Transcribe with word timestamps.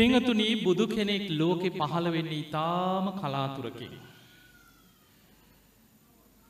පිංහතුනී 0.00 0.52
බුදු 0.64 0.84
කෙනෙක් 0.88 1.24
ලෝකෙ 1.30 1.68
පහළ 1.70 2.06
වෙන්න 2.10 2.30
ඉතාම 2.34 3.06
කලාතුරකින්. 3.16 3.94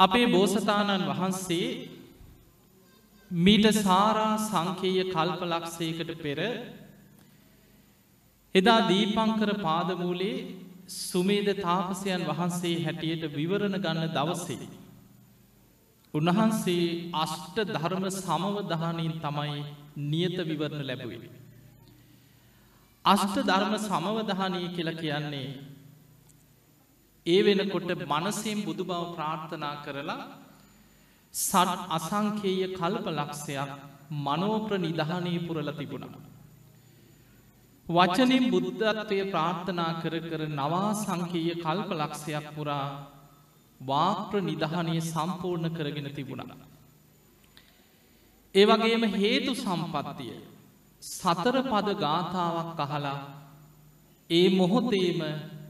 අපේ 0.01 0.27
බෝසතාණන් 0.27 1.09
වහන්සේ 1.11 1.67
මීට 3.31 3.67
සාරා 3.79 4.35
සංකේය 4.41 5.01
කල්ප 5.07 5.43
ලක්ෂයකට 5.45 6.13
පෙර 6.23 6.39
එදා 8.55 8.79
දීපංකර 8.89 9.51
පාදමූලේ 9.59 10.37
සුමේද 11.01 11.51
තාපසයන් 11.59 12.23
වහන්සේ 12.31 12.77
හැටියට 12.85 13.27
විවරණ 13.33 13.77
ගන්න 13.79 14.15
දවසේ. 14.17 14.71
උන්වහන්සේ 16.15 16.87
අෂ්ට 17.17 17.59
ධර්ම 17.69 18.07
සමවදහනින් 18.13 19.15
තමයි 19.21 19.61
නියත 20.09 20.39
විවරණ 20.49 20.89
ලැබුවේ. 20.89 21.31
අෂ්ට 23.05 23.37
ධර්ම 23.43 23.75
සමවදහනී 23.79 24.69
කියල 24.69 24.91
කියන්නේ 24.95 25.49
ඒ 27.27 27.41
වෙනකොට 27.43 27.91
මනසින් 28.07 28.59
බුදු 28.65 28.85
බව 28.85 29.01
ප්‍රාර්ථනා 29.15 29.77
කරලා 29.85 30.19
සට් 31.35 31.79
අසංකේය 31.91 32.61
කල්ප 32.71 33.07
ලක්ෂයක් 33.11 33.71
මනෝප්‍ර 34.19 34.73
නිධානී 34.79 35.39
පුරල 35.41 35.71
තිබුණා. 35.73 36.21
වචනින් 37.89 38.45
බුද්ධත්වය 38.51 39.19
ප්‍රාර්ථනා 39.31 39.93
කර 40.03 40.15
කර 40.23 40.43
නවා 40.51 40.91
සංකීය 40.97 41.55
කල්ප 41.57 41.91
ලක්ෂයක් 41.93 42.47
පුරා 42.55 42.87
වාප්‍ර 43.81 44.43
නිධානය 44.43 45.01
සම්පූර්ණ 45.03 45.75
කරගෙන 45.75 46.09
තිබුණා. 46.13 46.57
ඒ 48.55 48.65
වගේම 48.67 49.05
හේතු 49.15 49.53
සම්පත්තිය 49.57 50.35
සතර 51.03 51.57
පද 51.65 51.89
ගාථාවක් 51.97 52.79
අහලා 52.79 53.19
ඒ 54.31 54.49
මොහොතේම 54.51 55.21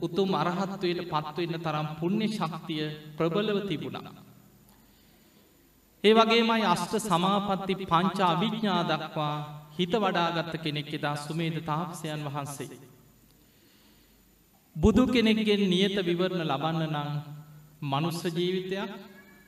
උතුම් 0.01 0.31
අරහත්වයට 0.35 0.99
පත්වවෙන්න 1.05 1.61
තරම් 1.61 1.87
පුුණ්‍ය 1.99 2.27
ශක්තිය 2.29 2.83
ප්‍රබලව 3.17 3.57
තිබුණා. 3.67 4.13
ඒ 6.03 6.13
වගේමයි 6.13 6.65
අෂ්ට 6.65 6.93
සමාපත්ති 7.01 7.73
පංචා 7.83 8.29
අභිඥ්ඥා 8.29 8.83
දක්වා 8.91 9.35
හිත 9.77 9.93
වඩාගත්ත 9.95 10.53
කෙනෙක් 10.59 10.91
එදා 10.93 11.15
සුමේද 11.17 11.57
තාපසයන් 11.63 12.21
වහන්සේ. 12.27 12.79
බුදු 14.75 15.03
කෙනෙක්ගෙන් 15.07 15.63
නියත 15.69 15.97
විවරණ 16.01 16.43
ලබන්න 16.45 16.83
නං 16.89 17.09
මනුස්ස 17.83 18.21
ජීවිතයක් 18.29 18.91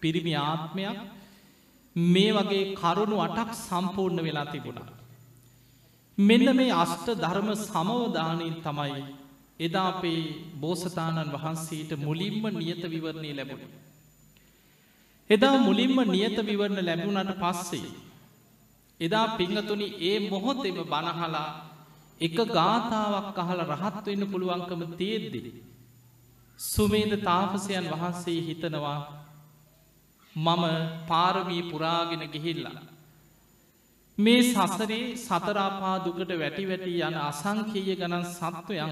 පිරිමි 0.02 0.34
ආත්මයක් 0.42 1.00
මේ 1.96 2.32
වගේ 2.32 2.66
කරුණු 2.74 3.18
අටක් 3.20 3.50
සම්පූර්ණ 3.60 4.20
වෙලා 4.22 4.48
තිබුණා. 4.48 4.93
මෙන්න 6.18 6.56
මේ 6.56 6.72
අෂ්ට 6.74 7.08
ධර්ම 7.16 7.50
සමවධානයෙන් 7.58 8.56
තමයි 8.62 9.04
එදා 9.60 9.88
අපේ 9.90 10.22
බෝසතාණන් 10.56 11.32
වහන්සේට 11.32 11.92
මුලින්ම 11.98 12.44
නියත 12.54 12.84
විවරණය 12.86 13.32
ලැබුණ. 13.34 13.72
එදා 15.30 15.58
මුලින්ම 15.60 15.98
නියත 16.08 16.38
විවරණ 16.40 16.86
ලැබුණට 16.86 17.34
පස්සේ. 17.40 17.94
එදා 19.00 19.28
පිංහතුනි 19.38 19.88
ඒ 20.02 20.30
මොහොතෙම 20.30 20.78
බණහලා 20.84 21.50
එක 22.22 22.38
ගාථාවක් 22.50 23.38
අහල 23.38 23.60
රහත් 23.72 24.06
වෙන්න 24.06 24.28
පුළුවන්කම 24.28 24.82
තියෙද්දිි. 24.94 25.54
සුමේද 26.60 27.14
තාපසයන් 27.22 27.88
වහන්සේ 27.92 28.40
හිතනවා 28.44 29.00
මම 30.36 30.64
පාරමී 31.08 31.64
පුරාගෙන 31.64 32.24
ගිහිල්ලා. 32.28 32.93
මේ 34.18 34.42
සසරේ 34.44 35.16
සතරාපා 35.18 35.98
දුකට 36.00 36.32
වැටි 36.34 36.64
වැටි 36.66 36.92
යන 37.00 37.16
අසංකීය 37.20 37.96
ගණන් 37.96 38.26
සත්වයන් 38.28 38.92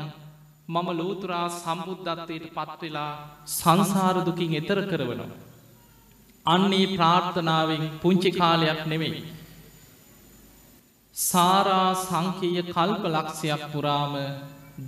මම 0.67 0.87
ලෝතුරා 0.91 1.47
සම්බුද්ධත්වයට 1.51 2.47
පත්වෙලා 2.51 3.11
සංසාරදුකින් 3.47 4.55
එතර 4.55 4.79
කරවනවා. 4.83 5.29
අන්නේ 6.45 6.87
ප්‍රාර්ථනාවෙන් 6.89 7.83
පුංචි 8.01 8.31
කාලයක් 8.31 8.81
නෙමෙයි. 8.87 9.21
සාරා 11.15 11.91
සංකීය 11.97 12.63
කල්ප 12.65 13.03
ලක්ෂයක් 13.07 13.63
පුරාම 13.71 14.13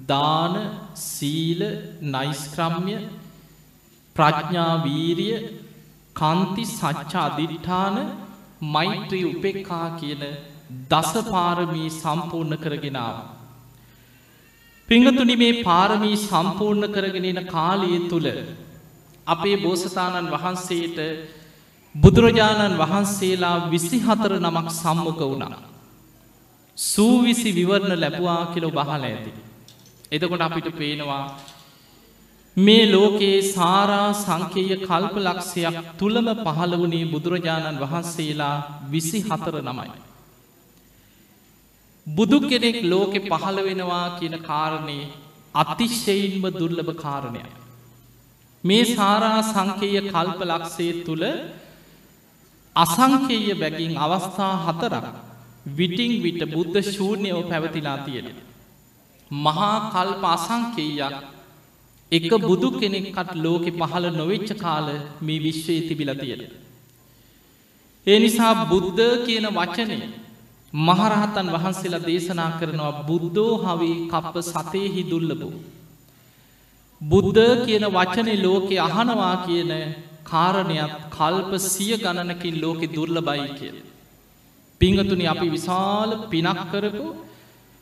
දාන 0.07 0.55
සීල 0.95 1.61
නයිස්ක්‍රම්ය 2.07 2.97
ප්‍රඥාවීරිය 4.15 5.37
කන්ති 6.15 6.63
සච්චා 6.67 7.23
අධිට්ඨාන 7.23 8.22
මෛත්‍රී 8.71 9.23
උපෙක්කා 9.25 9.87
කියන 9.99 10.23
දසපාරමී 10.89 11.89
සම්පූර්ණ 11.91 12.57
කරගෙනාව. 12.57 13.15
පිංහතුනි 14.89 15.35
මේ 15.35 15.53
පාරමී 15.63 16.17
සම්පූර්ණ 16.19 16.93
කරගෙනෙන 16.93 17.39
කාලයේ 17.47 18.01
තුළ 18.09 18.29
අපේ 19.27 19.57
බෝසතාණන් 19.57 20.33
වහන්සේට 20.33 20.99
බුදුරජාණන් 21.95 22.79
වහන්සේලා 22.79 23.57
විසි 23.69 23.99
හතර 23.99 24.33
නමක් 24.39 24.67
සම්මක 24.73 25.21
වුණා. 25.21 25.61
සූවිසි 26.77 27.49
විවරණ 27.51 27.99
ලැබවා 27.99 28.41
කියලො 28.47 28.69
බහල 28.71 29.03
ඇති. 29.03 29.31
එතකොට 30.11 30.41
අපිට 30.41 30.69
පේනවා 30.77 31.23
මේ 32.57 32.85
ලෝකයේ 32.87 33.41
සාරා 33.43 34.13
සංකේය 34.15 34.75
කල්ප 34.79 35.15
ලක්ෂයක් 35.19 35.77
තුළම 35.97 36.27
පහළ 36.37 36.73
වනේ 36.75 37.05
බුදුරජාණන් 37.05 37.79
වහන්සේලා 37.79 38.57
විසි 38.91 39.21
හතර 39.21 39.55
නමයි. 39.63 39.89
බුදු 42.07 42.39
කෙනෙක් 42.41 42.77
ලෝකෙ 42.83 43.19
පහළ 43.21 43.57
වෙනවා 43.63 44.05
කියන 44.19 44.37
කාරණය 44.41 44.99
අතිශ්‍යයින්ම 45.55 46.45
දුර්ලභ 46.51 46.93
කාරණයක්. 46.95 47.51
මේ 48.63 48.85
සාරා 48.87 49.41
සංකේය 49.45 49.97
කල්ප 50.05 50.39
ලක්ෂය 50.43 50.87
තුළ 51.05 51.25
අසංකේය 52.75 53.53
බැගින් 53.55 53.93
අවස්ථා 53.97 54.55
හතරක් 54.65 55.05
විටිං 55.73 56.13
විට 56.23 56.41
බුද්ධ 56.47 56.79
ශූර්ණයව 56.87 57.37
පැවතිලා 57.49 57.99
තියෙන. 58.05 58.27
මහා 59.31 59.77
කල්ප 59.91 60.23
අසංකේයක් 60.29 61.15
එක 62.13 62.31
බුදු 62.41 62.69
කෙනෙක්කට 62.73 63.31
ලෝකෙ 63.37 63.69
පහළ 63.73 64.05
නොවෙච්ච 64.13 64.49
කාල 64.57 64.87
මේ 65.21 65.39
විශ්වයේ 65.39 65.87
තිබිල 65.87 66.11
තියෙන. 66.15 66.41
ඒ 68.07 68.17
නිසා 68.19 68.53
බුද්ධ 68.65 69.01
කියන 69.25 69.47
වචනය 69.51 69.97
මහරහතන් 70.73 71.47
වහන්සේලා 71.55 72.03
දේශනා 72.03 72.51
කරනවා 72.59 72.93
බුද්ධෝ 73.03 73.53
හවී 73.63 73.95
කප්ප 74.07 74.35
සතයහි 74.47 75.03
දුල්ලබෝ. 75.05 75.53
බුද්ධ 77.01 77.41
කියන 77.65 77.85
වචනය 77.91 78.33
ලෝකෙ 78.37 78.75
අහනවා 78.79 79.35
කියන 79.45 79.71
කාරණයක් 80.25 80.93
කල්ප 81.11 81.51
සිය 81.63 81.93
ගණනකින් 81.97 82.55
ලෝකෙ 82.61 82.87
දුර්ල 82.89 83.17
බයි 83.21 83.49
කියල. 83.57 83.77
පිංහතුනි 84.81 85.25
අපි 85.27 85.47
විශාල 85.49 86.09
පිනක් 86.29 86.63
කරපු 86.71 87.05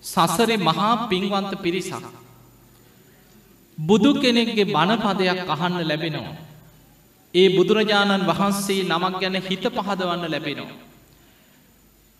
සසරේ 0.03 0.57
මහා 0.59 0.91
පින්වන්ත 1.09 1.53
පිරිසක්. 1.63 2.05
බුදු 3.81 4.11
කෙනෙක්ගේ 4.15 4.65
බණපදයක් 4.67 5.49
අහන්න 5.49 5.81
ලැබෙනවා. 5.83 6.35
ඒ 7.33 7.47
බුදුරජාණන් 7.49 8.27
වහන්සේ 8.29 8.81
නමක් 8.85 9.13
ගැන 9.21 9.37
හිත 9.41 9.65
පහදවන්න 9.69 10.25
ලැබෙනවා. 10.27 10.79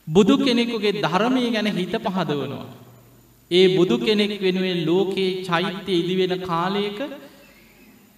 බුදු 0.08 0.36
කෙනෙකුගේ 0.38 1.00
ධර්මය 1.00 1.44
ගැන 1.52 1.70
හිත 1.70 1.96
පහදවනවා. 1.98 2.66
ඒ 3.52 3.66
බුදු 3.78 3.96
කෙනෙක් 4.00 4.34
වෙනුවෙන් 4.40 4.80
ලෝකයේ 4.86 5.44
චෛත්‍යය 5.44 6.00
ඉදිවෙන 6.00 6.36
කාලයක 6.42 7.00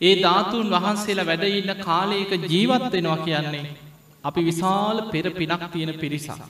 ඒ 0.02 0.16
ධාතුන් 0.22 0.68
වහන්සේලා 0.70 1.26
වැඩඉන්න 1.26 1.82
කාලයක 1.82 2.32
ජීවත් 2.46 2.86
වෙනවා 2.92 3.20
කියන්නේ 3.20 3.66
අපි 4.24 4.42
විශාල 4.42 4.98
පෙර 5.12 5.26
පිනක් 5.32 5.64
තියෙන 5.72 5.92
පිරිසා. 5.96 6.50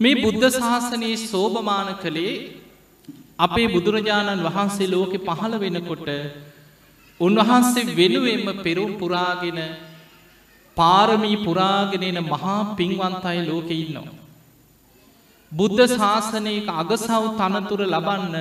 මේ 0.00 0.16
බුද්ධ 0.16 0.46
ශාසනයේ 0.52 1.16
සෝභමාන 1.24 1.88
කළේ 1.96 2.34
අපේ 3.40 3.68
බුදුරජාණන් 3.68 4.46
වහන්සේ 4.46 4.88
ලෝකෙ 4.88 5.18
පහළ 5.20 5.54
වෙනකොට 5.58 6.08
උන්වහන්සේ 7.20 7.92
වෙනුවෙන්ම 7.92 8.48
පෙරුම් 8.58 8.92
පුරාගෙන 8.94 9.60
පාරමී 10.76 11.36
පුරාගෙනන 11.38 12.18
මහා 12.24 12.56
පින්වන්තයි 12.72 13.40
ලෝකෙ 13.42 13.74
ඉන්නවා. 13.76 14.18
බුද්ධ 15.52 15.86
ශාසනයක 15.92 16.68
අගසව් 16.74 17.24
තනතුර 17.38 17.80
ලබන්න 17.86 18.36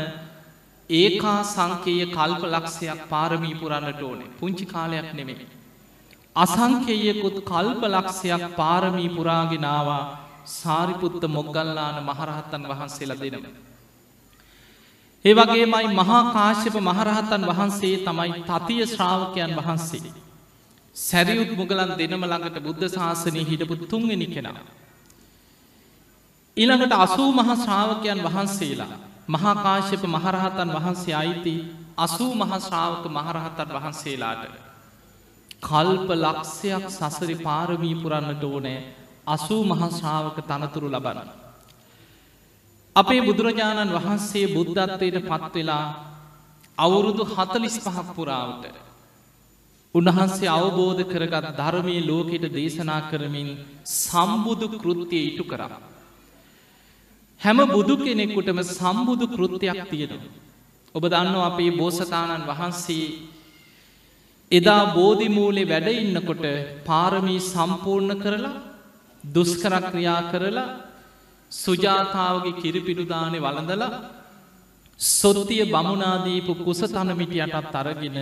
ඒකා 0.90 1.38
සංකේය 1.46 2.02
කල්ප 2.08 2.44
ලක්ෂයක් 2.48 3.00
පාරමී 3.10 3.56
පුරන්නට 3.56 4.02
ඕනේ 4.02 4.34
පුංචි 4.38 4.66
කාලයක් 4.66 5.10
නෙමෙයි. 5.14 5.48
අසංකේයකුත් 6.36 7.38
කල්ප 7.44 7.82
ලක්ෂයක් 7.86 8.44
පාරමී 8.56 9.10
පුරාගෙනවා 9.10 10.04
සාරිපුත්ත 10.50 11.24
මොග්ගල්ලාන 11.30 11.98
මහරහත්තන් 12.04 12.64
වහන්සේලා 12.66 13.22
දෙනවා. 13.24 13.69
ඒ 15.26 15.34
වගේමයි 15.36 15.88
මහා 15.96 16.24
කාශ්‍යප 16.34 16.76
මහරහතන් 16.82 17.44
වහන්සේ 17.48 17.96
තමයි 18.00 18.44
තතිය 18.44 18.84
ශ්‍රාවකයන් 18.86 19.52
වහන්සේ. 19.58 20.12
සැරියුත් 20.96 21.52
මුගලන් 21.54 21.92
දෙනම 22.00 22.24
ළඟට 22.24 22.58
බුද්ධ 22.60 22.86
ශාසනය 22.90 23.42
හිටපු 23.44 23.76
තුන්වෙනි 23.86 24.28
කෙනා. 24.28 24.64
ඊළඟට 26.58 26.94
අසූ 26.98 27.30
මහ 27.34 27.50
ශ්‍රාවකයන් 27.58 28.24
වහන්සේලා 28.26 28.94
මහාකාශ්‍යප 29.28 30.04
මහරහතන් 30.06 30.70
වහන්සේ 30.76 31.16
අයිති 31.16 31.56
අසූ 31.98 32.32
මහශ්‍රාවක 32.36 33.04
මහරහතන් 33.10 33.70
වහන්සේලාට. 33.72 34.44
කල්ප 35.62 36.10
ලක්ෂයක් 36.18 36.86
සසරි 36.90 37.36
පාරමී 37.38 37.96
පුරන්නට 37.98 38.44
ඕනෑ 38.46 38.80
අසූ 39.28 39.62
මහශ්‍රාවක 39.66 40.38
තනතුරු 40.44 40.88
ලබන්න. 40.90 41.30
අපේ 43.00 43.22
බුදුරජාණන් 43.22 43.96
වහන්සේ 43.96 44.46
බුද්ධත්වයට 44.50 45.18
පත්වෙලා 45.24 45.86
අවුරුදු 46.78 47.24
හතලිස් 47.28 47.76
පහක් 47.78 48.08
පුරාවට. 48.16 48.66
උන්වහන්සේ 49.96 50.50
අවබෝධ 50.50 51.04
කරගත් 51.06 51.46
ධර්මය 51.54 51.96
ලෝකෙට 52.02 52.46
දේශනා 52.50 53.02
කරමින් 53.10 53.50
සම්බුදු 53.96 54.68
කෘත්තිය 54.76 55.24
ඉටු 55.30 55.44
කරා. 55.44 55.80
හැම 57.42 57.60
බුදු 57.68 57.96
කෙනෙක්කුටම 57.98 58.60
සම්බුදු 58.72 59.26
කෘත්තියක් 59.28 59.80
තියෙනවා. 59.86 60.34
ඔබ 60.96 61.04
දන්න 61.06 61.36
අපේ 61.42 61.72
බෝසතාණන් 61.72 62.48
වහන්සේ 62.48 63.08
එදා 64.52 64.84
බෝධිමූලේ 64.94 65.70
වැඩඉන්නකොට 65.70 66.46
පාරමී 66.86 67.42
සම්පූර්ණ 67.46 68.14
කරලා 68.18 68.56
දුස්කරක්‍රියා 69.24 70.22
කරලා 70.32 70.70
සුජාතාවගේ 71.52 72.60
කිරිපිඩුදානය 72.62 73.38
වළඳල 73.40 73.84
සොත්තිය 75.00 75.64
බමුණනාදීපු 75.66 76.54
කුස 76.58 76.82
තනමිටියටත් 76.88 77.76
අරගෙන 77.76 78.18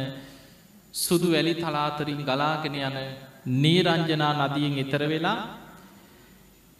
සුදු 0.93 1.31
වැලි 1.31 1.53
තලාතරින් 1.55 2.21
ගලාගෙන 2.23 2.75
යන 2.79 2.97
නීරංජනා 3.55 4.33
නදියෙන් 4.41 4.77
එතර 4.77 5.03
වෙලා 5.05 5.39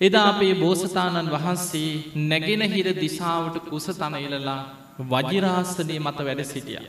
එදා 0.02 0.26
අපේ 0.28 0.54
බෝසතාණන් 0.56 1.32
වහන්සේ 1.32 1.92
නැගෙන 2.24 2.64
හිර 2.66 2.88
දිසාවට 2.96 3.56
කුස 3.70 3.88
තන 3.94 4.16
එලලා 4.18 4.62
වජිරාසනය 5.00 5.96
මත 6.00 6.20
වැඩ 6.20 6.44
සිටිය. 6.44 6.80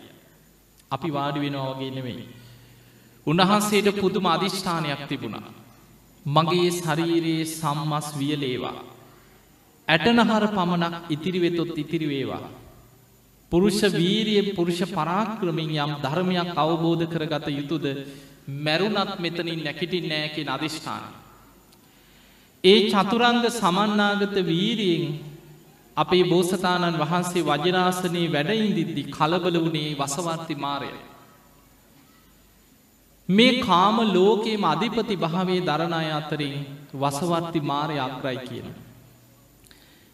අපි 0.90 1.08
වාඩි 1.10 1.40
වෙනවාගේ 1.40 1.90
නෙවෙයි. 1.90 2.26
උන්වහන්සේට 3.26 3.88
පුදුම 3.96 4.26
අධිෂ්ඨානයක් 4.26 5.02
තිබුණා. 5.08 5.48
මගේ 6.26 6.70
ශරීරයේ 6.72 7.44
සම්මස් 7.46 8.06
වියලේවා. 8.18 8.87
ඇටනහර 9.88 10.44
පමණක් 10.48 10.96
ඉතිරිවෙතොත් 11.08 11.70
ඉතිරිවේවා. 11.74 12.48
පුරුෂ 13.52 13.80
වීරිය 13.92 14.52
පුරුෂ 14.54 14.80
පරාක්‍රමින් 14.88 15.70
යම් 15.74 15.92
ධර්මයක් 15.98 16.50
අවබෝධ 16.54 17.04
කරගත 17.06 17.46
යුතුද 17.50 17.84
මැරුණත් 18.46 19.12
මෙතනින් 19.18 19.60
නැකිටින් 19.60 20.06
නෑකෙන 20.06 20.48
අධිෂ්ඨාන. 20.48 21.04
ඒ 22.64 22.90
චතුරංග 22.90 23.44
සමන්නාගත 23.50 24.36
වීරියෙන් 24.44 25.04
අපේ 25.96 26.24
බෝසතාණන් 26.24 26.98
වහන්සේ 26.98 27.44
වජරාසනයේ 27.44 28.32
වැඩයින්දිද්දි 28.34 29.02
කලබල 29.06 29.56
වුණේ 29.56 29.96
වසවර්ති 29.96 30.54
මාරය. 30.56 30.90
මේ 33.28 33.60
කාම 33.60 33.96
ලෝකයේම 34.08 34.64
අධිපති 34.64 35.16
භාවේ 35.16 35.60
දරණය 35.62 36.10
අතරින් 36.12 36.54
වසවර්ති 36.94 37.60
මාරය 37.62 37.96
අක්රයි 37.98 38.38
කියන. 38.40 38.68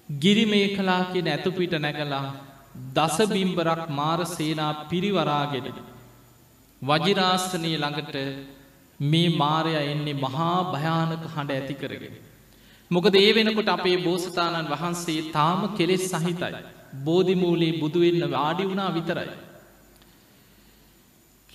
ගිරි 0.08 0.44
මේ 0.44 0.66
කලා 0.76 1.02
කියෙන 1.04 1.28
ඇතුපිට 1.28 1.74
නැගලා 1.76 2.26
දසබිම්බරක් 2.94 3.82
මාර 3.90 4.20
සේනා 4.26 4.72
පිරිවරාගෙන. 4.90 5.66
වජිරාස්ථනය 6.82 7.72
ළඟට 7.74 8.16
මේ 9.00 9.34
මාරය 9.34 9.74
එන්නේ 9.84 10.14
මහා 10.16 10.58
භයානක 10.72 11.24
හඬ 11.26 11.50
ඇති 11.50 11.74
කරගෙන. 11.74 12.14
මොකද 12.90 13.14
ඒ 13.14 13.32
වෙනකොට 13.32 13.68
අපේ 13.68 13.96
බෝසතාණන් 13.98 14.70
වහන්සේ 14.70 15.32
තාම 15.32 15.60
කෙලෙස් 15.76 16.04
සහිතයි. 16.12 16.52
බෝධිමූලේ 17.04 17.78
බුදුවෙන්න 17.80 18.30
වාඩි 18.30 18.68
වුණා 18.68 18.94
විතරයි. 18.94 19.32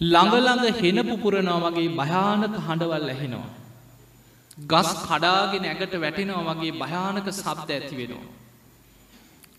ළඟළඟ 0.01 0.65
හෙන 0.79 0.99
පුපුරනවා 1.05 1.63
වගේ 1.65 1.89
භයානක 1.95 2.55
හඬවල් 2.59 3.09
ඇහෙනවා. 3.09 3.49
ගස් 4.59 4.89
කඩාගෙන 5.03 5.65
ඇගට 5.65 5.93
වැටෙනවා 5.95 6.43
වගේ 6.49 6.73
භයානක 6.73 7.27
සබ්ද 7.31 7.69
ඇති 7.71 7.95
වෙනවා. 7.95 8.27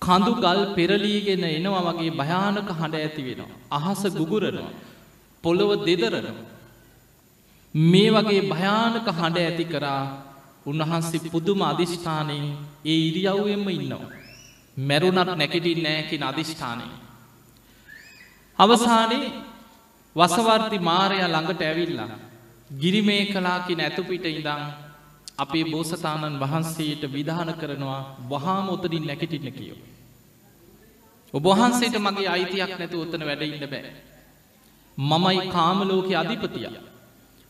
කඳු 0.03 0.33
ගල් 0.37 0.61
පෙරලීගෙන 0.75 1.45
එනවා 1.47 1.83
වගේ 1.89 2.11
භයානක 2.13 2.69
හඬ 2.71 2.95
ඇති 2.97 3.23
වෙනවා. 3.23 3.53
අහස 3.71 4.03
ගුගුරනවා. 4.13 4.73
පොළොව 5.45 5.71
දෙදරනවා. 5.87 6.47
මේ 7.75 8.11
වගේ 8.11 8.43
භයානක 8.45 9.07
හඬ 9.11 9.39
ඇති 9.39 9.65
කරා 9.65 10.03
උන්වහන්සේ 10.67 11.31
පුදුම 11.31 11.61
අධිෂ්ඨානයෙන් 11.63 12.47
ඒ 12.85 12.99
ඉරියව්වෙන්ම 13.09 13.69
ඉන්නවා. 13.71 14.11
මැරුණට 14.77 15.33
නැකෙටින් 15.35 15.83
නෑකින 15.83 16.23
අධිෂ්ඨානය. 16.23 16.87
අවසානයේ 18.59 19.33
වසවර්ති 20.17 20.79
මාරය 20.81 21.19
ළඟට 21.25 21.63
ඇවිල්ලා. 21.63 22.13
ගිරිමේ 22.71 23.25
කලාකි 23.27 23.75
නැතුපිට 23.75 24.25
ඉදං 24.27 24.63
අපේ 25.41 25.65
බෝසතාණන් 25.65 26.41
වහන්සේට 26.41 27.03
විධාන 27.11 27.51
කරනවා 27.55 28.01
වහාම 28.31 28.69
ඔතරින් 28.69 29.07
නැකටින්න 29.07 29.53
කියෝ. 29.53 29.79
ඔබහන්සේට 31.35 31.97
මගේ 31.99 32.29
අයිතියක් 32.29 32.73
නැතු 32.79 33.01
ඔත්තන 33.01 33.27
වැඩඉන්න 33.27 33.67
බෑ. 33.67 33.93
මමයි 34.99 35.47
කාමලෝක 35.49 36.09
අධිපතිය. 36.15 36.69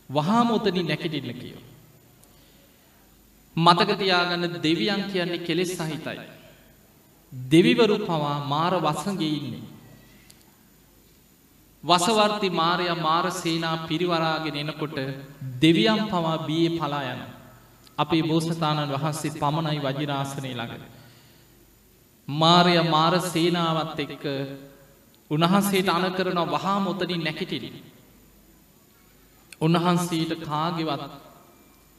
වහාම 0.09 0.51
ඔතනින් 0.51 0.87
නැකටින්න 0.87 1.33
කියෝ. 1.35 1.63
මතකතියාගන්න 3.55 4.45
දෙවියන් 4.59 5.03
කියන්නේ 5.05 5.37
කෙලෙස් 5.39 5.73
සහිතයි. 5.73 6.19
දෙවිවරු 7.33 7.97
පවා 7.99 8.37
මාර 8.45 8.73
වසගේ 8.77 9.31
ඉන්නේ. 9.31 9.63
වසවර්ති 11.83 12.49
මාරය 12.51 12.87
මාර 12.97 13.31
සේනා 13.33 13.77
පිරිවරාගෙන 13.87 14.55
එනකොට 14.57 14.97
දෙවියම් 15.61 16.01
පවා 16.07 16.37
බිය 16.39 16.69
පලා 16.71 17.03
යන. 17.05 17.21
අපේ 18.01 18.23
බෝසතාණන් 18.23 18.93
වහන්සේ 18.93 19.31
පමණයි 19.33 19.79
වජිරාසනය 19.81 20.51
ළඟ. 20.51 20.83
මාරය 22.27 22.75
මාර 22.85 23.13
සේනාවත් 23.23 23.99
එක්ක 23.99 24.25
උන්වහන්සේට 25.31 25.89
අන 25.89 26.05
කරන 26.11 26.39
වහා 26.47 26.79
මොතනින් 26.79 27.23
නැකිටිරි. 27.23 27.71
උන්වහන්සේට 29.61 30.31
කාගෙවත් 30.41 31.03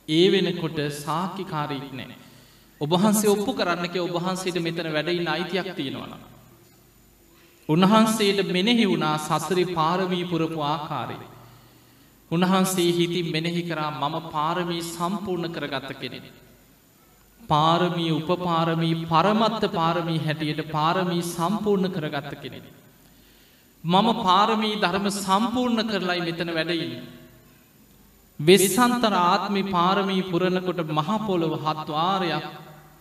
ඒ 0.09 0.27
වෙනකොට 0.29 0.79
සාකිකාරීක් 0.99 1.89
නෑ. 1.93 2.17
ඔබහන්සේ 2.81 3.31
ඔප්පු 3.31 3.53
කරන්නක 3.53 3.97
ඔබහන්සේට 4.09 4.59
මෙතන 4.59 4.89
වැඩයින්න 4.91 5.29
අයිතියක් 5.29 5.69
තියෙනවන. 5.75 6.15
උන්වහන්සේට 7.69 8.39
මෙනෙහි 8.49 8.87
වුණා 8.87 9.17
සසරි 9.21 9.65
පාරමී 9.69 10.25
පුරපු 10.25 10.61
ආකාරය. 10.65 11.19
උන්වහන්සේ 12.35 12.91
හිතින් 12.99 13.33
මෙනෙහි 13.35 13.63
කරා 13.71 13.91
මම 13.93 14.15
පාරමී 14.35 14.83
සම්පූර්ණ 14.95 15.55
කරගත්ත 15.57 15.91
කෙනෙන. 16.03 16.25
පාරමී 17.41 18.13
උපපාරමී 18.19 18.95
පරමත්ත 19.07 19.65
පාරමී 19.79 20.21
හැටියට 20.27 20.63
පාරමී 20.71 21.23
සම්පූර්ණ 21.35 21.95
කරගත්ත 21.97 22.33
කෙනෙන. 22.43 22.65
මම 23.85 24.09
පාරමී 24.27 24.81
ධර්ම 24.85 25.07
සම්පූර්ණ 25.19 25.89
කරලයි 25.91 26.21
මෙතන 26.29 26.55
වැඩයින්න. 26.59 26.95
වෙස්සන්තර 28.41 29.15
ආත්මි 29.21 29.63
පාරමී 29.77 30.23
පුරණකොට 30.31 30.81
මහපොළොව 30.99 31.55
හත්වාරයක් 31.67 32.47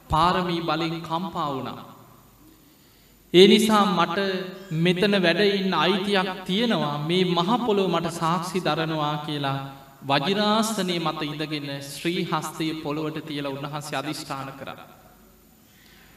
පාරමී 0.10 0.62
බලින් 0.70 0.98
කම්පා 1.02 1.50
වුණා. 1.54 1.91
ඒ 3.34 3.48
නිසා 3.48 3.84
මට 3.90 4.20
මෙතන 4.78 5.14
වැඩඉන්න 5.18 5.76
අයිතියක් 5.76 6.30
තියෙනවා 6.46 6.96
මේ 7.02 7.24
මහපොළොව 7.30 7.88
මට 7.90 8.10
සාක්ෂි 8.14 8.60
දරනවා 8.60 9.14
කියලා 9.26 9.60
වජිරාස්ථනය 10.04 10.96
මත 11.00 11.22
ඉඳගෙන 11.24 11.70
ශ්‍රී 11.86 12.24
හස්තය 12.26 12.68
පොළොවට 12.84 13.22
තියල 13.24 13.48
උන්වහන්සේ 13.48 13.98
අධිෂ්ඨාන 13.98 14.50
කර. 14.54 14.70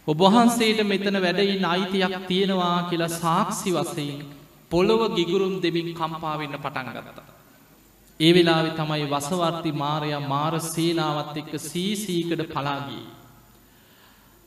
ඔබහන්සේට 0.06 0.80
මෙතන 0.84 1.18
වැඩයින්න 1.18 1.66
අයිතියක් 1.66 2.14
තියෙනවා 2.26 2.78
කියලා 2.88 3.16
සාක්ෂි 3.16 3.70
වසයෙන් 3.72 4.18
පොළොව 4.70 5.02
ගිගුරුම් 5.14 5.54
දෙමින් 5.62 5.90
කම්පාවෙන්න 5.94 6.56
පටන් 6.58 6.94
ගත්තා. 6.96 7.28
ඒ 8.20 8.32
වෙලාවෙ 8.32 8.70
තමයි 8.72 9.04
වසවර්ති 9.08 9.78
මාරයා 9.78 10.28
මාර 10.28 10.54
සේනාවත් 10.68 11.36
එක්ක 11.36 11.52
සීසීකඩ 11.62 12.42
පලාගී. 12.48 13.04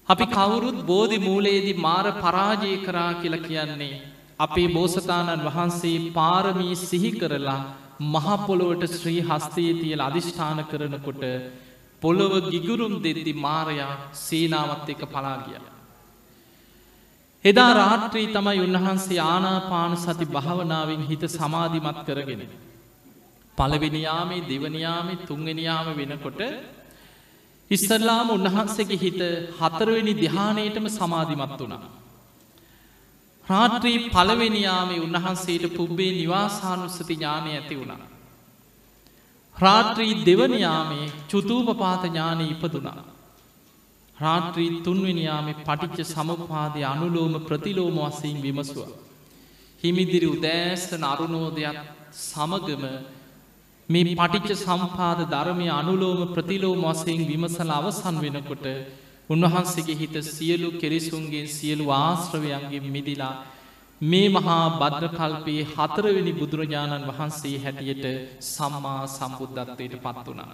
අපි 0.09 0.25
කවුරුත් 0.27 0.77
බෝධි 0.85 1.17
මූලයේදි 1.19 1.73
මාර 1.77 2.05
පරාජය 2.15 2.71
කරා 2.85 3.11
කියලා 3.15 3.45
කියන්නේ. 3.45 4.01
අපේ 4.39 4.67
බෝසතාණන් 4.69 5.45
වහන්සේ 5.47 5.97
පාරමී 6.11 6.75
සිහි 6.81 7.11
කරලා 7.13 7.61
මහපොළොවට 8.05 8.83
ශ්‍රී 8.93 9.21
හස්තයේ 9.21 9.73
තියල 9.73 10.01
අධිෂ්ඨාන 10.01 10.59
කරනකොට 10.63 11.23
පොළොව 12.01 12.33
ගිගුරුම් 12.51 12.93
දෙද්දි 12.99 13.33
මාරයා 13.37 13.93
සේනාවත් 14.19 14.87
එක 14.89 15.03
පලාගිය. 15.07 15.59
එදා 17.45 17.71
රාත්‍රී 17.73 18.27
තමයි 18.27 18.59
උන්වහන්සේ 18.59 19.19
ආනාපාන 19.25 19.93
සති 19.97 20.25
භාවනාවෙන් 20.27 21.03
හිත 21.09 21.23
සමාධිමත් 21.29 21.99
කරගෙන. 22.07 22.43
පළවෙනියාමේ 23.57 24.45
දෙවනියාමේ 24.45 25.23
තුන්ගෙනයාම 25.27 25.87
වෙනකොට 25.99 26.41
ඉස්සල්ලාම 27.71 28.29
උන්වහන්සේගේ 28.29 28.97
හිත 28.97 29.21
හතරවෙනි 29.59 30.13
දිහානයටම 30.15 30.85
සමාධිමත් 30.89 31.57
වුණා. 31.59 31.87
රාත්‍රී 33.47 33.97
පළවෙනියාමේ 34.09 34.99
උන්වහන්සේට 34.99 35.65
පුබ්බේ 35.75 36.11
නිවාසානුස්සති 36.13 37.13
ඥානය 37.13 37.49
ඇති 37.51 37.79
වුණා. 37.79 38.05
රාත්‍රී 39.57 40.13
දෙවනයාමේ 40.25 41.05
චුතූපපාත 41.29 42.03
ඥානය 42.05 42.45
ඉපදුනා. 42.45 43.01
රාත්‍රී 44.17 44.71
තුන්වෙනියාමේ 44.81 45.59
පටිච්ච 45.61 45.99
සමපාදය 46.05 46.81
අනුලෝම 46.83 47.33
ප්‍රතිලෝම 47.41 47.97
වසයෙන් 48.05 48.41
විමසුව. 48.41 48.89
හිමිදිරි 49.81 50.27
උදෑස්තන 50.27 51.03
අරුණෝදයක් 51.03 51.77
සමගම 52.21 52.83
මේ 53.89 54.15
පටිච්ච 54.15 54.59
සම්පාද 54.59 55.19
ධර්මය 55.25 55.67
අනුලෝම 55.71 56.21
ප්‍රතිලෝම 56.27 56.81
වසයෙන් 56.85 57.21
විමසල 57.25 57.69
අවසන් 57.71 58.17
වෙනකොට 58.17 58.65
උන්වහන්සේගේ 59.29 59.95
හිත 59.95 60.15
සියලු 60.27 60.69
කෙරිසුන්ගේ 60.73 61.45
සියලු 61.49 61.85
ආශ්‍රවයන්ගේ 61.93 62.81
මිදිලා 62.87 63.35
මේ 64.01 64.27
මහා 64.29 64.65
බද්‍රකල්පයේ 64.75 65.69
හතරවෙනි 65.71 66.33
බුදුරජාණන් 66.33 67.07
වහන්සේ 67.09 67.55
හැටියට 67.57 68.05
සම්මා 68.45 69.01
සම්බුද්ධත්වයට 69.07 69.95
පත් 69.99 70.25
වනා. 70.27 70.53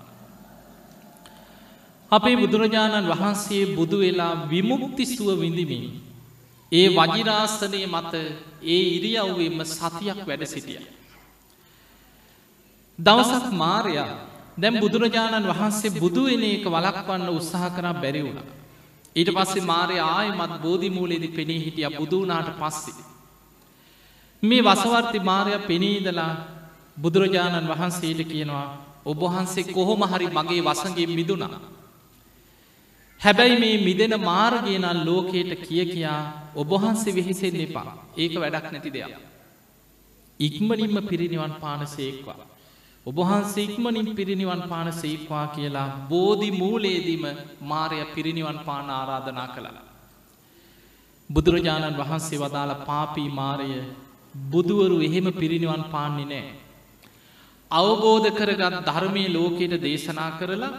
අපේ 2.12 2.36
බුදුරජාණන් 2.38 3.12
වහන්සේ 3.12 3.64
බුදු 3.76 3.98
වෙලා 4.00 4.34
විමුක්තිස්තුව 4.48 5.30
විඳිමින්. 5.40 5.86
ඒ 6.72 6.88
වජිරාසනය 6.92 7.80
මත 7.88 8.14
ඒ 8.68 8.84
ඉරියව්වෙම 8.90 9.58
සතියක් 9.68 10.20
වැඩ 10.24 10.46
සිටිය. 10.48 10.84
දවසක් 13.00 13.52
මාරයා 13.54 14.10
දැම් 14.56 14.80
බුදුරජාණන් 14.80 15.50
වහන්සේ 15.50 15.92
බුදුවෙන 15.94 16.44
එක 16.46 16.66
වලක්වන්න 16.66 17.30
උත්සාහ 17.30 17.70
කරා 17.70 17.94
බැරි 17.96 18.22
වුණ. 18.22 18.40
ඊට 19.16 19.30
පස්සේ 19.30 19.62
මාරය 19.64 19.98
ආයමත් 20.00 20.54
බෝධිමූලෙදි 20.62 21.28
පෙනී 21.30 21.60
හිටිය 21.60 21.90
බුදුනාට 21.92 22.50
පස්සේ. 22.54 23.04
මේ 24.44 24.62
වසවර්ති 24.62 25.20
මාරය 25.22 25.54
පෙනීදලා 25.62 26.32
බුදුරජාණන් 26.98 27.70
වහන්සේට 27.70 28.22
කියනවා 28.24 28.68
ඔබහන්සේ 29.06 29.72
කොහොම 29.72 30.02
හරි 30.04 30.28
මගේ 30.30 30.62
වසගේ 30.62 31.08
මිදුනා. 31.10 31.60
හැබැයි 33.22 33.60
මේ 33.60 33.76
මිදෙන 33.80 34.14
මාර්ගයනල් 34.22 35.00
ලෝකයට 35.04 35.52
කිය 35.62 35.86
කියා 35.86 36.22
ඔබහන්සේ 36.56 37.16
වෙහිසෙන් 37.16 37.56
එපා 37.58 37.92
ඒක 38.16 38.34
වැඩක් 38.36 38.66
නැති 38.72 38.92
දෙයක්. 38.92 39.14
ඉක්මනින්ම 40.40 40.98
පිරිනිවන් 41.04 41.54
පාන 41.56 41.88
සේක්වා. 41.88 42.53
ඔබහන්සේ 43.06 43.64
ඉක්මනින් 43.64 44.16
පිරිනිවන් 44.16 44.62
පාන 44.62 44.94
සේක්වා 44.94 45.48
කියලා 45.48 45.88
බෝධි 46.10 46.52
මූලේදීම 46.52 47.26
මාරය 47.62 48.00
පිරිනිවන් 48.16 48.60
පාන 48.60 48.90
ආරාධනා 48.90 49.48
කළලා. 49.48 49.84
බුදුරජාණන් 51.30 51.98
වහන්සේ 51.98 52.40
වදාළ 52.40 52.74
පාපී 52.86 53.30
මාරය 53.32 53.70
බුදුවරු 54.48 54.98
එහෙම 55.02 55.28
පිරිනිවන් 55.34 55.84
පාන්නේ 55.92 56.26
නෑ. 56.26 56.46
අවබෝධ 57.72 58.30
කරගත් 58.32 58.76
ධර්මය 58.86 59.24
ලෝකයට 59.30 59.76
දේශනා 59.82 60.32
කරලා 60.32 60.74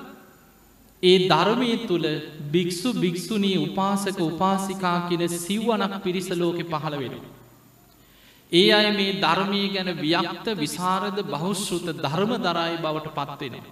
ඒ 1.02 1.16
ධර්මය 1.28 1.70
තුළ 1.86 2.06
භික්‍ෂු 2.50 2.88
භික්‍ෂුණී 2.94 3.56
උපාසක 3.58 4.18
උපාසිකා 4.22 4.98
කියන 5.08 5.24
සිව්වනක් 5.38 5.94
පිරිස 6.02 6.28
ලෝකෙ 6.32 6.64
පහළ 6.64 6.96
වෙන. 6.98 7.14
ඒ 8.54 8.66
අය 8.72 8.88
මේ 8.92 9.14
ධර්මය 9.18 9.62
ගැන 9.68 9.90
ව්‍යක්ත 9.98 10.46
විසාරද 10.56 11.16
බෞශ්ෘත 11.26 11.86
ධර්ම 11.98 12.32
දරයි 12.40 12.76
බවට 12.78 13.14
පත්වෙන. 13.16 13.64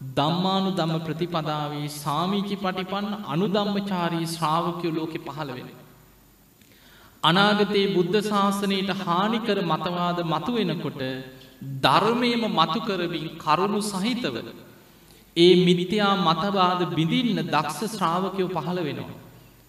දම්මානු 0.00 0.70
දම්ම 0.72 1.00
ප්‍රතිපදාවේ 1.00 1.88
සාමීචි 1.94 2.56
පටිපන්න 2.56 3.14
අනුදම්මචාරී 3.26 4.26
ශ්‍රාවකයෝ 4.26 4.92
ලෝකෙ 4.92 5.18
පහළ 5.20 5.52
වෙන. 5.52 5.70
අනාගතයේ 7.22 7.86
බුද්ධ 7.88 8.18
ශාසනයට 8.24 8.92
හානිකර 9.00 9.58
මතවාද 9.64 10.18
මතුවෙනකොට 10.26 11.02
ධර්මයම 11.82 12.42
මතුකරමින් 12.50 13.26
කරුණු 13.38 13.80
සහිතව 13.84 14.36
ඒ 15.36 15.52
මිනිතයා 15.58 16.14
මතවාද 16.20 16.80
බිඳින්න 16.94 17.44
දක්ෂ 17.46 17.92
ශ්‍රාවකයෝ 17.92 18.54
පහළ 18.56 18.80
වෙනවා. 18.82 19.21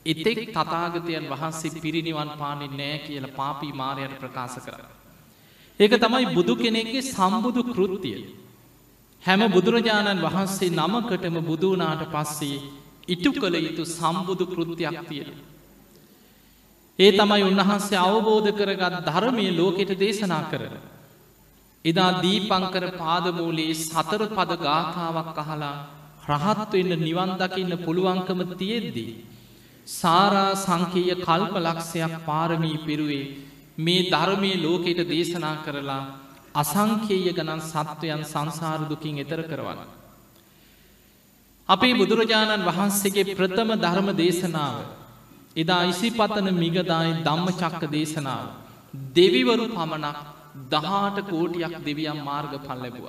එතෙක් 0.05 0.39
තතාගතයන් 0.51 1.25
වහන්සේ 1.29 1.79
පිරිනිවන් 1.79 2.29
පානෙ 2.38 2.67
නෑ 2.69 2.98
කියල 3.00 3.27
පාපී 3.31 3.74
මාරයට 3.74 4.19
ප්‍රකාශ 4.19 4.60
කර. 4.60 4.81
ඒක 5.79 5.93
තමයි 5.98 6.25
බුදු 6.33 6.53
කෙනෙක්ගේ 6.55 7.03
සම්බුදු 7.07 7.62
කෘත්තිය. 7.65 8.22
හැම 9.24 9.41
බුදුරජාණන් 9.51 10.22
වහන්සේ 10.22 10.69
නමකටම 10.72 11.36
බුදුනාට 11.41 12.03
පස්සේ 12.07 12.57
ඉටු 13.07 13.31
කළ 13.31 13.55
යුතු 13.57 13.83
සම්බුදු 13.88 14.45
කෘතියක් 14.45 14.98
තියෙන. 15.07 15.29
ඒ 17.00 17.12
තමයි 17.12 17.43
උන්වහන්සේ 17.43 18.00
අවබෝධ 18.00 18.51
කරගත් 18.51 18.95
ධර්මය 19.05 19.45
ලෝකෙට 19.51 19.91
දේශනා 20.00 20.43
කරන. 20.51 20.75
එදා 21.86 22.12
දීපංකර 22.22 22.86
පාදමූලයේ 22.93 23.75
සතර 23.75 24.24
පද 24.29 24.51
ගාථාවක් 24.57 25.38
අහලා 25.38 25.77
රහත්වෙන්න 26.29 26.93
නිවන්දකින්න 27.00 27.74
පුළුවන්කම 27.77 28.39
තියෙද්දී. 28.53 29.12
සාරා 29.88 30.56
සංකීය 30.56 31.16
කල්ප 31.18 31.56
ලක්ෂයක් 31.58 32.13
පාරමී 32.25 32.78
පිරුවේ 32.80 33.25
මේ 33.78 34.10
ධර්මය 34.10 34.52
ලෝකෙට 34.58 35.00
දේශනා 35.06 35.56
කරලා 35.58 36.04
අසංකේය 36.56 37.28
ගණන් 37.30 37.62
සත්වයන් 37.62 38.24
සංසාරදුකින් 38.24 39.20
එතර 39.20 39.42
කරවන. 39.44 39.80
අපේ 41.70 41.94
බුදුරජාණන් 41.94 42.66
වහන්සේගේ 42.66 43.36
ප්‍රථම 43.36 43.70
ධර්ම 43.78 44.08
දේශනාව 44.13 44.78
එදා 45.56 45.84
ඉසිපතන 45.86 46.48
මිගදායි 46.54 47.20
ධම්ම 47.20 47.48
චක්ක 47.54 47.84
දේශනාව 47.90 48.46
දෙවිවරු 49.12 49.68
පමණක් 49.70 50.18
දහාට 50.72 51.18
කෝටියක් 51.25 51.75
දෙවියම් 51.82 52.20
මාර්ග 52.22 52.54
පල් 52.60 52.80
ලැබුව. 52.80 53.06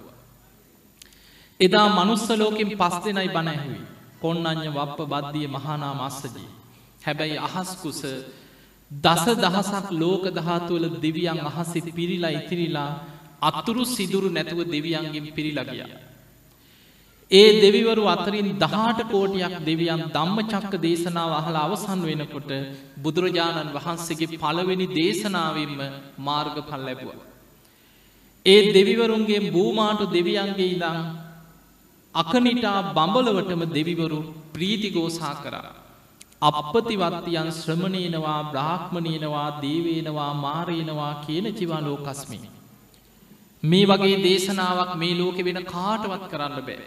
එදා 1.60 1.88
මනුස්සලෝකින් 1.90 2.70
පස් 2.72 2.96
දෙනයි 3.04 3.28
බණැහුයි 3.28 3.80
කොන්නඥ 4.20 4.68
වප්ප 4.70 4.98
බද්ධිය 5.06 5.48
මහනා 5.48 5.94
මස්සජී. 6.00 6.63
හැබැයි 7.04 7.38
අහස්කුස 7.40 8.00
දස 8.90 9.24
දහසක් 9.36 9.86
ලෝක 9.92 10.24
දහතුවල 10.30 10.86
දෙවියන් 10.98 11.38
අහසි 11.42 11.80
පිරිලා 11.90 12.32
ඉතිරිලා 12.32 12.90
අත්තුරු 13.42 13.84
සිදුරු 13.86 14.28
නැතුව 14.30 14.60
දෙවියන්ගෙන් 14.66 15.26
පිරිලගිය. 15.32 15.84
ඒ 17.30 17.50
දෙවිවරු 17.60 18.04
අතරින් 18.06 18.48
දහට 18.54 19.00
කෝටියක් 19.10 19.54
දෙවියන් 19.62 20.02
ධම්ම 20.08 20.38
චක්ක 20.44 20.72
දේශනාව 20.78 21.30
අහල 21.32 21.56
අවසන් 21.56 22.00
වෙනකොට 22.02 22.50
බුදුරජාණන් 22.96 23.74
වහන්සේගේ 23.76 24.36
පළවෙනි 24.36 24.86
දේශනාවෙන්ම 24.92 25.80
මාර්ග 26.18 26.56
පල් 26.62 26.82
ලැබුව. 26.82 27.18
ඒ 28.46 28.60
දෙවිවරුන්ගේ 28.72 29.46
භූමාටු 29.48 30.04
දෙවියන්ගේ 30.08 30.68
ඉදං 30.68 30.98
අකනිටා 32.14 32.78
බඹලවටම 32.92 33.62
දෙවිවරු 33.70 34.20
ප්‍රීතිගෝසා 34.52 35.34
කරා. 35.36 35.83
අපපතිවත්තියන් 36.44 37.48
ශ්‍රමණයනවා 37.52 38.40
බ්‍රාහ්මණයනවා 38.50 39.48
දේවේනවා 39.62 40.32
මාරයනවා 40.36 41.14
කියන 41.24 41.46
චිවාලෝ 41.54 41.98
කස්මි. 41.98 42.38
මේ 43.62 43.84
වගේ 43.84 44.16
දේශනාවක් 44.22 44.92
මේ 44.96 45.14
ලෝකෙ 45.14 45.42
වෙන 45.44 45.60
කාටවත් 45.66 46.24
කරන්න 46.30 46.60
බෑ. 46.60 46.84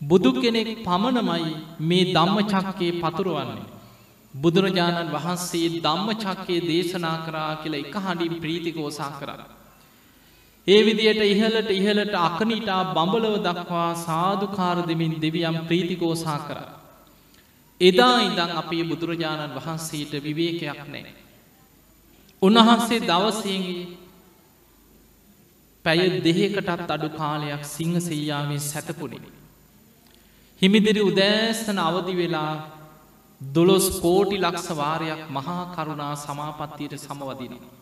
බුදු 0.00 0.30
කෙනෙක් 0.36 0.70
පමණමයි 0.84 1.50
මේ 1.82 2.04
ධම්ම 2.10 2.38
චක්කේ 2.52 2.92
පතුරුවන්නේ. 3.02 3.66
බුදුරජාණන් 4.34 5.12
වහන්සේ 5.12 5.68
ධම්ම 5.78 6.08
චක්කේ 6.18 6.60
දේශනා 6.62 7.18
කරා 7.26 7.52
කියලා 7.56 7.82
එක 7.82 7.96
හඬින් 7.96 8.40
ප්‍රීතිකෝසා 8.40 9.10
කරන්න. 9.18 9.50
ඒ 10.66 10.80
විදියට 10.82 11.22
ඉහලට 11.24 11.70
ඉහලට 11.72 12.14
අකනිටා 12.20 12.82
බඹලව 12.92 13.36
දක්වා 13.42 13.90
සාධකාර 14.00 14.78
දෙමින් 14.88 15.14
දෙවියම් 15.20 15.56
ප්‍රීතිකෝසා 15.68 16.40
කර. 16.40 16.58
එදා 17.80 18.16
ඉඳං 18.20 18.50
අපේ 18.52 18.84
බුදුරජාණන් 18.84 19.56
වහන්සේට 19.56 20.12
විවේකයක් 20.22 20.80
නෑ. 20.86 21.12
උන්වහන්සේ 22.42 23.00
දවසේගේ 23.02 23.86
පැය 25.84 26.00
දෙහකටත් 26.20 26.90
අඩු 26.90 27.08
කාලයක් 27.12 27.62
සිංහ 27.66 27.96
සෙයාාවෙන් 28.00 28.62
සැතපුුණේ. 28.62 29.32
හිමිදිරි 30.62 31.02
උදෑස්සන 31.02 31.78
අවදි 31.80 32.14
වෙලා 32.14 32.52
දොළොස් 33.40 33.86
කෝටි 34.00 34.36
ලක්ෂ 34.38 34.68
වාරයක් 34.72 35.22
මහා 35.28 35.62
කරුණා 35.74 36.14
සමාපත්තියට 36.16 36.94
සමවදිනවා. 36.98 37.72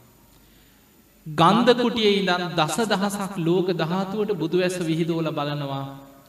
ගන්ධකුටිය 1.26 2.12
ඉඳන් 2.12 2.44
දස 2.56 2.76
දහසක් 2.84 3.34
ලෝක 3.38 3.68
දහතුවට 3.72 4.30
බුදුවැස 4.34 4.76
විහිදෝල 4.80 5.28
බලනවා 5.30 5.84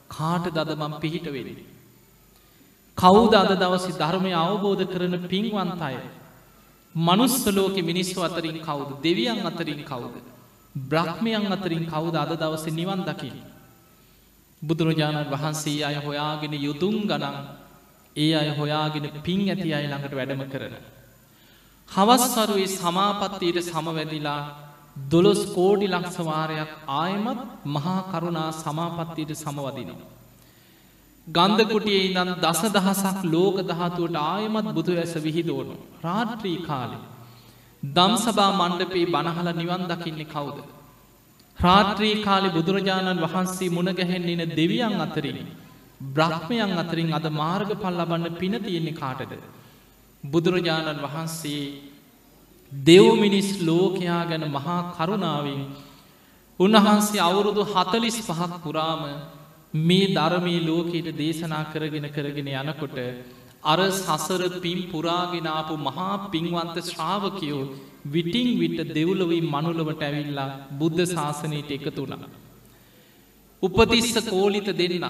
කාට 0.08 0.44
දදමම් 0.48 0.94
පිහිට 1.00 1.26
වෙලි. 1.28 1.54
කවුද 2.98 3.34
අද 3.34 3.50
දවසි 3.54 3.92
ධර්මය 3.92 4.32
අවබෝධ 4.34 4.84
කරන 4.84 5.14
පින්වන්තය. 5.24 5.96
මනුස්සලෝක 6.94 7.76
මිනිස්සු 7.82 8.22
අතරින් 8.22 8.58
කවුද 8.60 8.90
දෙවියන් 9.02 9.40
අතරින් 9.42 9.82
කවුද. 9.82 10.14
බ්‍රහ්මයන් 10.74 11.46
අතරින් 11.48 11.84
කවුද 11.86 12.14
අද 12.14 12.32
දවස 12.34 12.64
නිවන් 12.70 13.00
දකිින්. 13.02 13.36
බුදුරජාණන් 14.62 15.30
වහන්සේ 15.30 15.84
අය 15.84 15.96
හොයාගෙන 15.96 16.54
යුතුන් 16.56 16.96
ගනන් 17.02 17.36
ඒ 18.16 18.34
අය 18.34 18.50
හොයාගෙන 18.50 19.06
පින් 19.22 19.40
ඇති 19.44 19.74
අය 19.74 19.86
ළඟට 19.86 20.14
වැඩම 20.14 20.42
කරන. 20.48 20.74
හවස්වරුවේ 21.88 22.70
සමාපත්තියට 22.72 23.58
සමවැදිලා 23.62 24.42
දොළොස් 25.10 25.42
කෝඩි 25.48 25.86
ලක්ෂවාරයක් 25.88 26.70
ආයමත් 26.94 27.40
මහා 27.66 28.00
කරුණා 28.04 28.50
සමාපත්තියට 28.54 29.32
සමවදිනවා. 29.36 30.10
ගන්ධකුටියේ 31.26 32.04
ඉඳන් 32.06 32.30
දස 32.36 32.60
දහසක් 32.70 33.20
ලෝක 33.26 33.56
දහතුවට 33.62 34.16
ආයමත් 34.22 34.66
බුදු 34.72 34.92
ඇස 34.94 35.14
විහිදෝනු 35.16 35.74
රාත්‍රී 36.02 36.58
කාලෙ. 36.60 36.98
දම් 37.82 38.14
සභා 38.18 38.50
මණ්ඩපේ 38.52 39.06
බණහල 39.06 39.48
නිවන් 39.54 39.84
දකින්නේ 39.86 40.26
කවුද. 40.26 40.58
රාත්‍රී 41.58 42.16
කාලෙ 42.22 42.48
බුදුරජාණන් 42.50 43.22
වහන්සේ 43.24 43.70
මුණගැහෙන්නෙන 43.70 44.42
දෙවියන් 44.52 45.00
අතරින් 45.00 45.38
බ්‍රහ්මයන් 46.10 46.78
අතරින් 46.78 47.10
අද 47.12 47.26
මාර්ග 47.32 47.70
පල් 47.76 47.96
ලබන්න 47.98 48.34
පින 48.34 48.54
තියෙන්නේ 48.60 48.94
කාටද. 48.94 49.32
බුදුරජාණන් 50.24 51.04
වහන්සේ 51.04 51.64
දෙව්මිනිස් 52.72 53.50
ලෝකයා 53.62 54.22
ගැන 54.26 54.44
මහා 54.50 54.80
කරුණාවෙන් 54.92 55.62
උන්වහන්සේ 56.60 57.20
අවුරුදු 57.20 57.62
හතලිස් 57.66 58.18
පහක් 58.20 58.52
පුරාම 58.62 59.02
මේ 59.74 60.06
ධර්මී 60.08 60.60
ලෝකයට 60.62 61.08
දේශනා 61.14 61.64
කරගෙන 61.66 62.06
කරගෙන 62.10 62.48
යනකොට 62.52 62.98
අර 63.64 63.78
සසර 63.90 64.42
පින් 64.60 64.80
පුරාගෙනාපු 64.88 65.74
මහා 65.78 66.14
පින්වන්ත 66.28 66.76
ශ්‍රාවකයෝ 66.82 67.62
විටිං 68.06 68.48
විට 68.56 68.80
දෙව්ලොවී 68.90 69.42
මනුලවට 69.44 70.02
ඇවිල්ලා 70.02 70.48
බුද්ධ 70.72 71.02
ශාසනයට 71.06 71.70
එකතු 71.70 72.02
වුණ. 72.02 72.24
උපතිස්ස 73.62 74.14
කෝලිත 74.26 74.68
දෙන්න. 74.72 75.06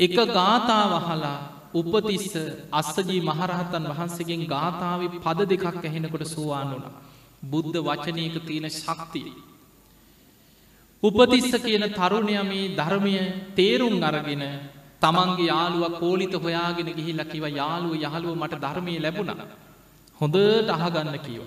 එක 0.00 0.16
ගාථා 0.30 0.84
වහලා 0.94 1.36
උපතිස්ස 1.74 2.34
අස්සජී 2.72 3.20
මහරහතන් 3.22 3.90
වහන්සේගෙන් 3.90 4.44
ගාථාව 4.46 5.00
පද 5.18 5.48
දෙකක් 5.50 5.66
ඇහෙනකොට 5.82 6.24
සෝවාන් 6.26 6.70
වුණ. 6.72 6.86
බුද්ධ 7.44 7.78
වචනයක 7.80 8.36
තියෙන 8.42 8.70
ශක්තිය. 8.72 9.32
උපතිස්ස 11.04 11.52
කියන 11.58 11.84
තරුණය 11.92 12.36
මේ 12.44 12.72
ධර්මය 12.74 13.14
තේරුම් 13.54 13.96
අරගෙන 14.02 14.44
තමන්ගේ 15.02 15.46
යාළුව 15.46 15.98
කෝලිත 15.98 16.34
හොයාගෙන 16.36 16.88
ගිහිල්ල 16.90 17.20
කිව 17.26 17.44
යාළුව 17.52 17.92
යහළුව 17.98 18.34
මට 18.34 18.54
ධර්මය 18.58 18.94
ලැබුණ. 18.98 19.32
හොඳට 20.20 20.70
අහගන්න 20.76 21.18
කියව. 21.20 21.44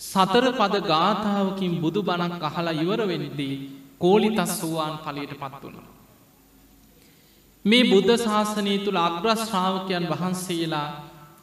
සතර 0.00 0.46
පද 0.52 0.74
ගාථාවකින් 0.84 1.72
බුදු 1.80 2.00
බණක් 2.02 2.42
අහලා 2.42 2.78
ඉවරවෙනිදී 2.78 3.54
කෝලිතස් 3.98 4.52
වූවාන් 4.62 4.94
පලයට 5.00 5.32
පත් 5.34 5.62
වුණ. 5.64 5.78
මේ 7.64 7.84
බුද්ධ 7.84 8.16
ශාසනය 8.18 8.74
තුළ 8.78 8.98
අග්‍රශ්‍රාවකයන් 8.98 10.04
වහන්සේලා 10.08 10.88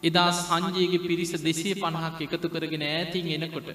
එදා 0.03 0.31
සංජයගේ 0.33 1.01
පිරිස 1.01 1.31
දෙසේ 1.39 1.75
පණහක් 1.75 2.19
එකතු 2.23 2.47
කරගෙන 2.49 2.83
ඇතින් 2.85 3.27
එනකොට. 3.35 3.69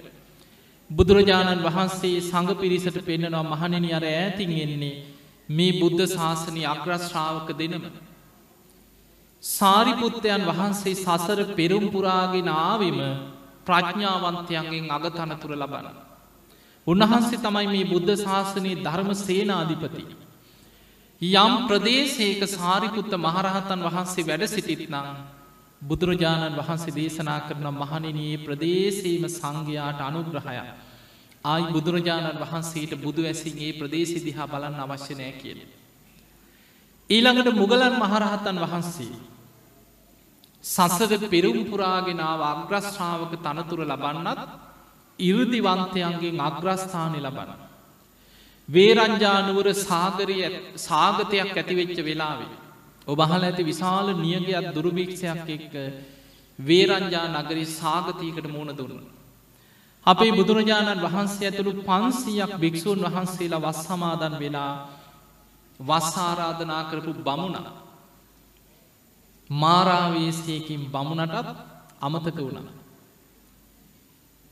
බුදුරජාණන් 0.93 1.63
වහන්සේ 1.63 2.21
සඟ 2.21 2.49
පිරිසට 2.55 2.97
පෙන්න්නනවා 3.01 3.43
මහණෙන 3.45 3.85
අර 3.91 4.05
ඇතින් 4.05 4.51
එන්නේ 4.59 4.95
මේ 5.49 5.73
බුද්ධ 5.73 6.03
ශාසනය 6.07 6.61
අග්‍රශ්‍රාවක 6.65 7.49
දෙනම. 7.53 7.85
සාරිපුත්තයන් 9.43 10.43
වහන්සේ 10.43 10.95
සසර 10.95 11.39
පෙරුම්පුරාගෙන 11.53 12.49
ආවිම 12.49 12.99
ප්‍රඥාවන්තයන්ගෙන් 13.67 14.91
අගතනතුර 14.91 15.53
ලබන. 15.53 15.87
උන්වහන්සේ 16.87 17.39
තමයි 17.39 17.67
මේ 17.67 17.85
බුද්ධ 17.85 18.13
ශාසනයේ 18.17 18.81
ධර්ම 18.81 19.09
සේනාධිපති. 19.17 20.05
යම් 21.21 21.53
ප්‍රදේශයක 21.67 22.41
සාරිපුත්ත 22.49 23.13
මහරහතන් 23.17 23.81
වහන්සේ 23.81 24.23
වැඩ 24.23 24.43
සිටිත්නම් 24.47 25.07
බුදුරජාණන් 25.81 26.57
වහන්සේ 26.57 26.93
දේශනා 26.93 27.39
කරන 27.41 27.67
මහනිනයේ 27.73 28.37
ප්‍රදේශීම 28.39 29.23
සංඝයාට 29.29 29.99
අනුග්‍රහය. 30.01 30.57
ආයි 31.45 31.71
බුදුරජාණන් 31.71 32.41
වහන්සේට 32.41 32.93
බුදු 32.97 33.21
ඇසින්ගේ 33.23 33.71
ප්‍රදේශි 33.73 34.19
දිහා 34.21 34.47
බලන්න 34.47 34.79
අවශ්‍යනය 34.81 35.29
කියල. 35.33 35.59
ඊළඟට 37.09 37.49
මුගලන් 37.53 37.95
මහරහතන් 37.95 38.57
වහන්සේ. 38.63 39.15
සසද 40.63 41.13
පෙරුම් 41.27 41.59
පුරාගෙනාව 41.65 42.41
අග්‍රශ්‍රාවක 42.45 43.33
තනතුර 43.37 43.81
ලබන්නත් 43.83 44.39
ඉරුදිවන්තයන්ගේ 45.19 46.39
අග්‍රස්ථානය 46.41 47.19
ලබන. 47.19 47.51
වේරංජානුවර 48.69 49.67
සාගරය 49.81 50.37
සාගතයක් 50.77 51.51
ඇතිවෙච්ච 51.53 51.97
වෙලාවේ. 52.01 52.53
ඔබහල 53.07 53.41
ඇති 53.41 53.63
විශාල 53.63 54.07
නියගයක් 54.15 54.71
දුරුභීක්ෂයක් 54.71 55.49
එක්ක 55.49 55.73
වේරංජා 56.59 57.27
නගරි 57.35 57.65
සාගතයකට 57.73 58.47
මුණ 58.47 58.71
දුන්න. 58.71 59.03
අපේ 60.05 60.31
බුදුරජාණන් 60.31 61.03
වහන්සේ 61.03 61.47
ඇතුළු 61.47 61.73
පන්සීයක් 61.81 62.51
භික්‍ෂූන් 62.57 63.01
වහන්සේලා 63.05 63.61
වස් 63.61 63.79
සමාදන් 63.83 64.35
වෙලා 64.39 64.71
වස්සාරාධනා 65.79 66.83
කරපු 66.83 67.11
බමුණ 67.21 67.57
මාරාවේශයකින් 69.49 70.81
බමුණටත් 70.87 71.47
අමතක 72.01 72.37
වුණ. 72.37 72.67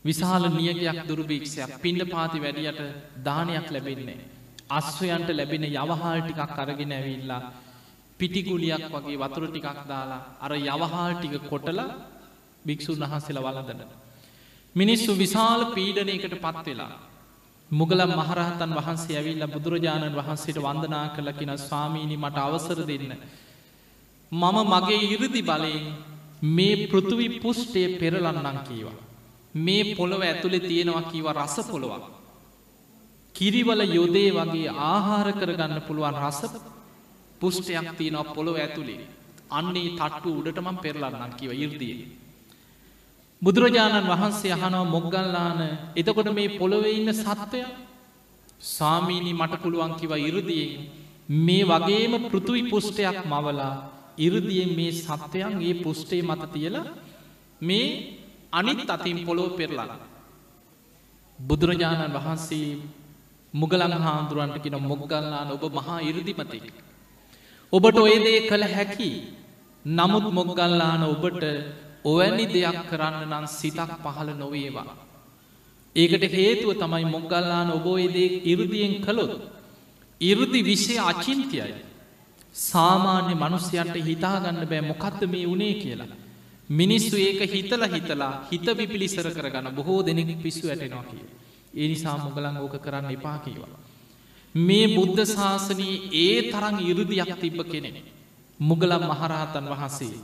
විශාල 0.06 0.44
නියගයක් 0.52 1.00
දුරුභීක්ෂයක් 1.08 1.72
පින්ඩ 1.80 2.04
පාති 2.06 2.38
වැඩියට 2.40 2.80
දානයක් 3.20 3.68
ලැබෙන්නේ. 3.70 4.20
අස්වයන්ට 4.70 5.30
ලැබෙන 5.32 5.66
යවහාල් 5.66 6.22
ටිකක් 6.22 6.60
අරගෙන 6.60 6.92
ඇවිල්ලා 6.92 7.42
පිටිකුලියක් 8.20 8.86
වගේ 8.94 9.20
වතුර 9.20 9.46
ටිකක් 9.48 9.80
දාලා 9.86 10.22
අර 10.40 10.52
යවහාල් 10.56 11.14
ටික 11.16 11.36
කොටල 11.44 11.80
භික්‍ෂූන් 12.66 13.04
වහන්සේල 13.04 13.40
වලදන. 13.40 13.82
මිනිස්සු 14.76 15.12
විශාල 15.16 15.62
පීඩනයකට 15.74 16.36
පත් 16.38 16.66
වෙලා. 16.68 17.00
මුගලම් 17.72 18.12
මහරහතන් 18.14 18.74
වහන්සේ 18.78 19.18
ඇවිල්ල 19.18 19.44
බුදුරජාණන් 19.48 20.16
වහන්සේට 20.16 20.60
වන්දනා 20.60 21.06
කළකින 21.10 21.52
ස්වාමීණි 21.60 22.18
මට 22.18 22.38
අවසර 22.40 22.80
දෙන්න. 22.86 23.12
මම 24.32 24.58
මගේ 24.74 25.02
ඉරදි 25.08 25.42
බලයෙන් 25.42 25.86
මේ 26.50 26.88
පෘතුවි 26.88 27.28
පුෂ්ටය 27.40 27.84
පෙරලන්නන් 27.98 28.60
කීවා. 28.62 29.00
මේ 29.56 29.96
පොළොව 29.96 30.22
ඇතුළෙ 30.22 30.60
තියෙනවා 30.62 31.04
කීව 31.04 31.28
රස 31.34 31.56
පොළොවක්. 31.66 32.04
කිරිවල 33.36 33.82
යොදේ 33.90 34.30
වගේ 34.32 34.70
ආහාර 34.86 35.30
කරගන්න 35.34 35.82
පුළුවන් 35.82 36.18
රස 36.22 36.40
පුෂ්ටයක් 37.42 37.88
තියෙනවා 37.98 38.34
පොළොව 38.34 38.56
ඇතුළේ. 38.58 39.08
අන්නේ 39.50 39.90
තට්ටු 39.92 40.30
උඩටමම් 40.40 40.78
පෙරලන්නන් 40.78 41.38
කිව 41.38 41.52
ඉර්දිය. 41.56 42.21
බුදුරජාණන් 43.41 44.08
වහන්සේ 44.08 44.54
අහනව 44.56 44.84
මොග්ගල්ලාන 44.88 45.62
එතකොට 45.95 46.27
මේ 46.32 46.56
පොළොවේ 46.60 46.93
ඉන්න 46.93 47.12
සත්වය 47.15 47.62
සාමීනී 48.69 49.34
මට 49.34 49.62
පුළුවන් 49.63 49.93
කිව 49.99 50.12
ඉරදියෙන් 50.19 50.71
මේ 51.39 51.63
වගේම 51.65 52.13
පෘතුවි 52.25 52.62
පුෂ්ටයක් 52.69 53.17
මවලා 53.25 53.73
ඉරදියෙන් 54.17 54.71
මේ 54.75 54.91
සත්වයන් 54.99 55.54
ඒ 55.60 55.73
පුෂ්ටේ 55.84 56.21
මත 56.21 56.43
තියලා 56.54 56.86
මේ 57.62 57.88
අනිත් 58.54 58.89
අතින් 58.89 59.17
පොළොව 59.25 59.51
පෙරලා. 59.58 59.97
බුදුරජාණන් 61.39 62.15
වහන්සේ 62.15 62.80
මුගලන් 63.54 63.93
හාමුදුරන්ට 63.99 64.58
කියෙන 64.63 64.84
මොග්ගල්ලාන 64.84 65.49
ඔබ 65.56 65.63
මහා 65.73 65.99
ඉරදිමතෙක්. 66.01 66.65
ඔබට 67.73 67.97
ඔයදේ 67.99 68.39
කළ 68.49 68.65
හැකි 68.69 69.12
නමුත් 69.86 70.25
මොග්ගල්ලාන 70.32 71.01
ඔබට 71.06 71.43
ඔවැනි 72.06 72.46
දෙයක් 72.48 72.78
කරන්න 72.90 73.30
නම් 73.30 73.46
සිතක් 73.50 73.92
පහළ 74.04 74.30
නොවේවා. 74.34 74.96
ඒකට 75.96 76.24
හේතුව 76.34 76.72
තමයි 76.76 77.06
මොග්ගල්ලාන 77.06 77.72
ඔබෝයදේ 77.72 78.42
ඉරුදියෙන් 78.44 79.02
කළොත්. 79.02 79.34
ඉරුදි 80.22 80.62
විෂය 80.62 80.96
අචින්තියයි. 81.02 81.74
සාමාන්‍ය 82.54 83.34
මනුස්්‍යයන්ට 83.36 83.96
හිතාගන්න 84.02 84.66
බෑ 84.66 84.82
මොකක්ද 84.82 85.22
මේ 85.26 85.46
වනේ 85.48 85.74
කියලා. 85.76 86.12
මිනිස්සු 86.70 87.16
ඒක 87.18 87.42
හිතල 87.46 87.84
හිතලා 87.86 88.34
හිත 88.52 88.66
විපිලිසර 88.72 89.28
කරගන්න 89.30 89.76
බොහෝ 89.76 90.02
දෙනෙක් 90.02 90.42
පිස්සු 90.42 90.68
ඇටෙනවා 90.68 91.04
කිය. 91.04 91.24
ඒ 91.74 91.88
නිසා 91.88 92.18
මුගලන් 92.18 92.58
ඕක 92.58 92.76
කරන්න 92.78 93.12
එපා 93.12 93.38
කියවා. 93.40 93.80
මේ 94.56 94.86
බුද්ධ 94.88 95.26
ශාසනී 95.28 95.96
ඒ 96.16 96.52
තරං 96.52 96.78
ඉරුදියක් 96.82 97.32
තිබ්බ 97.40 97.60
කෙනෙන. 97.64 97.98
මුගලම් 98.60 99.04
මහරහතන් 99.04 99.66
වහන්සේ. 99.66 100.20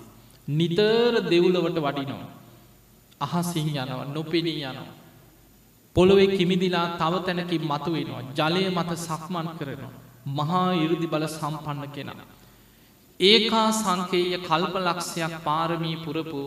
නිතර 0.48 1.14
දෙව්ලවට 1.24 1.78
වඩිනවා. 1.78 2.28
අහසිං 3.22 3.68
යනව 3.76 4.02
නොපෙනී 4.14 4.64
යනවා. 4.64 4.94
පොළොවේ 5.96 6.28
කිමිදිලා 6.30 6.88
තව 6.98 7.14
තැනකින් 7.22 7.64
මතුවෙනවා. 7.64 8.24
ජලය 8.34 8.64
මත 8.70 8.92
සක්මන් 8.98 9.48
කරනවා. 9.58 9.94
මහා 10.30 10.70
ඉරුදි 10.76 11.08
බල 11.08 11.26
සම්පන්න 11.30 11.90
කෙනා. 11.90 12.26
ඒකා 13.20 13.70
සංකේය 13.74 14.38
කල්පලක්ෂයක් 14.40 15.34
පාරමී 15.44 15.98
පුරපු 15.98 16.42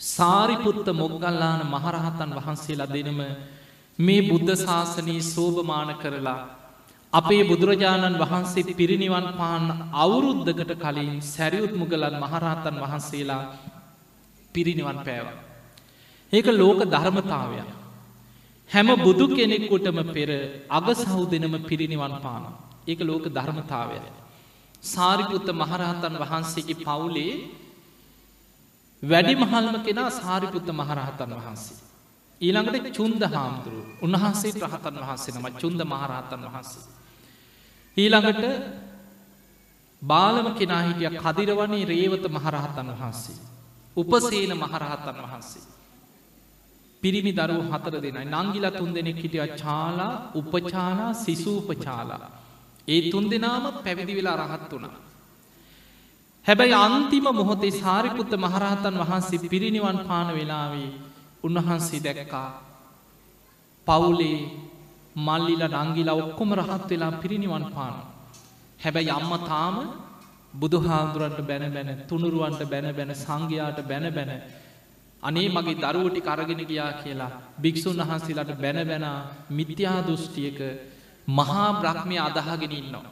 සාරිපුත්ත 0.00 0.86
මොග්ගල්ලාන 0.92 1.62
මහරහතන් 1.66 2.30
වහන්සේලා 2.36 2.86
දෙනම 2.88 3.20
මේ 3.98 4.22
බුද්ධ 4.22 4.54
ශාසනී 4.56 5.20
සෝභමාන 5.24 5.90
කරලා 5.96 6.40
අපේ 7.12 7.42
බුදුරජාණන් 7.42 8.18
වහන්සේ 8.18 8.74
පිරිනිවන් 8.74 9.26
පාන්න 9.32 9.90
අවුරුද්ධකට 9.94 10.72
කලින් 10.76 11.22
සැරියුත් 11.24 11.72
මුගලන් 11.72 12.14
මහරහතන් 12.14 12.76
වහන්සේලා 12.76 13.42
පිරිනිවන් 14.54 14.98
පෑව. 14.98 15.26
ඒක 16.32 16.46
ලෝක 16.52 16.80
ධර්මතාවය. 16.86 17.60
හැම 18.70 18.88
බුදු 18.98 19.26
කෙනෙක්කුටම 19.28 19.98
පෙර 20.08 20.30
අග 20.70 20.86
සහුදනම 20.94 21.54
පිරිනිවන් 21.62 22.14
පාන. 22.18 22.44
ඒක 22.86 23.00
ලෝක 23.00 23.24
ධර්මතාවය. 23.28 23.98
සාරිපුත්ත 24.84 25.48
මහරහතන් 25.52 26.14
වහන්සේගේ 26.14 26.78
පවුලේ 26.78 27.34
වැඩි 29.02 29.34
මහල්ම 29.34 29.76
කෙනා 29.82 30.10
සාරිපුත්ත 30.12 30.68
මහරහතන් 30.70 31.32
වහන්සේ. 31.34 31.78
ඊළඟට 32.40 32.86
චුන්ද 32.92 33.22
හාමුදුරු 33.26 33.80
උන්වහන්සේ 34.02 34.52
රහතන් 34.62 34.96
වහන්සේ 35.00 35.32
නම 35.34 35.46
චුන්ද 35.56 35.80
මහරහතන් 35.84 36.44
වහන්සේ. 36.46 36.97
ඊළඟට 37.98 38.44
බාලම 40.02 40.46
කෙනා 40.54 40.82
හිටිය 40.82 41.10
කදිරවනේ 41.16 41.84
රේවත 41.84 42.24
මහරහතන් 42.28 42.88
වහන්සේ. 42.92 43.38
උපසේන 43.96 44.52
මහරහතන් 44.56 45.18
වහන්සේ. 45.24 45.64
පිරිමි 47.02 47.32
දරුව 47.32 47.66
හතර 47.68 47.94
දෙනයි 47.98 48.24
නංගිලා 48.26 48.70
තුන් 48.72 48.90
දෙනෙක් 48.90 49.16
හිටිය 49.16 49.46
චාලා 49.56 50.12
උපචාලා 50.34 51.12
සිසූපචාලා. 51.16 52.30
ඒ 52.88 53.10
තුන් 53.10 53.24
දෙනාමත් 53.26 53.76
පැවිදි 53.84 54.14
වෙලා 54.14 54.36
රහත් 54.38 54.72
වුණා. 54.72 54.96
හැබැයි 56.46 56.76
අන්තිම 56.76 57.26
මොහොතේ 57.32 57.74
සාරිපුත්ත 57.74 58.32
මහරහතන් 58.36 58.94
වහන්සේ 59.00 59.44
පිරිනිවන් 59.44 59.98
පාන 60.00 60.28
වෙලාවේ 60.28 60.90
උන්වහන්සේ 61.44 62.00
දැක්කා 62.00 62.48
පවුලේ 63.86 64.38
මල්ලිල 65.18 65.62
නංගිලා 65.76 66.16
ඔක්කොම 66.16 66.50
රහත් 66.54 66.90
වෙලා 66.90 67.12
පිරිනිවන් 67.14 67.64
පාන. 67.70 67.94
හැබැයි 68.80 69.10
අම්ම 69.10 69.32
තාම 69.44 69.76
බුදුහාන්දුරන්ට 70.54 71.40
බැන 71.42 71.64
බැන 71.68 71.90
තුනුරුවන්ට 72.08 72.62
බැන 72.64 72.86
බැන 72.92 73.10
සංඝයාට 73.16 73.78
බැන 73.82 74.06
බැන 74.10 74.30
අනේ 75.22 75.48
මගේ 75.48 75.76
දරුවටි 75.76 76.20
කරගෙන 76.20 76.62
ගියා 76.62 76.92
කියලා 76.94 77.32
භික්‍ෂූන් 77.58 78.00
වහන්සේලාට 78.00 78.52
බැන 78.56 78.80
බැන 78.86 79.06
මිත්‍යා 79.50 79.98
දෘෂ්ටියක 80.02 80.58
මහා 81.30 81.68
බ්‍රහ්මය 81.74 82.16
අදහගෙන 82.20 82.72
ඉන්නවා. 82.72 83.06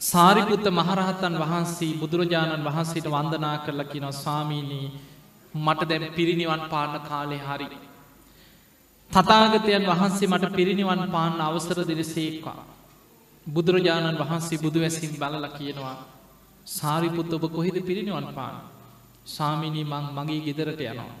සාරිපුත්ත 0.00 0.66
මහරහතන් 0.70 1.34
වහන්සේ 1.38 1.92
බුදුරජාණන් 1.94 2.64
වහන්සේට 2.64 3.06
වන්දනා 3.06 3.56
කරලා 3.58 3.84
කියෙන 3.84 4.12
ස්වාමීනී 4.14 4.86
මට 5.54 5.88
දැම් 5.88 6.04
පිරිනිවන් 6.12 6.62
පාන්න 6.68 6.94
කාලෙ 7.02 7.38
හරි. 7.40 7.68
තතාගතයන් 9.12 9.84
වහන්සේ 9.86 10.28
මට 10.28 10.52
පිරිනිවන් 10.52 11.02
පාන්න 11.10 11.40
අවසර 11.40 11.78
දෙර 11.84 12.00
සේක්වා. 12.06 12.60
බුදුරජාණන් 13.46 14.20
වහන්සේ 14.20 14.58
බුදු 14.58 14.78
වැසින් 14.80 15.12
බලල 15.14 15.46
කියනවා 15.50 15.96
සාරිපුත්ත 16.66 17.32
ඔබ 17.32 17.44
කොහෙද 17.48 17.76
පිරිනිවන් 17.82 18.28
පාන. 18.34 18.56
සාමිනී 19.26 19.84
මං 19.84 20.04
මගේ 20.12 20.40
ගෙදරට 20.42 20.80
යනවා. 20.82 21.12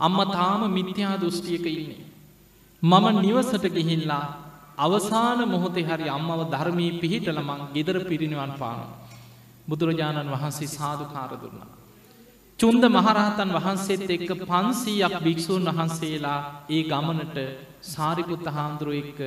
අම්ම 0.00 0.18
තාම 0.28 0.62
මිත්‍යා 0.70 1.16
දෘෂ්ටියක 1.16 1.66
ඉන්නේ. 1.68 2.04
මම 2.82 3.06
නිවසට 3.20 3.64
ගිහිල්ලා 3.68 4.26
අවසාන 4.78 5.40
මොහොතේ 5.46 5.84
හරි 5.84 6.08
අම්මව 6.08 6.40
ධර්මී 6.50 6.98
පිහිටල 7.00 7.40
මං 7.40 7.60
ගෙදර 7.74 7.96
පිරිනිවන් 8.04 8.52
පාන. 8.58 8.80
බුදුරජාණන් 9.68 10.30
වහන්සේ 10.30 10.68
සාධකාර 10.68 11.32
දුන්නා. 11.34 11.83
චුන්ද 12.58 12.84
මහරහතන් 12.86 13.50
වහන්සේත් 13.52 14.02
එක්ක 14.08 14.30
පන්සීයක් 14.42 15.14
භික්‍ෂූන් 15.18 15.64
වහන්සේලා 15.70 16.40
ඒ 16.68 16.82
ගමනට 16.84 17.38
සාරිපුත්ත 17.84 18.46
හාමුදුරුව 18.48 18.94
එක්ක 19.00 19.20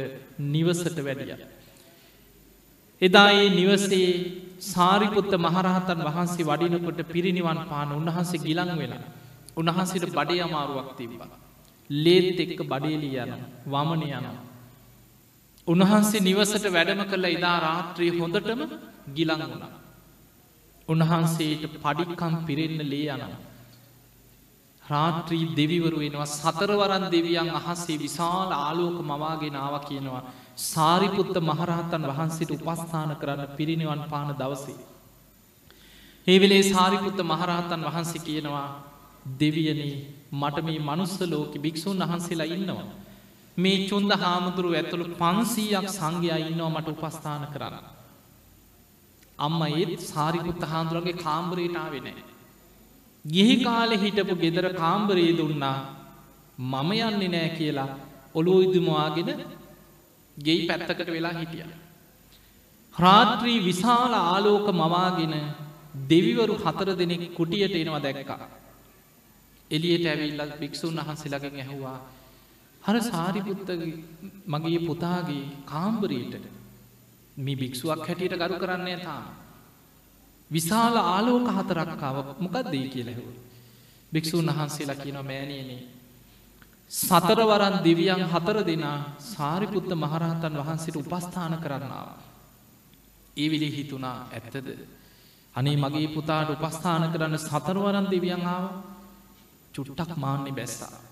නිවසට 0.45 0.97
වැඩිය. 0.99 1.35
එදා 3.01 3.29
ඒ 3.33 3.49
නිවසේ 3.51 4.09
සාරිපුත්ත 4.65 5.33
මහරහතන් 5.37 6.01
වහන්සේ 6.07 6.45
වඩිනකොට 6.45 7.01
පිරිනිවන් 7.07 7.59
පාන 7.65 7.91
උන්වහන්සේ 7.91 8.39
ගිලං 8.39 8.71
වෙලා 8.75 9.03
උන්වහන්සේට 9.55 10.07
බඩේ 10.11 10.41
අමාරුවක් 10.41 10.89
තිබ්බා. 10.97 11.29
ලේත් 11.89 12.39
එක්ක 12.39 12.61
බඩේලී 12.65 13.17
යන 13.25 13.33
වමන 13.65 14.03
යනවා. 14.09 14.37
උන්වහන්සේ 15.67 16.21
නිවසට 16.21 16.65
වැඩම 16.69 17.03
කළ 17.05 17.27
ඉදා 17.27 17.57
රාත්‍රී 17.59 18.11
හොඳටම 18.13 18.61
ගිලං 19.13 19.43
වුණා. 19.43 19.73
උන්වහන්සේට 20.87 21.63
පඩික්කම් 21.75 22.33
පිරෙන්න 22.45 22.81
ලේ 22.85 23.07
යනවා. 23.09 23.37
රාත්‍රී 24.83 25.45
දෙවිවරු 25.53 25.97
වෙනවා 25.97 26.27
සතරවරන් 26.33 27.05
දෙවියන් 27.07 27.49
අහස්සේ 27.51 27.97
විශාල 27.97 28.51
ආලෝක 28.57 28.97
මවාගෙනාව 29.03 29.75
කියනවා. 29.81 30.23
සාරිපුත්ත 30.65 31.35
මහරහතන් 31.41 32.03
වහන්සේට 32.09 32.51
උපස්ථාන 32.53 33.11
කරන්න 33.15 33.43
පිරිනිවන් 33.57 34.01
පාන 34.05 34.29
දවසේ. 34.33 34.77
ඒ 36.27 36.37
වෙලේ 36.37 36.63
සාරිපුත්ත 36.65 37.19
මහරහතන් 37.23 37.81
වහන්සේ 37.83 38.21
කියනවා 38.21 38.67
දෙවියනේ 39.39 39.95
මට 40.33 40.57
මේ 40.61 40.79
මනුස්ස 40.81 41.19
ලෝක 41.23 41.53
භික්‍ෂූන් 41.57 41.99
වහන්සේලා 42.01 42.49
ඉන්නවා. 42.49 42.87
මේ 43.57 43.77
චුන්ද 43.89 44.11
හාමුදුරුව 44.15 44.73
ඇතුළු 44.73 45.05
පන්සීයක් 45.15 45.87
සංඝයා 45.89 46.39
ඉන්නවා 46.43 46.71
මට 46.71 46.87
උපස්ථාන 46.95 47.45
කරන්න. 47.47 47.96
අම්ම 49.39 49.61
ඒත් 49.63 50.01
සාරිපුත්ත 50.03 50.63
හාන්දුරගේ 50.63 51.15
කාම්බරේටාවෙනෑ. 51.17 52.23
ගිහි 53.25 53.55
කාලෙ 53.63 53.95
හිටපු 53.97 54.35
ගෙදර 54.35 54.67
කාම්බරේ 54.73 55.31
දුන්නා 55.37 55.77
මම 56.63 56.91
යන්නේ 56.99 57.29
නෑ 57.29 57.49
කියලා 57.49 57.89
ඔලෝ 58.35 58.59
ඉදුමවාගෙන 58.61 59.29
ගෙයි 60.37 60.67
පැත්තකට 60.67 61.09
වෙලා 61.09 61.33
හිටිය. 61.33 61.65
රාත්‍රී 62.95 63.59
විශාල 63.61 64.13
ආලෝක 64.15 64.67
මවාගෙන 64.73 65.35
දෙවිවරු 66.09 66.55
හතර 66.57 66.89
දෙනෙක් 66.95 67.23
කුටියට 67.33 67.75
එනවා 67.75 68.03
දැක්කා. 68.03 68.45
එලියට 69.71 70.05
ඇවිල්ලත් 70.05 70.59
භික්‍ෂූන් 70.59 70.99
වහන්සේලගෙන් 70.99 71.55
ඇහුවා 71.55 71.97
හර 72.81 72.97
සාරිපුත්ත 73.03 73.69
මගේ 74.47 74.79
පුතාගේ 74.79 75.43
කාම්බරීට 75.65 76.35
මේ 77.37 77.55
භික්ෂුවක් 77.55 77.99
හැටියට 77.99 78.35
ගරු 78.35 78.55
කරන්නේ 78.55 78.97
තාම. 78.99 79.25
විශාල 80.51 80.95
ආලෝක 80.97 81.47
හතරක්කාව 81.49 82.17
මොකක්දේ 82.39 82.87
කියලෙහුව. 82.87 83.29
භික්‍ෂූන් 84.11 84.49
වහන්සේලා 84.49 84.95
කියන 84.95 85.19
මෑනයනේ. 85.21 85.81
සතරවරන් 86.91 87.75
දෙවියන් 87.83 88.23
හතර 88.25 88.57
දෙනා 88.63 88.99
සාරිපුත්ත 89.19 89.89
මහරහතන් 89.93 90.53
වහන්සේට 90.55 90.97
උපස්ථාන 90.97 91.53
කරන්නාව. 91.57 92.09
ඒ 93.37 93.47
විලි 93.47 93.69
හිතුනා 93.71 94.19
ඇත්තද. 94.29 94.67
අනේ 95.55 95.77
මගේ 95.77 96.07
පුතාට 96.07 96.49
උපස්ථාන 96.51 97.11
කරන්න 97.11 97.39
සතරවරන් 97.39 98.07
දෙවියන් 98.07 98.45
ආව 98.47 98.65
චුට්ටක් 99.73 100.11
මාන්නේ 100.15 100.53
බැස්සා. 100.53 101.06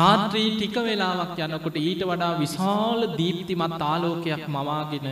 රාත්‍රී 0.00 0.50
ටික 0.50 0.76
වෙලාවක් 0.80 1.38
යනකොට 1.40 1.76
ඊට 1.78 2.02
වඩා 2.04 2.32
විශාල 2.38 3.00
දීප්තිමත් 3.14 3.82
ආලෝකයක් 3.84 4.44
මවාගෙන 4.48 5.08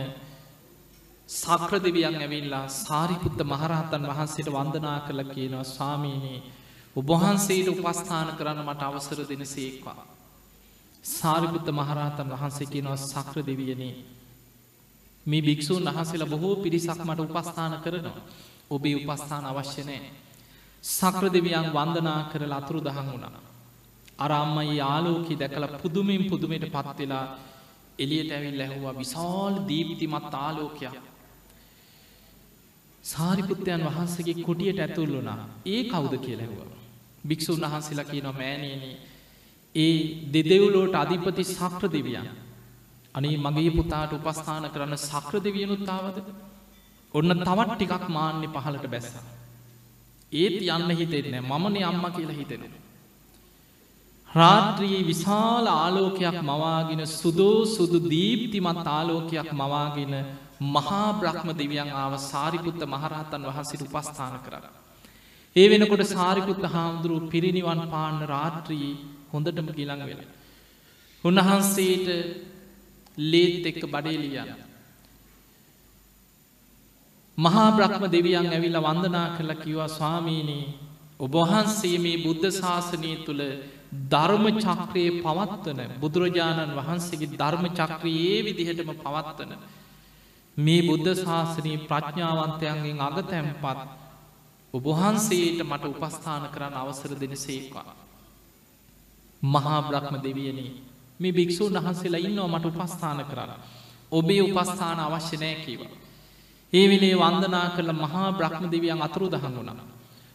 සක්‍රදිවියන් 1.29 2.15
ඇවිල්ලා 2.17 2.65
සාරිපුත්ත 2.75 3.39
මහරහතන් 3.45 4.07
වහන්සේට 4.09 4.49
වන්දනා 4.49 4.99
කළ 5.01 5.23
කියනවා 5.27 5.65
ස්වාමීනී 5.65 6.39
ඔබහන්සේට 6.95 7.67
උපස්ථාන 7.69 8.29
කරන්න 8.33 8.61
මට 8.61 8.81
අවසර 8.83 9.19
දෙන 9.23 9.45
සේක්වා. 9.47 9.99
සාරිපුත්ත 11.03 11.67
මහරහතන් 11.71 12.29
වහන්සේ 12.29 12.67
කියනවා 12.67 12.97
සක්‍ර 13.03 13.37
දෙවියනේ 13.43 13.95
මේ 15.25 15.41
භික්‍ෂූන් 15.41 15.85
වහසලා 15.87 16.27
බොහෝ 16.27 16.55
පිරිසක් 16.57 16.99
මට 16.99 17.19
උපස්ථාන 17.27 17.73
කරනවා. 17.79 18.25
ඔබේ 18.69 18.95
උපස්ථාන 18.97 19.45
අවශ්‍යනෑ. 19.45 20.01
සක්‍ර 20.83 21.25
දෙවියන් 21.29 21.67
වන්දනා 21.69 22.19
කරල 22.31 22.53
අතුරු 22.53 22.79
දහන් 22.81 23.07
වුණා. 23.07 23.48
අරම්මයි 24.19 24.73
යාලෝකි 24.77 25.35
දැකළ 25.35 25.67
පුදුමින් 25.77 26.23
පුදුමයට 26.25 26.65
පත්වෙලා 26.69 27.25
එලියට 27.99 28.31
ඇවිල් 28.31 28.61
ඇහුවා 28.61 28.95
විශාල් 28.95 29.55
දීප්තිමත් 29.67 30.33
ආලෝකයක්. 30.37 30.95
සාරිපුත්තයන් 33.03 33.85
වහන්සගේ 33.87 34.35
කොටියට 34.41 34.79
ඇතුල් 34.79 35.11
වුණා 35.11 35.39
ඒ 35.67 35.81
කවුද 35.85 36.13
කියලැහුව. 36.17 36.59
භික්‍ෂූන් 37.23 37.63
වහන්සේලා 37.63 38.05
කියන 38.05 38.27
මෑනයනේ 38.33 38.93
ඒ 39.75 39.95
දෙදෙව්ලෝට 40.33 40.95
අධිපති 40.95 41.43
සක්‍ර 41.45 41.83
දෙවියන්. 41.89 42.29
අනේ 43.15 43.37
මගේ 43.37 43.71
පුතාට 43.71 44.13
උපස්ථාන 44.13 44.69
කරන්න 44.69 44.97
සක්‍ර 44.99 45.35
දෙවියනුත්තාවද 45.39 46.17
ඔන්න 47.13 47.31
තවත් 47.39 47.71
ටිකක් 47.71 48.05
මාන්‍ය 48.09 48.47
පහලට 48.49 48.85
බැස්ස. 48.87 49.09
ඒත් 50.31 50.57
යන්න 50.67 50.91
හිතෙන්නේ 50.93 51.41
මමනේ 51.43 51.83
අම්ම 51.83 52.05
කියලා 52.11 52.35
හිතෙනවා. 52.35 52.88
රාත්‍රයේ 54.35 55.03
විශාල 55.03 55.65
ආලෝකයක් 55.67 56.37
මවාගෙන 56.41 57.01
සුදෝ 57.11 57.65
සුදු 57.67 57.99
දීප්තිමත් 58.05 58.87
ආලෝකයක් 58.87 59.49
මවාගෙන 59.53 60.13
මහා 60.67 61.13
බ්‍රහ්ම 61.13 61.49
දෙවියන් 61.53 61.89
ආව 61.93 62.13
සාරිපුත්ත 62.21 62.81
මහරහතන් 62.85 63.43
වහන්සිට 63.43 63.81
උපස්ථාන 63.83 64.35
කර. 64.39 64.53
ඒ 65.55 65.67
වෙනකොට 65.67 66.03
සාරිපුත්ත 66.07 66.63
හාමුදුරුව 66.65 67.23
පිරිනිවන් 67.27 67.81
පාන්න 67.89 68.17
රාත්‍රී 68.25 68.89
හොඳටම 69.31 69.67
ගිලං 69.71 70.01
වෙන. 70.01 70.21
උන්වහන්සේට 71.23 72.07
ලේත් 73.17 73.65
එක්ක 73.65 73.81
බඩේලියන්න. 73.87 74.51
මහා 77.37 77.69
බ්‍රහ්ම 77.71 78.03
දෙවියන් 78.07 78.47
ඇවිල්ල 78.47 78.79
වන්දනා 78.79 79.27
කරලා 79.35 79.55
කිවා 79.55 79.89
ස්වාමීනී 79.89 80.65
ඔබහන්සේ 81.19 81.97
මේ 81.97 82.17
බුද්ධ 82.19 82.47
ශාසනය 82.51 83.11
තුළ 83.25 83.43
ධර්ම 83.91 84.45
චක්‍රයේ 84.55 85.11
පවත්වන 85.19 85.79
බුදුරජාණන් 85.99 86.75
වහන්සේගේ 86.75 87.33
ධර්ම 87.33 87.65
චක්‍රයේ 87.71 88.43
විදිහටම 88.43 88.91
පවත්වන 88.95 89.53
මේ 90.57 90.81
බුද්ධ 90.81 91.15
ශාසනී 91.17 91.77
ප්‍රඥාවන්තයන්ගෙන් 91.83 93.01
අග 93.01 93.17
තැම්පත් 93.23 93.63
ඔබහන්සේට 94.73 95.59
මට 95.61 95.85
උපස්ථාන 95.87 96.45
කරන්න 96.47 96.75
අවසර 96.75 97.13
දෙන 97.15 97.35
සේවා. 97.37 97.95
මහා 99.41 99.81
බ්‍රහ්ම 99.83 100.15
දෙවියනේ 100.19 100.71
මේ 101.19 101.31
භික්‍ෂූන් 101.31 101.73
වහන්සේලා 101.75 102.21
ඉන්නවා 102.21 102.47
මට 102.49 102.65
උපස්ථාන 102.67 103.25
කරන්න. 103.25 103.51
ඔබේ 104.11 104.41
උපස්ථාන 104.43 104.99
අවශ්‍ය 104.99 105.37
නෑ 105.37 105.55
කීව. 105.57 105.81
ඒ 106.73 106.85
විලේ 106.87 107.15
වන්දනා 107.15 107.67
කරල 107.69 107.91
මහා 107.95 108.29
බ්‍රහ්ම 108.31 108.65
දෙවියන් 108.67 109.01
අතුරු 109.01 109.27
දහන් 109.27 109.55
වුණන. 109.55 109.81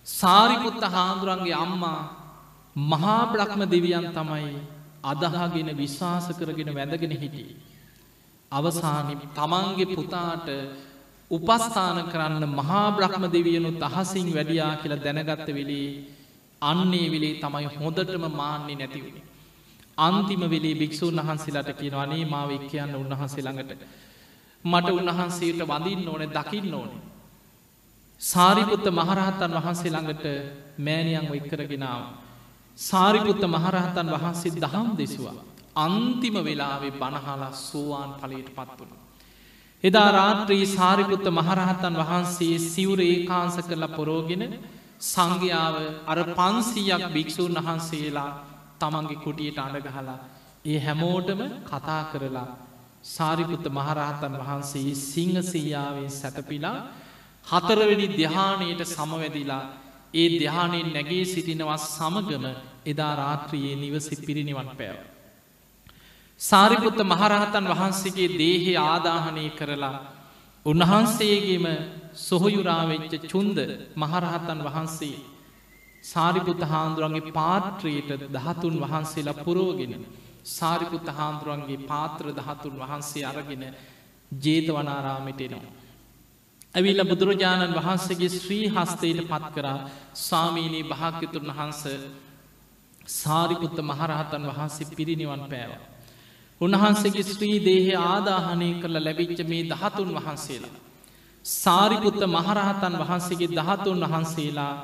සාරිපුත්ත 0.06 0.82
හාමුදුරන්ගේ 0.84 1.56
අම්මා 1.56 2.23
මහා 2.76 3.26
බ්‍රහ්ම 3.26 3.60
දෙවියන් 3.66 4.06
තමයි 4.10 4.54
අදහාගෙන 5.04 5.68
විශ්වාස 5.74 6.26
කරගෙන 6.30 6.70
වැඳගෙන 6.70 7.12
හිටිය. 7.12 7.56
අවසානි 8.52 9.14
තමන්ගේ 9.32 9.86
පුතාට 9.88 10.48
උපස්ථාන 11.30 11.98
කරන්න 12.06 12.44
මහා 12.50 12.90
බ්‍රහ්ම 12.90 13.24
දෙවියනුත් 13.28 13.82
අහසින් 13.82 14.26
වැඩියා 14.28 14.76
කියලා 14.76 15.04
දැනගත්ත 15.04 15.48
වෙලේ 15.48 15.88
අන්නේ 16.62 17.06
වෙලේ 17.10 17.34
තමයි 17.36 17.68
හොඳටම 17.74 18.24
මාන්නේ 18.32 18.76
නැතිවුණේ. 18.76 19.24
අන්තිම 19.98 20.42
වෙලේ 20.44 20.74
භික්‍ෂූන් 20.74 21.16
වහන්සේලාට 21.18 21.70
කියන 21.72 21.94
අනේ 21.94 22.24
මාව 22.24 22.50
එක් 22.50 22.66
කියන්න 22.68 22.94
උන්වහන්සේ 22.94 23.42
ළඟට 23.42 23.82
මට 24.64 24.88
උන්වහන්සේට 24.90 25.60
වඳින්න 25.62 26.08
ඕන 26.08 26.24
දකින්න 26.28 26.74
ඕනේ. 26.74 27.02
සාරිපුත්ත 28.20 28.86
මහරහතන් 28.90 29.52
වහන්සේ 29.56 29.90
ළඟට 29.90 30.24
මෑනියන් 30.78 31.26
එක්කරගෙනාව. 31.32 32.23
සාරිපුත්ත 32.78 33.42
මහරහතන් 33.46 34.08
වහන්සේ 34.10 34.56
දහම් 34.56 34.88
දෙසවා. 34.96 35.34
අන්තිම 35.76 36.36
වෙලාවේ 36.40 36.92
බණහලා 36.92 37.52
සෝවාන් 37.60 38.10
පලයට 38.14 38.48
පත් 38.50 38.78
වුණ. 38.78 38.92
එදා 39.84 40.10
රාත්‍රී 40.12 40.66
සාරිපුත්ත 40.68 41.26
මහරහතන් 41.30 41.94
වහන්සේ 41.96 42.58
සිවුර 42.64 43.00
ඒකාන්ස 43.02 43.56
කරලා 43.60 43.88
පොරෝගෙන 43.90 44.44
සංඝයාව 45.02 45.76
අර 46.06 46.18
පන්සීයක් 46.32 47.04
භික්‍ෂූන් 47.08 47.54
වහන්සේලා 47.58 48.30
තමන්ගේ 48.80 49.22
කුටියට 49.24 49.58
අඩගහලා 49.58 50.18
ඒ 50.64 50.78
හැමෝටම 50.80 51.40
කතා 51.64 52.02
කරලා 52.10 52.48
සාරිපුත්ත 53.06 53.66
මහරහතන් 53.70 54.34
වහන්සේ 54.40 54.90
සිංහසීයාවේ 55.02 56.10
සැතපිලා 56.10 56.78
හතරවෙනි 57.46 58.06
දෙහානයට 58.12 58.80
සමවැදිලා 58.86 59.62
ඒ 60.14 60.28
දෙහානයෙන් 60.34 60.88
නැගේ 60.90 61.24
සිටිනවත් 61.24 61.82
සමගම 61.88 62.44
එදා 62.86 63.12
රාත්‍රියයේ 63.16 63.76
නිවසි 63.76 64.16
පිරිනිවන් 64.18 64.70
පැව. 64.72 64.96
සාරිපුත්ත 66.40 66.98
මහරහතන් 67.04 67.66
වහන්සේගේ 67.66 68.30
දේහෙ 68.34 68.72
ආදාහනය 68.82 69.44
කරලා 69.50 69.96
උන්වහන්සේගේම 70.66 71.66
සොහොයුරාවෙච්ච 72.18 73.12
චුන්ද 73.24 73.58
මහරහතන් 73.96 74.60
වහන්සේ 74.60 75.16
සාරිපුත්ත 76.04 76.62
හාන්දුරන්ගේ 76.64 77.32
පාත්‍රයට 77.32 78.10
දහතුන් 78.30 78.74
වහන්සේලා 78.82 79.40
පුරෝගෙන 79.40 79.94
සාරිපුත්ත 80.46 81.08
හාන්දුරන්ගේ 81.10 81.84
පාත්‍ර 81.84 82.26
දහතුන් 82.32 82.74
වහන්සේ 82.76 83.24
අරගෙන 83.24 83.64
ජේතවනාරාමිටෙනවා. 84.32 85.83
ඇවිල්ල 86.74 87.02
බුදුරජාණන් 87.04 87.74
වහන්සේගේ 87.76 88.30
ශ්‍රී 88.30 88.68
හස්තයට 88.68 89.20
පත් 89.24 89.50
කරා 89.54 89.78
ස්වාමීනී 90.18 90.84
භාක්‍යතුන් 90.84 91.44
වහන්ස 91.48 91.82
සාරිපුත්ත 93.14 93.78
මහරහතන් 93.80 94.48
වහන්සේ 94.48 94.90
පිරිනිවන් 94.90 95.42
පෑවා. 95.42 95.82
උන්වහන්සේගේ 96.60 97.24
ශ්‍රී 97.24 97.58
දේහ 97.60 97.86
ආදාහනය 98.02 98.68
කරල 98.80 98.96
ලැබිච්ච 98.98 99.40
මේ 99.44 99.62
දහතුන් 99.64 100.10
වහන්සේලා. 100.16 100.74
සාරිපුත්ත 101.44 102.20
මහරහතන් 102.28 102.94
වහන්සේගේ 103.00 103.50
දහතුන් 103.52 104.00
වහන්සේලා 104.04 104.74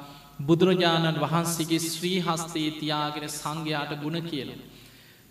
බුදුරජාණන් 0.40 1.20
වහන්සේගේ 1.20 1.80
ශ්‍රී 1.86 2.18
හස්තේ 2.20 2.68
තියාගෙන 2.72 3.28
සංඝයාට 3.30 3.92
ගුණ 3.96 4.18
කියල. 4.22 4.50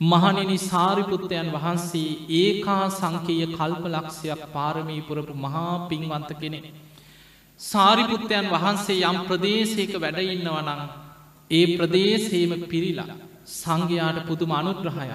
මහනිනි 0.01 0.57
සාරිපුත්තයන් 0.59 1.47
වහන්සේ 1.51 2.19
ඒකා 2.33 2.83
සංකේය 2.89 3.47
කල්ප 3.49 3.83
ලක්ෂයක් 3.85 4.41
පාරමී 4.49 5.01
පුරපු 5.01 5.33
මහා 5.35 5.87
පින්වන්ත 5.89 6.29
කෙනෙ. 6.35 6.59
සාරිපුත්තයන් 7.59 8.45
වහන්සේ 8.49 9.03
යම් 9.03 9.17
ප්‍රදේශයක 9.27 9.91
වැඩඉන්නවනං 9.95 10.81
ඒ 11.51 11.65
ප්‍රදේශේම 11.73 12.53
පිරිලා 12.65 13.17
සංඝයාට 13.53 14.19
පුදුම 14.25 14.51
අනුග්‍රහයක්. 14.51 15.11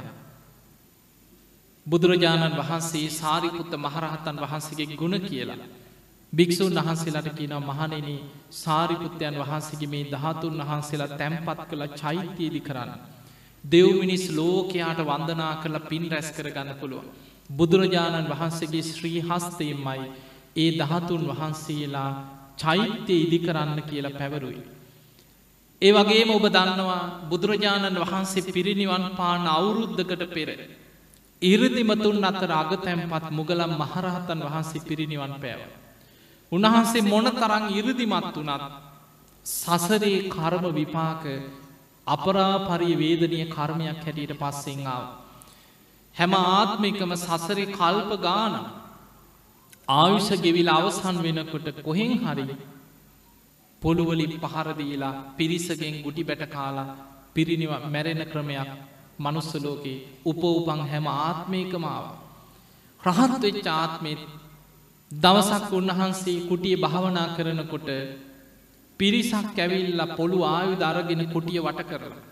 බුදුරජාණන් 1.87 2.59
වහන්සේ 2.59 3.09
සාරිපුත්ත 3.13 3.73
මහරහතන් 3.77 4.37
වහන්සේගේ 4.39 4.97
ගුණ 4.97 5.17
කියලා. 5.23 5.61
භික්‍ෂූන් 6.33 6.77
වහන්සේලාට 6.79 7.31
කියනව 7.33 7.59
මහනෙන 7.63 8.09
සාරිපුත්තයන් 8.53 9.37
වහන්සේගේ 9.41 9.89
මේ 9.89 10.05
දහතුන් 10.13 10.63
වහන්සේලා 10.63 11.17
තැම්පත් 11.17 11.61
කළ 11.69 11.85
චෛත්‍යයේදි 11.95 12.61
කරන්න. 12.61 13.14
දෙව්මිනිස් 13.65 14.25
ලෝකයාට 14.31 15.01
වන්දනා 15.03 15.55
කරලා 15.57 15.89
පින් 15.89 16.05
රැස් 16.11 16.29
කර 16.31 16.49
ගන්න 16.51 16.75
පුළුව. 16.75 17.05
බුදුරජාණන් 17.51 18.31
වහන්සේගේ 18.31 18.85
ශ්‍රී 18.85 19.21
හස්තයෙන්මයි 19.23 20.07
ඒ 20.57 20.71
දහතුන් 20.81 21.23
වහන්සේලා 21.31 22.11
චෛත්‍යය 22.57 23.21
ඉදි 23.21 23.39
කරන්න 23.39 23.81
කියලා 23.83 24.13
පැවරුයි. 24.13 24.61
ඒ 25.83 25.93
වගේම 25.93 26.31
ඔබ 26.31 26.47
දන්නවා 26.49 27.03
බුදුරජාණන් 27.31 28.03
වහන්සේ 28.03 28.49
පිරිනිවන් 28.49 29.05
පාන 29.13 29.47
අවුරුද්ධකට 29.49 30.25
පෙර. 30.29 30.51
ඉරදිමතුන් 31.43 32.25
අතර 32.25 32.53
අගතැම්පත් 32.55 33.27
මුගලම් 33.31 33.73
මහරහතන් 33.75 34.41
වහන්සේ 34.43 34.87
පිරිනිවන් 34.89 35.35
පෑව. 35.37 35.61
උන්වහන්සේ 36.53 37.03
මොන 37.05 37.27
තරං 37.33 37.65
ඉරදිමත් 37.73 38.37
වනත් 38.37 38.63
සසරේ 39.47 40.29
කර්ම 40.29 40.65
විපාක 40.73 41.25
අපරාපරිය 42.07 42.95
වේදනය 42.97 43.41
කර්මයක් 43.47 43.99
හැටියට 43.99 44.35
පස්සෙංආව. 44.35 45.05
හැම 46.17 46.33
ආත්මිකම 46.35 47.13
සසරි 47.17 47.65
කල්ප 47.69 48.11
ගාන 48.21 48.55
ආයුෂ 49.91 50.31
ගෙවිල 50.39 50.69
අවසන් 50.71 51.17
වෙනකොට 51.19 51.67
කොහෙන් 51.79 52.13
හරි 52.21 52.47
පොළුවලින් 53.83 54.33
පහරදීලා 54.43 55.15
පිරිසගෙන් 55.37 55.97
ගුටි 56.03 56.23
බැට 56.23 56.45
කාලා 56.49 56.97
පිරිනිව 57.35 57.73
මැරෙන 57.87 58.23
ක්‍රමයක් 58.25 58.71
මනුස්සලෝකේ 59.19 60.05
උපෝපං 60.25 60.81
හැම 60.83 61.07
ආත්මයකමාව. 61.09 62.05
රහත් 63.03 63.43
වෙච්ච 63.43 63.67
ආත්මෙත් 63.73 64.23
දවසක් 65.11 65.73
උන්වහන්සේ 65.73 66.45
කුටිය 66.49 66.77
භාවනා 66.77 67.29
කරනකොට 67.37 67.89
පිරිසක් 69.01 69.59
ඇවිල්ල 69.59 70.03
පොළු 70.17 70.39
ආයු 70.47 70.75
දරගෙන 70.77 71.23
කුටිය 71.27 71.61
වට 71.61 71.91
කරලා. 71.91 72.23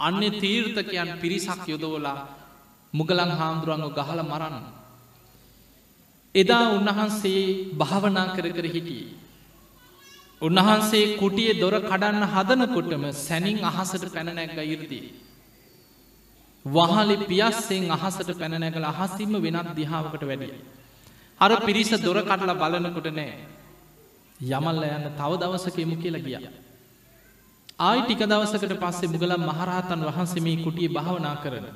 අන්න 0.00 0.22
තීර්ථකයන් 0.34 1.10
පිරිසක් 1.20 1.62
යොදවලා 1.66 2.18
මුගලං 2.94 3.30
හාමුදුරුවන්ග 3.32 3.94
ගහල 3.94 4.20
මරන්න. 4.22 4.66
එදා 6.34 6.64
උන්වහන්සේ 6.70 7.42
භාවනා 7.74 8.26
කර 8.28 8.46
කර 8.48 8.66
හිටියේ. 8.68 9.14
උන්වහන්සේ 10.42 11.16
කුටිය 11.16 11.52
දොර 11.54 11.76
කඩන්න 11.82 12.24
හදනකොටම 12.26 13.04
සැනින් 13.18 13.58
අහසට 13.64 14.04
පැනනැක්ග 14.08 14.58
ඉරදී. 14.66 15.06
වහලි 16.64 17.16
පියස්සෙන් 17.24 17.90
අහසට 17.90 18.30
පැනනැකල 18.34 18.84
අහසිම 18.84 19.32
වෙනත් 19.38 19.68
දිහාාවකට 19.74 20.22
වැඩිය. 20.22 20.54
අර 21.40 21.52
පිරිස 21.60 21.90
දොර 21.98 22.18
කටල 22.20 22.52
බලනකොට 22.54 23.08
නෑ. 23.12 23.55
යමල්ල 24.40 24.82
යන්න 24.84 25.08
තව 25.10 25.30
දවසකෙමු 25.36 25.96
කියලා 25.96 26.20
ගිය. 26.20 26.48
ආයි 27.78 28.02
ටික 28.02 28.22
දවසකට 28.22 28.74
පස්සේ 28.76 29.08
මුගලම් 29.08 29.42
මහරහතන් 29.42 30.00
වහන්සේ 30.02 30.42
මේ 30.42 30.56
කුටිය 30.58 30.88
භාවනා 30.88 31.36
කරන. 31.36 31.66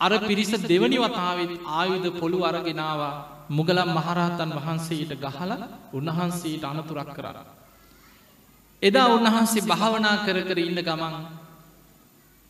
අර 0.00 0.12
පිරිස 0.20 0.52
දෙවනි 0.62 0.98
වතාවත් 0.98 1.52
ආයුධ 1.68 2.08
පොළු 2.14 2.38
අරගෙනවා 2.44 3.12
මුගලම් 3.50 3.90
මහරහතන් 3.90 4.50
වහන්සේට 4.56 5.12
ගහල 5.18 5.52
උන්වහන්සේට 5.92 6.64
අනතුරක් 6.64 7.10
කරන්න. 7.10 7.48
එදා 8.82 9.08
උන්වහන්සේ 9.08 9.62
භාවනා 9.62 10.16
කර 10.24 10.38
කර 10.42 10.58
ඉන්න 10.60 10.80
ගමන් 10.80 11.16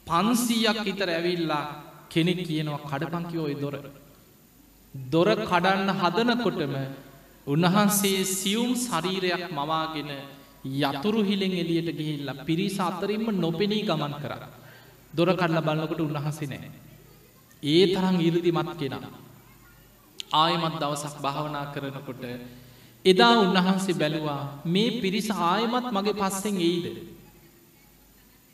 පන්සීයක් 0.07 0.81
ඉතර 0.85 1.09
ඇවිල්ලා 1.11 1.65
කෙනෙක් 2.09 2.41
කියනවා 2.43 2.85
කඩපංකිවෝයි 2.85 3.57
දොර. 3.57 3.77
දොර 4.95 5.29
කඩන්න 5.43 5.91
හදනකොටම 5.93 6.75
උන්වහන්සේ 7.47 8.25
සියුම් 8.27 8.75
ශරීරයක් 8.77 9.45
මවාගෙන 9.51 10.11
යතුරු 10.65 11.23
හිලෙන් 11.23 11.53
එලියට 11.55 11.91
ගිහිල්ලා 11.91 12.45
පිරිස 12.45 12.79
අතරින්ම 12.79 13.27
නොපෙනී 13.37 13.83
ගමන් 13.83 14.15
කර. 14.15 14.33
දොර 15.13 15.29
කඩල 15.33 15.61
බලන්නකොට 15.61 16.01
උන්වහසේ 16.01 16.47
නෑ. 16.47 16.71
ඒ 17.63 17.85
තරම් 17.87 18.17
ඉරදිමත් 18.21 18.73
කෙන. 18.79 18.95
ආයමත් 20.35 20.77
දවසක් 20.79 21.17
භාවනා 21.19 21.73
කරනකොට 21.73 22.23
එදා 23.05 23.35
උන්වහන්සේ 23.39 23.95
බැලුවා 23.95 24.43
මේ 24.67 25.01
පිරිස 25.01 25.31
ආයමත් 25.31 25.87
මගේ 25.91 26.15
පස්සෙන් 26.15 26.57
එයිද. 26.59 26.87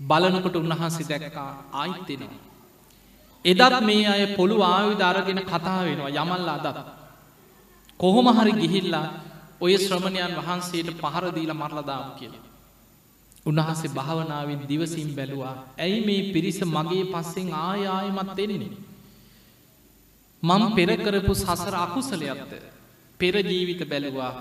බලනකොට 0.01 0.57
උන්වහන්සේ 0.57 1.09
දැක්කා 1.11 1.51
ආයිත්තෙනවා. 1.73 2.43
එදත් 3.45 3.75
මේ 3.83 4.07
අය 4.07 4.23
පොළු 4.37 4.57
ආයුධ 4.65 5.03
අරගෙන 5.03 5.41
කතා 5.45 5.81
වෙනවා 5.81 6.15
යමල්ල 6.17 6.49
අදත්. 6.49 7.06
කොහොම 8.01 8.27
හරි 8.31 8.53
ගිහිල්ලා 8.55 9.07
ඔය 9.61 9.75
ශ්‍රමණයන් 9.77 10.35
වහන්සේට 10.39 10.91
පහරදීල 10.95 11.53
මරලදාම් 11.55 12.11
කියල. 12.19 12.35
උන්වහන්සේ 13.47 13.91
භාවනාවෙන් 13.91 14.61
දිවසිම් 14.65 15.09
බැලුවා 15.11 15.55
ඇයි 15.79 16.01
මේ 16.07 16.23
පිරිස 16.33 16.59
මගේ 16.67 17.05
පස්සෙන් 17.07 17.49
ආයායමත් 17.61 18.39
එන්නේ. 18.39 18.73
මම 20.43 20.65
පෙරකරපු 20.75 21.33
සසර 21.37 21.75
අකුසලයක්ද 21.77 22.53
පෙරජීවිත 23.21 23.83
බැලුවා 23.85 24.33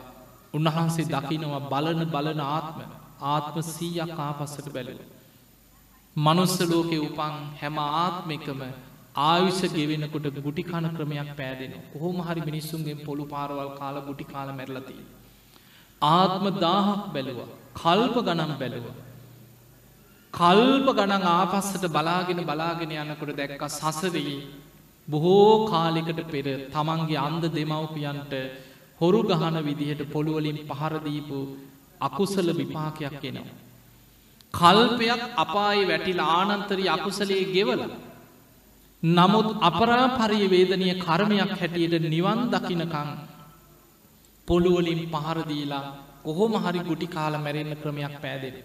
උන්වහන්සේ 0.54 1.06
දකිනවා 1.08 1.68
බලන 1.72 2.02
බලන 2.08 2.42
ආත්ම 2.48 2.80
ආත්ම 3.26 3.62
සීයක් 3.68 4.20
ආපස්සට 4.20 4.68
බැලුව. 4.70 5.00
මනුස්ස 6.16 6.58
ලෝකෙ 6.64 6.98
උපන් 7.00 7.36
හැම 7.62 7.78
ආත්මකම 7.80 8.62
ආයුෂ 9.16 9.62
ගෙවෙනකොට 9.72 10.26
ගුටි 10.38 10.64
කන 10.64 10.86
ක්‍රමයක් 10.92 11.30
පෑදෙන 11.36 11.74
කොහොම 11.92 12.18
හරි 12.22 12.42
මිනිස්සුන්ගේ 12.42 12.96
පොළු 13.02 13.26
පාරවල් 13.26 13.70
කාල 13.78 13.98
ගුටි 14.02 14.26
කාල 14.26 14.50
මැරලතිී. 14.52 15.06
ආත්ම 16.02 16.46
දාහක් 16.60 17.04
බැලුව 17.14 17.40
කල්ප 17.76 18.16
ගනම් 18.20 18.52
බැලුව. 18.58 18.86
කල්ප 20.34 20.88
ගණන් 20.92 21.28
ආපස්සට 21.30 21.86
බලාගෙන 21.90 22.42
බලාගෙන 22.44 22.92
යන්නකොට 22.94 23.32
දැක්ක 23.34 23.64
සසරී 23.72 24.36
බොහෝ 25.08 25.68
කාලෙකට 25.68 26.20
පෙර 26.28 26.48
තමන්ගේ 26.70 27.20
අන්ද 27.20 27.46
දෙමවපියන්ට 27.50 28.34
හොරු 29.02 29.22
ගහන 29.24 29.58
විදිහට 29.64 30.02
පොළුවලින් 30.12 30.60
පහරදීපු 30.70 31.40
අකුසල 32.02 32.50
විපාකයක් 32.54 33.24
එනවා. 33.24 33.56
කල්පයක් 34.54 35.24
අපායි 35.38 35.88
වැටිල 35.88 36.22
ආනන්තරී 36.30 36.90
අකුසලේ 36.90 37.46
ගෙවල. 37.54 37.82
නමුත් 39.08 39.48
අපරාපරිය 39.62 40.46
වේදනය 40.48 40.88
කර්මයක් 40.98 41.52
හැටියට 41.52 41.96
නිවන් 42.06 42.40
දකිනකං 42.50 43.10
පොළුවලින් 44.48 45.02
පහරදීලා 45.10 45.86
කොහොම 46.24 46.54
හරි 46.56 46.80
ගුටි 46.82 47.08
කාල 47.08 47.34
මැරෙන්න්න 47.38 47.76
ක්‍රමයක් 47.76 48.16
පෑදෙන. 48.20 48.56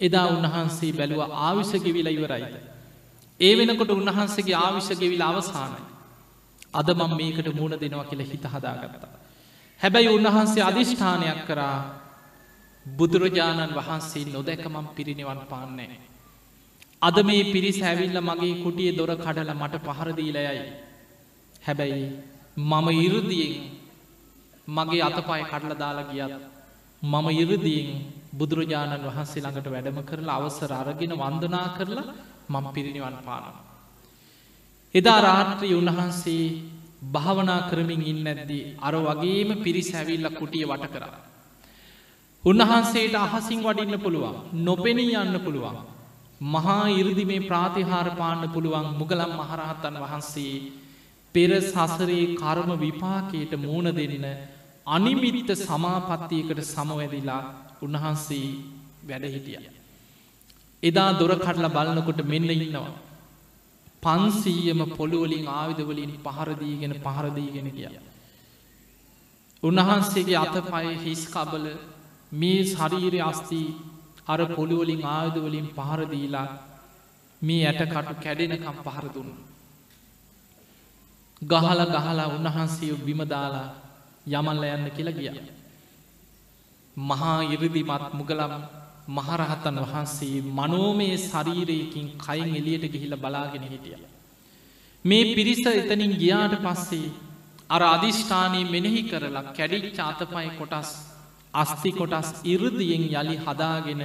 එදා 0.00 0.26
උන්වහන්සේ 0.28 0.92
බැලුව 0.92 1.20
ආවිෂ 1.38 1.72
ගෙවිල 1.78 2.08
ඉවරයිද. 2.08 2.54
ඒ 3.40 3.52
වෙනකොට 3.56 3.90
උන්වහන්සේගේ 3.90 4.56
ආවිෂ 4.56 4.88
ගෙවිල 4.94 5.22
අවසානයි. 5.22 5.82
අද 6.72 6.88
මං 6.90 7.12
මේකට 7.16 7.48
මුණ 7.54 7.74
දෙනවා 7.74 8.04
කියල 8.04 8.22
හිත 8.22 8.44
හදාගත්තා. 8.44 9.10
හැබැයි 9.80 10.08
උන්වහන්සේ 10.08 10.62
අධිෂ්ඨානයක් 10.62 11.40
කරා 11.46 11.78
බුදුරජාණන් 12.86 13.74
වහන්සේ 13.74 14.24
නොදැකමම් 14.26 14.86
පිරිනිවන් 14.88 15.40
පාන්නේ. 15.48 16.09
අද 17.02 17.16
මේ 17.22 17.50
පිරිස් 17.52 17.78
හැවිල්ල 17.80 18.18
මගේ 18.20 18.62
කුටිය 18.62 18.92
දොර 18.92 19.10
කඩල 19.16 19.50
මට 19.54 19.74
පහරදීලයයි. 19.88 20.64
හැබැයි 21.62 22.06
මම 22.58 22.86
ඉරුදියෙන් 22.98 23.54
මගේ 24.68 25.02
අතපයි 25.02 25.44
කඩල 25.44 25.74
දාලා 25.74 26.08
ගියත් 26.10 26.34
මම 27.02 27.26
ඉරදියෙන් 27.34 27.88
බුදුරජාණන් 28.32 29.06
වහන්සේ 29.06 29.40
ළඟට 29.40 29.68
වැඩම 29.68 29.98
කරලා 30.02 30.36
අවසර 30.36 30.72
අරගෙන 30.72 31.12
වන්දනා 31.14 31.68
කරලා 31.76 32.08
මම 32.48 32.66
පිරිනිවන් 32.74 33.16
පානවා. 33.18 33.64
එදා 34.94 35.20
රාත්‍රී 35.20 35.74
උන්වහන්සේ 35.74 36.44
භාවනා 37.06 37.62
කරමින් 37.70 38.02
ඉන්න 38.02 38.26
ඇද්දී 38.26 38.76
අර 38.78 38.94
වගේම 38.98 39.50
පිරිස් 39.64 39.88
හැවිල්ල 39.94 40.28
කුටිය 40.30 40.64
වට 40.64 40.92
කරා. 40.92 41.16
උන්වහන්සේට 42.44 43.14
අහසින් 43.16 43.60
වඩින්න 43.60 44.00
පුළුවන් 44.00 44.36
නොපෙනී 44.66 45.16
යන්න 45.16 45.40
පුළුවන්. 45.40 45.78
මහා 46.40 46.88
ඉරදි 46.90 47.24
මේ 47.24 47.40
ප්‍රාතිහාර 47.40 48.08
පාන්න 48.16 48.44
පුළුවන් 48.48 48.86
මුගලම් 48.94 49.32
මහරහත්තන් 49.32 49.96
වහන්සේ 49.96 50.54
පෙර 51.34 51.50
සසරේ 51.62 52.22
කර්ම 52.34 52.70
විපාකයට 52.78 53.52
මූුණ 53.56 53.90
දෙන්න 53.92 54.24
අනිමිත්ත 54.86 55.50
සමාපත්තියකට 55.58 56.60
සමවැදිලා 56.64 57.42
උන්වහන්සේ 57.82 58.48
වැඩ 59.02 59.24
හිටිය. 59.26 59.60
එදා 60.82 61.10
දොර 61.12 61.32
කටල 61.36 61.68
බලනකොට 61.68 62.20
මෙන්න 62.24 62.50
ඉන්නවා. 62.50 62.90
පන්සීයම 64.02 64.80
පොළුවලින් 64.90 65.46
ආවිධවලින් 65.50 66.12
පහරදීගෙන 66.18 66.94
පහරදීගෙන 66.96 67.68
කිය. 67.70 67.92
උන්වහන්සේගේ 69.62 70.38
අත 70.38 70.56
පය 70.66 70.86
හිස් 70.96 71.22
කබල 71.26 71.66
මේ 72.32 72.60
ශරීරය 72.66 73.20
අස්තිී 73.22 73.89
අර 74.32 74.40
පොළුවලින් 74.48 75.02
ආයුධවලින් 75.06 75.68
පහරදීලා 75.76 76.48
මේ 77.42 77.62
ඇටකටු 77.66 78.14
කැඩෙනකම් 78.24 78.76
පහරදුන්න. 78.86 79.30
ගහල 81.42 81.80
ගහලා 81.88 82.28
උන්වහන්සේ 82.28 82.92
බිමදාලා 82.98 83.68
යමල්ල 84.30 84.64
යන්න 84.66 84.90
කියලා 84.90 85.18
ගිය. 85.18 85.30
මහා 86.96 87.38
ඉරදිමත් 87.46 88.04
මුගලම් 88.12 88.54
මහරහතන් 89.08 89.76
වහන්සේ 89.84 90.42
මනෝමේ 90.52 91.16
ශරීරයකින් 91.20 92.08
කයින් 92.18 92.50
එලියට 92.56 92.84
ගිහිල 92.92 93.16
බලාගෙන 93.16 93.64
හිටිය. 93.64 93.98
මේ 95.04 95.34
පිරිස 95.34 95.64
එතනින් 95.68 96.12
ගියාට 96.14 96.54
පස්සේ 96.58 97.14
අර 97.70 97.82
අධිෂ්ඨානී 97.84 98.64
මෙනෙහි 98.66 99.02
කරලා 99.02 99.52
කැඩික් 99.52 99.86
චාතපයි 99.94 100.50
කොටස් 100.58 100.90
අස්ති 101.54 101.90
කොටස් 101.92 102.28
ඉරදියෙන් 102.44 103.04
යළි 103.12 103.36
හදාගෙන 103.38 104.02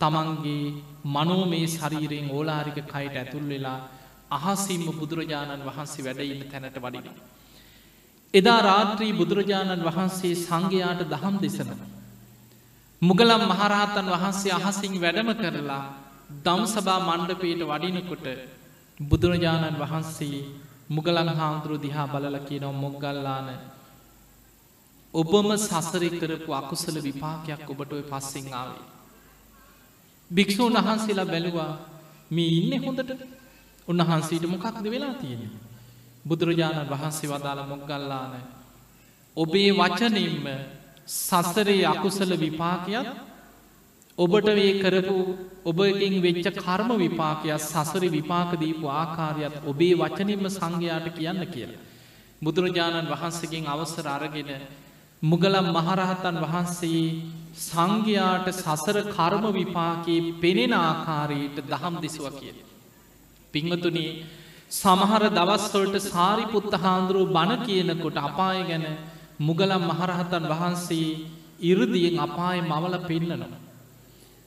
තමන්ගේ 0.00 0.74
මනෝමේ 1.06 1.66
ශරීරයෙන් 1.68 2.30
ඕලාරික 2.30 2.78
කයිට 2.84 3.16
ඇතුල් 3.16 3.44
වෙලා 3.44 3.78
අහසිම්ම 4.30 4.86
බුදුරජාණන් 4.92 5.64
වහන්සේ 5.64 6.04
වැඩඉන්න 6.04 6.42
තැනට 6.44 6.76
වඩින. 6.76 7.06
එදා 8.34 8.60
රාත්‍රී 8.62 9.12
බුදුරජාණන් 9.14 9.82
වහන්සේ 9.82 10.34
සංඝයාට 10.36 11.02
දහම් 11.04 11.36
දෙසන. 11.38 11.70
මුගලම් 13.02 13.42
මහරහතන් 13.44 14.06
වහන්සේ 14.08 14.52
අහසිං 14.54 14.94
වැඩම 14.96 15.30
කරලා 15.34 15.84
දම් 16.38 16.62
සභා 16.66 17.00
මණ්ඩපයට 17.00 17.62
වඩිනකොට 17.64 18.26
බුදුරජාණන් 19.00 19.76
වහන්සේ 19.76 20.44
මුගලන් 20.88 21.28
හාමුදුරු 21.30 21.76
දිහා 21.78 22.06
බලල 22.06 22.36
කියනව 22.40 22.72
මොග්ගල්ලාන 22.74 23.48
ඔබම 25.14 25.56
සසරි 25.58 26.10
කරපු 26.12 26.52
අකුසල 26.52 26.96
විපාකයක් 27.00 27.64
ඔබට 27.66 27.92
ඔය 27.92 28.02
පස්සෙන් 28.04 28.52
ආවේ. 28.52 28.84
භික්‍ෂූන් 30.30 30.74
වහන්සේලා 30.74 31.26
බැලුවා 31.26 31.72
මේ 32.30 32.50
ඉන්න 32.58 32.84
හොඳට 32.84 33.10
උන්වහන්සේට 33.88 34.44
මොකක්ද 34.46 34.84
වෙලා 34.86 35.14
තියෙන. 35.14 35.50
බුදුරජාණන් 36.24 36.90
වහන්සේ 36.90 37.30
වදාළ 37.30 37.62
මොක්ගල්ලාන. 37.66 38.34
ඔබේ 39.36 39.70
වචනින්ම 39.72 40.46
සසරේ 41.08 41.86
අකුසල 41.86 42.32
විපාකයක් 42.36 43.08
ඔබට 44.18 44.48
වේ 44.48 44.72
කරපු 44.74 45.18
ඔබකින් 45.64 46.14
වෙච්ච 46.20 46.46
කර්ම 46.56 46.90
විපාකයක් 46.96 47.60
සසරි 47.62 48.08
විපාකදීපු 48.10 48.86
ආකාරයක් 48.92 49.54
ඔබේ 49.64 49.94
වචනින්ම 49.94 50.44
සංඝයාට 50.48 51.08
කියන්න 51.10 51.42
කියලා. 51.46 51.80
බුදුරජාණන් 52.42 53.08
වහන්සකින් 53.08 53.64
අවසර 53.66 54.06
අරගෙන 54.08 54.50
මුගලම් 55.22 55.66
මහරහතන් 55.68 56.36
වහන්සේ 56.38 57.04
සංඝයාට 57.56 58.48
සසර 58.52 58.98
කර්ම 59.08 59.44
විපාකයේ 59.52 60.34
පෙනෙන 60.34 60.72
ආකාරයට 60.74 61.56
දහම් 61.64 61.94
දෙසුව 61.98 62.26
කිය. 62.32 62.54
පිංහතුනී 63.54 64.12
සමහර 64.70 65.22
දවස්වලට 65.30 65.96
සාරිපුත්ත 66.04 66.72
හාන්දුරුව 66.74 67.32
බණ 67.32 67.64
කියනකොට 67.64 68.18
අපාය 68.18 68.60
ගැන 68.62 68.84
මුගලම් 69.40 69.82
මහරහතන් 69.84 70.44
වහන්සේ 70.46 71.18
ඉරදියෙන් 71.62 72.16
අපාය 72.18 72.58
මවල 72.62 72.94
පෙන්නනවා. 73.00 73.58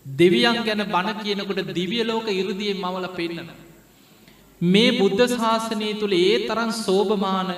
දෙවියන් 0.05 0.57
ගැන 0.61 0.83
බණ 0.85 1.19
කියනකොට 1.19 1.61
දිවියලෝක 1.69 2.27
ඉරදියෙන් 2.31 2.79
මවල 2.79 3.07
පෙන්නන. 3.09 3.49
මේ 4.61 4.91
බුද්ධ 4.93 5.23
ශාසනය 5.31 5.89
තුළ 5.95 6.13
ඒ 6.15 6.33
තරන් 6.45 6.71
සෝභමාන 6.77 7.49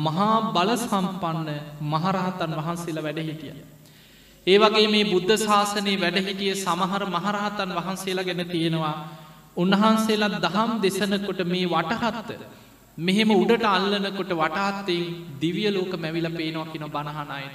මහා 0.00 0.34
බල 0.52 0.70
සම්පන්න 0.76 1.48
මහරහතන් 1.84 2.52
වහන්සේලා 2.58 3.02
වැඩ 3.02 3.20
හිටිය. 3.20 3.54
ඒ 4.46 4.58
වගේ 4.58 4.86
මේ 4.88 5.04
බුද්ධ 5.06 5.34
ශාසනයේ 5.38 5.98
වැඩහිටිය 5.98 6.54
සමහර 6.56 7.02
මහරහතන් 7.08 7.74
වහන්සේලා 7.78 8.24
ගැන 8.24 8.44
තියෙනවා 8.46 8.94
උන්වහන්සේලා 9.56 10.40
දහම් 10.40 10.72
දෙසනකොට 10.80 11.42
මේ 11.46 11.66
වටහත්ත 11.68 12.30
මෙහෙම 12.98 13.30
උඩට 13.32 13.64
අල්ලනකොට 13.66 14.32
වටහත්තෙන් 14.36 15.04
දිවිය 15.40 15.68
ලෝක 15.70 15.92
මැවිල 15.98 16.28
පේනවා 16.32 16.66
කින 16.66 16.84
බණහනයට. 16.88 17.54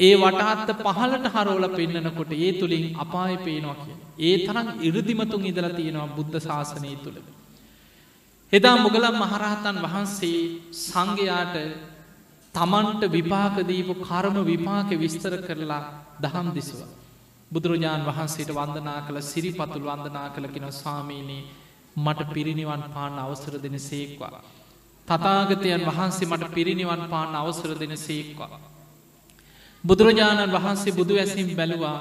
ඒ 0.00 0.14
වටහත්ත 0.18 0.80
පහලට 0.80 1.26
හරෝල 1.34 1.66
පෙන්න්නනකොට 1.70 2.32
ඒ 2.34 2.52
තුළින් 2.54 2.86
අපාය 2.98 3.36
පේනවා 3.40 3.76
කිය. 3.76 3.94
ඒ 4.22 4.34
තරම් 4.46 4.68
ඉරදිමතුන් 4.82 5.46
ඉදල 5.46 5.68
තියෙනවා 5.72 6.10
බුද්ධ 6.10 6.40
ශාසනය 6.42 6.96
තුළ. 6.98 7.18
එදා 8.52 8.76
මුගලම් 8.76 9.14
මහරහතන් 9.16 9.76
වහන්සේ 9.82 10.40
සංඝයාට 10.78 11.54
තමන්ට 12.54 13.02
විපාකදීපු 13.10 13.94
කර්ම 14.00 14.36
විපාක 14.44 14.90
විස්තර 14.94 15.34
කරලා 15.40 15.84
දහම් 16.20 16.48
දිසුව. 16.52 16.80
බුදුරජාණන් 17.50 18.04
වහන්සේට 18.04 18.50
වන්දනා 18.50 18.98
කළ 19.06 19.20
සිරිපතුල් 19.22 19.84
වන්දනා 19.84 20.28
කළකින 20.30 20.66
ස්වාමීනී 20.72 21.48
මට 21.96 22.28
පිරිනිවන් 22.30 22.84
පාන්න 22.90 23.16
අවසර 23.18 23.54
දෙන 23.58 23.78
සේක්වා. 23.80 24.42
තතාගතයන් 25.08 25.82
වහන්සේ 25.82 26.28
මට 26.28 26.52
පිරිනිවන් 26.52 27.02
පාන්න 27.08 27.34
අවසර 27.34 27.72
දෙන 27.74 27.96
සේක්වා. 27.98 28.60
බුදුරජාණන් 29.84 30.52
වහන්සේ 30.52 30.92
බුදු 30.92 31.14
ඇසිම් 31.16 31.48
බැලුවා 31.56 31.98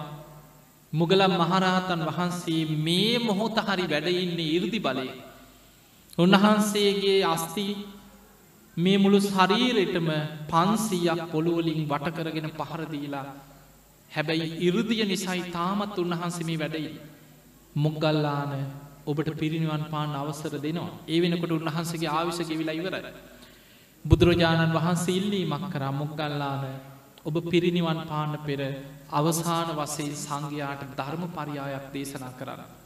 මුගලම් 0.93 1.33
මහරහතන් 1.39 2.01
වහන්සේ 2.03 2.61
මේ 2.77 3.19
මොහොත 3.21 3.57
හරි 3.61 3.85
වැඩඉන්නේ 3.87 4.53
ඉරදි 4.53 4.79
බලය. 4.81 5.09
උන්වහන්සේගේ 6.21 7.19
අස්ති 7.25 7.65
මේ 8.77 8.97
මුළු 8.97 9.19
ශරීරෙටම 9.21 10.09
පන්සීයක් 10.47 11.21
පොළුවලින් 11.31 11.81
වටකරගෙන 11.87 12.49
පහරදීලා 12.59 13.25
හැබැයි 14.11 14.47
ඉරුදිය 14.59 15.03
නිසයි 15.05 15.41
තාමත් 15.51 15.97
උන්වහන්සේමි 15.97 16.55
වැඩයි. 16.57 16.91
මුගල්ලාන 17.75 18.53
ඔබට 19.05 19.29
පිරිනිවන් 19.33 19.83
පාන 19.85 20.15
අවසර 20.15 20.53
දෙනවා 20.57 20.91
ඒ 21.07 21.19
වෙනකොට 21.19 21.51
උන්වහන්සගේ 21.51 22.09
ආවිශ 22.09 22.41
ගෙවිලා 22.43 22.75
ඉවරයි. 22.75 23.13
බුදුරජාණන් 24.05 24.73
වහන්සේ 24.73 25.15
ඉල්ලීමක් 25.15 25.65
කරා 25.69 25.91
මුගල්ලාන 25.93 26.63
ඔබ 27.23 27.35
පිරිනිවන් 27.45 27.99
පාන්න 28.03 28.33
පෙර 28.39 28.61
අවසාන 29.11 29.69
වසේ 29.77 30.11
සංඝයාට 30.17 30.81
ධර්ම 30.91 31.23
පරියායක් 31.29 31.85
දේශනා 31.93 32.33
කරන්න. 32.33 32.80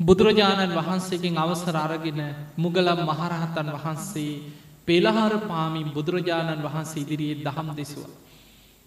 බුදුරජාණන් 0.00 0.72
වහන්සේකින් 0.72 1.36
අවසර 1.36 1.76
අරගෙන 1.76 2.20
මුගලම් 2.56 3.00
මහරහතන් 3.02 3.68
වහන්සේ 3.74 4.42
පෙළහර 4.86 5.32
පාමින් 5.42 5.88
බුදුරජාණන් 5.90 6.62
වහන්සේ 6.62 7.02
ඉදිරියේ 7.02 7.42
දහම් 7.42 7.68
දෙසුව. 7.72 8.04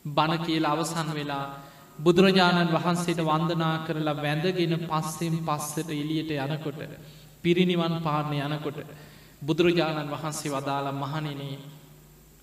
බණ 0.06 0.40
කියලා 0.40 0.72
අවසන් 0.72 1.10
වෙලා 1.12 1.46
බුදුරජාණන් 2.00 2.70
වහන්සේට 2.70 3.20
වන්දනා 3.22 3.76
කරලා 3.80 4.16
වැඳගෙන 4.16 4.74
පස්සෙන් 4.82 5.36
පස්සට 5.40 5.90
එලියට 5.92 6.32
යනකොට 6.38 6.80
පිරිනිවන් 7.44 7.96
පාරණය 8.00 8.38
යනකොට 8.40 8.80
බුදුරජාණන් 9.42 10.12
වහන්සේ 10.12 10.52
වදාළ 10.52 10.88
මහනිනේ 10.94 11.60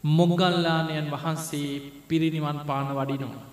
මොගල්ලානයන් 0.04 1.06
වහන්සේ 1.08 1.70
පිරිනිවන් 2.08 2.58
පාන 2.60 2.88
වඩිනවා. 2.90 3.44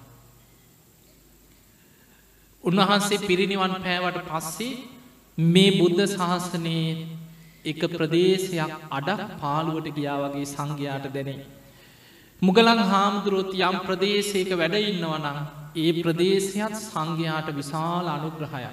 උන්වහන්සේ 2.63 3.19
පිරිනිවන් 3.19 3.73
පෑවට 3.77 4.27
පස්සේ 4.27 4.92
මේ 5.37 5.71
බුද්ධ 5.71 6.05
ශාසනයේ 6.07 7.07
එක 7.65 7.81
ප්‍රදේශයක් 7.89 8.73
අඩක් 8.91 9.21
පාළුවට 9.39 9.87
ගියා 9.89 10.17
වගේ 10.23 10.45
සංඝයාට 10.45 11.07
දැනේ. 11.09 11.45
මුගලන් 12.41 12.79
හාමුදුරුවොත් 12.85 13.51
යම් 13.55 13.77
ප්‍රදේශයක 13.79 14.49
වැඩඉන්නවනම් 14.53 15.39
ඒ 15.75 15.91
ප්‍රදේශයත් 15.95 16.75
සංඝයාට 16.81 17.49
විශාල 17.51 18.07
අනුග්‍රහය. 18.07 18.63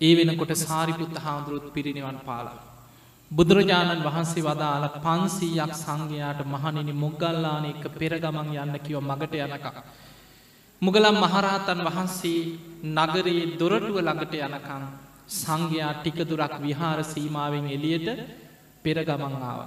ඒ 0.00 0.12
වෙනකොට 0.16 0.52
සාරිපුත්ත 0.58 1.16
හාමුදුරුවත් 1.18 1.72
පිරිනිවන් 1.72 2.18
පාලා. 2.20 2.60
බුදුරජාණන් 3.30 4.04
වහන්සේ 4.04 4.42
වදාළ 4.42 4.86
පන්සීයක් 4.98 5.72
සංඝයාට 5.76 6.40
මහනිනි 6.46 6.92
මුගල්ලාන 6.94 7.64
එක 7.64 7.84
පෙරගමන් 7.92 8.48
යන්න 8.54 8.74
කිව 8.80 8.98
මගට 9.00 9.34
යනක. 9.40 9.66
මුගලම් 10.82 11.16
මහරහතන් 11.16 11.80
වහන්සේ 11.86 12.42
නගරයේ 12.90 13.50
දොරටුව 13.56 13.96
ළඟට 13.98 14.34
යනකං 14.38 14.84
සංඝයා 15.32 15.92
ටිකදුරක් 15.96 16.54
විහාර 16.60 17.00
සීමාවෙන් 17.04 17.66
එලියට 17.68 18.08
පෙරගමන් 18.84 19.34
ආව. 19.42 19.60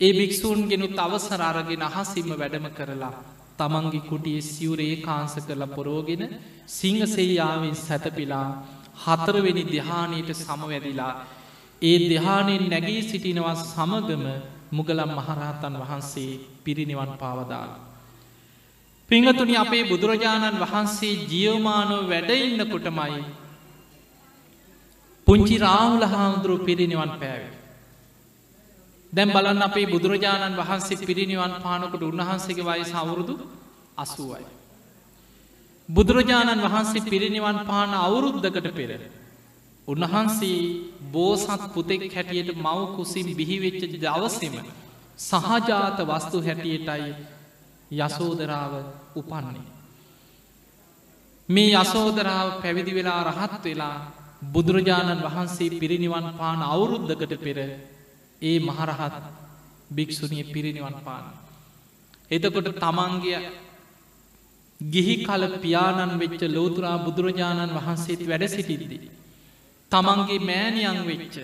ඒ 0.00 0.12
භික්‍ෂූන් 0.12 0.60
ගෙනුත් 0.64 0.96
අවසර 0.96 1.40
අරගෙන 1.42 1.82
අහසිම 1.84 2.28
වැඩම 2.32 2.66
කරලා 2.70 3.14
තමන්ගේ 3.58 4.06
කුටියේ 4.08 4.44
සිවරේ 4.44 4.96
කාංස 4.98 5.34
කරලා 5.40 5.74
පොරෝගෙන 5.76 6.22
සිංහසෙයාාවෙන් 6.68 7.76
සැතපිලා 7.76 8.48
හතරවෙනි 8.96 9.64
දෙහානයට 9.66 10.30
සමවැදිලා 10.36 11.12
ඒ 11.82 11.98
දෙහානෙන් 12.04 12.64
නැගී 12.66 13.02
සිටිනවා 13.02 13.56
සමගම 13.64 14.24
මුගලම් 14.70 15.10
මහරහතන් 15.12 15.74
වහන්සේ 15.80 16.40
පිරිනිවන් 16.64 17.12
පාවදාල. 17.14 17.70
පිංහතුනි 19.10 19.54
අපේ 19.56 19.84
බුදුරජාණන් 19.84 20.60
වහන්සේ 20.60 21.14
ජියවමානෝ 21.28 22.02
වැඩඉන්න 22.08 22.62
කොටමයි 22.68 23.24
පුංචි 25.26 25.56
රාහුල 25.58 26.04
හාමුදුරුව 26.04 26.64
පිරිනිවන් 26.64 27.12
පෑවේ. 27.14 27.52
දැම් 29.12 29.30
බලන්න 29.30 29.62
අපේ 29.62 29.86
බුදුරජාණන් 29.86 30.56
වහන්සේ 30.56 31.02
පිරිනිවන් 31.02 31.54
පානකොට 31.62 32.02
උන්වහන්සේගේ 32.02 32.66
වයි 32.66 32.84
සවුරුදු 32.84 33.34
අසුවයි. 33.96 34.46
බුදුරජාණන් 35.88 36.64
වහන්සේ 36.66 37.04
පිරිනිවන් 37.04 37.58
පාන 37.66 37.90
අවුරුද්ධකට 37.98 38.68
පෙර. 38.72 38.90
උන්වහන්සේ 39.88 40.58
බෝසත් 41.12 41.62
පුතෙක් 41.74 42.02
හැටියට 42.10 42.56
මව 42.56 42.78
කුසින් 42.96 43.28
බිහිවෙච්ච 43.34 43.82
දවසම 43.94 44.54
සහජාත 45.20 45.98
වස්තු 46.02 46.38
හැටියටයි 46.40 47.33
යසෝදරාව 47.90 48.72
උපන්නේ. 49.14 49.64
මේ 51.48 51.74
යසෝදරාව 51.74 52.62
පැවිදි 52.62 52.92
වෙලා 52.92 53.22
රහත් 53.24 53.64
වෙලා 53.64 53.96
බුදුරජාණන් 54.44 55.22
වහන්සේ 55.22 55.70
පිරිනිවන් 55.72 56.26
පාන 56.34 56.62
අවුරුද්ධකට 56.64 57.34
පෙර 57.38 57.58
ඒ 58.42 58.58
මහරහත් 58.60 59.14
භික්‍ෂුණිය 59.90 60.44
පිරිනිවන් 60.44 60.96
පාන. 61.00 61.24
එතකොට 62.30 62.68
තමන්ගේ 62.76 63.40
ගිහි 64.80 65.14
කල 65.18 65.42
පියාණන් 65.58 66.18
වෙච්ච 66.18 66.42
ලෝතුරා 66.48 66.98
බුදුරජාණන් 66.98 67.72
වහන්සේත් 67.72 68.22
වැඩ 68.22 68.48
සිටිද්දී. 68.48 69.10
තමන්ගේ 69.92 70.40
මෑනියන් 70.40 71.00
වෙච්ච 71.04 71.36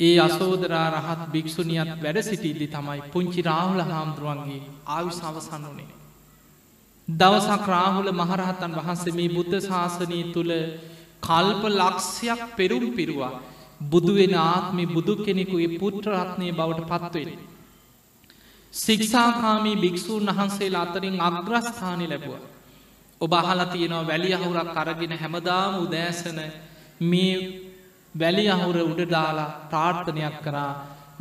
ඒ 0.00 0.16
අසෝදරා 0.18 0.86
රහත් 0.92 1.22
භික්‍ෂුණියත් 1.32 1.90
වැඩ 1.98 2.18
සිටිල්ලි 2.22 2.66
තමයි 2.68 3.00
පුංචි 3.12 3.40
රාහුල 3.42 3.82
හාමුදුරුවන්ගේ 3.84 4.60
ආවි 4.88 5.10
සවසන්න 5.12 5.64
වනේ. 5.68 5.90
දවසක් 7.08 7.66
රාහුල 7.68 8.10
මහරහතන් 8.12 8.76
වහන්සේ 8.78 9.12
මේ 9.12 9.30
බුද්ධ 9.30 9.56
ශාසනය 9.62 10.20
තුළ 10.32 10.52
කල්ප 11.20 11.62
ලක්ෂයක් 11.72 12.42
පෙරුම් 12.56 12.86
පිරුවා 12.92 13.32
බුදුවෙන 13.82 14.34
ආත්මි 14.44 14.84
බුදු 14.88 15.14
කෙනෙකුගේ 15.18 15.78
පුත්‍රරත්නය 15.78 16.48
බවට 16.52 16.90
පත්වෙන. 16.90 17.30
සික්ෂාකාමී 18.74 19.76
භික්‍ෂූන් 19.76 20.26
වහන්සේලා 20.28 20.82
අතරින් 20.82 21.16
අග්‍රස්ථානය 21.20 22.06
ලැබුව. 22.06 22.42
ඔබ 23.20 23.32
අහලා 23.34 23.66
තියෙනවා 23.66 24.06
වැලි 24.06 24.30
අහුරක් 24.34 24.76
අරගෙන 24.76 25.12
හැමදාම 25.14 25.74
උදෑසන 25.78 26.38
මේ 27.02 27.69
වැලි 28.14 28.44
අහුර 28.48 28.76
උඩදාලා 28.82 29.50
ප්‍රාර්ථනයක් 29.68 30.36
කරා 30.42 30.72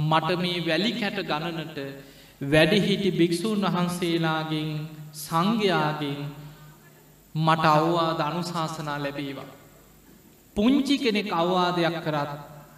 මට 0.01 0.29
මේ 0.37 0.59
වැලි 0.61 0.91
කැට 0.93 1.19
ගණනට 1.23 1.77
වැඩිහිටි 2.41 3.09
භික්‍ෂූන් 3.11 3.65
වහන්සේලාගෙන් 3.67 4.69
සංඝයාගෙන් 5.15 6.19
මට 7.35 7.65
අව්වා 7.67 8.11
දනුශාසනා 8.13 8.99
ලැබේවා. 8.99 9.49
පුංචි 10.55 10.95
කෙනෙක් 10.97 11.29
අවවාදයක් 11.31 11.97
කරත් 11.99 12.31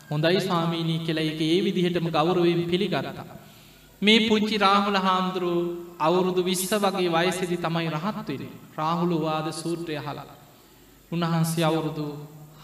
හොඳයි 0.09 0.41
ස්වාමීනී 0.41 0.99
කියලා 0.99 1.23
එක 1.23 1.41
ඒ 1.41 1.59
විදිහටම 1.61 2.07
ගෞරුවෙන් 2.09 2.61
පිළිගරතා. 2.65 3.25
මේ 4.01 4.19
පුංචි 4.27 4.57
රාහුල 4.57 4.97
හාමුදුරුව 4.97 5.59
අවුරුදු 5.99 6.41
විශ්ස 6.43 6.71
වගේ 6.75 7.09
වයසෙදි 7.09 7.57
තමයි 7.57 7.89
රහත්වෙන 7.89 8.43
රාහුල 8.77 9.13
වාද 9.21 9.47
සූත්‍රය 9.53 9.95
හලා. 9.97 10.29
උන්වහන්සේ 11.11 11.63
අවුරුදු 11.63 12.05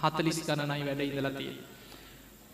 හතලිස් 0.01 0.39
ගණනයි 0.41 0.85
වැඩ 0.85 1.01
ඉදලතිය. 1.03 1.51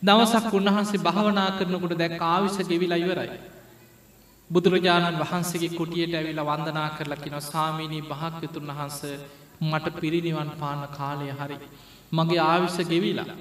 දවසක් 0.01 0.53
උන්වහන්සේ 0.53 1.01
භාවනා 1.01 1.49
කරනකොට 1.57 1.95
දැක් 1.97 2.21
ආවිශ 2.23 2.59
ගෙවිලා 2.63 2.99
ඉවරයි. 2.99 3.39
බුදුරජාණන් 4.49 5.21
වහන්සේගේ 5.21 5.71
කුටියට 5.71 6.13
ඇවිලා 6.13 6.49
වන්දනා 6.49 6.89
කරලා 6.97 7.23
කින 7.23 7.39
සාමීනී 7.43 8.03
භාක්‍යතුන් 8.03 8.69
වහන්ස 8.69 8.99
මට 9.61 9.95
පිරිනිවන් 9.95 10.51
පාන 10.59 10.81
කාලය 10.89 11.27
හරි. 11.31 11.57
මගේ 12.11 12.41
ආවිශ්‍ය 12.41 12.83
ගෙවිලා. 12.85 13.35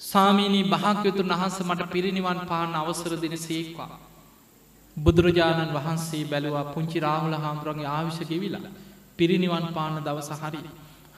සාමීනී 0.00 0.64
භාග්‍යතුන් 0.64 1.28
වහන්ස 1.30 1.56
මට 1.60 1.90
පිරිනිවන් 1.90 2.40
පාන 2.46 2.74
අවසර 2.74 3.12
දෙන 3.16 3.36
සේක්වා. 3.38 3.98
බුදුරජාණන් 4.96 5.74
වහන්සේ 5.74 6.24
බැලවා 6.24 6.64
පුංචි 6.66 6.98
රාහුල 7.00 7.36
හාමුදුරන්ගේ 7.36 7.86
ආවිශ 7.88 8.22
ගෙවිලා. 8.24 8.72
පිරිනිවන් 9.18 9.66
පාන 9.74 9.94
දවස 10.00 10.30
හරි. 10.40 10.62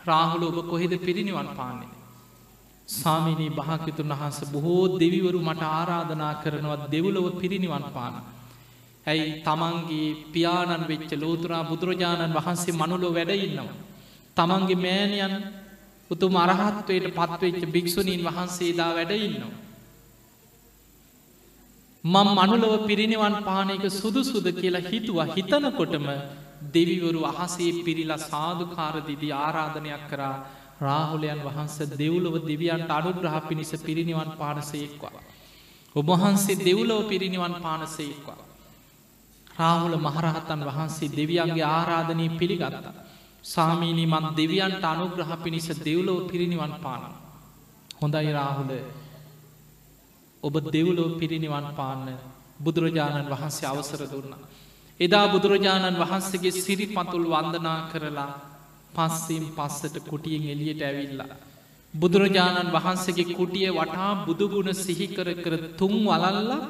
රාහුල 0.07 0.43
ඔබ 0.45 0.59
කොහෙද 0.69 0.93
පිරිනිවන් 0.99 1.49
පාන්නේ. 1.57 1.96
සාමිනී 2.89 3.51
භාග්‍යතුන් 3.51 4.11
වහන්ස 4.11 4.39
බොහෝ 4.47 4.99
දෙවිවරු 4.99 5.41
මට 5.41 5.63
ආරාධනා 5.71 6.35
කරනවත් 6.35 6.83
දෙවුලව 6.91 7.27
පිරිනිවන් 7.41 7.87
පාන. 7.93 8.15
ඇයි 9.07 9.43
තමන්ගේ 9.43 10.17
පියාණන් 10.33 10.89
වෙච්ච 10.89 11.11
ලෝතුරා 11.15 11.65
බුදුරජාණන් 11.65 12.37
වහන්සේ 12.37 12.75
මනුලෝ 12.75 13.13
වැඩඉන්නවා. 13.13 13.77
තමන්ගේ 14.37 14.79
මෑණයන් 14.79 15.35
උතුම් 16.11 16.35
අරහත්වයට 16.37 17.07
පත්වෙච්ච 17.13 17.63
භික්‍ෂුණීන් 17.67 18.23
වහන්සේදා 18.25 18.91
වැඩඉන්නවා. 18.95 19.55
මං 22.05 22.29
මනුලව 22.39 22.87
පිරිනිවන් 22.87 23.37
පානයක 23.43 23.85
සුදු 23.93 24.23
සුද 24.25 24.47
කියලා 24.53 24.89
හිතුවා 24.91 25.27
හිතනකොටම 25.27 26.07
දෙවිවරු 26.73 27.21
අහසේ 27.25 27.73
පිරිලා 27.81 28.25
සාධකාරදිදී 28.25 29.33
ආරාධනයක් 29.37 30.05
කරා 30.09 30.37
රාහුලයන් 30.81 31.41
වහන්ස 31.41 31.77
දෙව්ලොව 31.93 32.35
දෙවියන්ට 32.43 32.91
අනුග්‍රහ 32.91 33.37
පිණිස 33.49 33.73
පිරිනිවන් 33.79 34.31
පානසේක්වා. 34.33 35.23
ඔබහන්සේ 35.97 36.57
දෙව්ලෝ 36.59 37.03
පිරිනිවන් 37.05 37.55
පානසේක්වා. 37.57 38.41
රාහුල 39.57 39.97
මහරහතන් 39.99 40.61
වහන්සේ 40.63 41.09
දෙවියන්ගේ 41.11 41.67
ආරාධනී 41.67 42.31
පිළිගත්තා. 42.31 42.93
සාමීනී 43.45 44.07
මන් 44.07 44.27
දෙවියන්ට 44.35 44.85
අනුග්‍රහ 44.85 45.33
පිණිස 45.43 45.69
දෙව්ලෝ 45.79 46.21
පිරිනිවන් 46.23 46.75
පාන. 46.75 47.03
හොඳයි 47.93 48.33
රාහුල 48.33 48.71
ඔබ 50.43 50.55
දෙව්ලෝ 50.67 51.09
පිරිනිවන් 51.19 51.67
පාන්න 51.75 52.09
බුදුරජාණන් 52.61 53.31
වහන්සේ 53.31 53.69
අවසර 53.69 54.03
දුන්නා. 54.05 54.43
එදා 55.01 55.27
බුදුරජාණන් 55.29 55.99
වහන්සේගේ 55.99 56.53
සිරි 56.55 56.87
පතුල් 56.87 57.25
වන්දනා 57.27 57.79
කරලා 57.93 58.56
පස්සෙන් 58.97 59.45
පස්සට 59.53 59.97
කුටියෙන් 60.05 60.49
එලියට 60.51 60.83
ඇවිල්ලා. 60.83 61.37
බුදුරජාණන් 61.95 62.73
වහන්සේගේ 62.73 63.35
කුටිය 63.35 63.69
වටා 63.73 64.11
බුදුගුණ 64.25 64.75
සිහිකර 64.77 65.29
කර 65.37 65.55
තුන් 65.75 65.95
වලල්ලා 66.05 66.61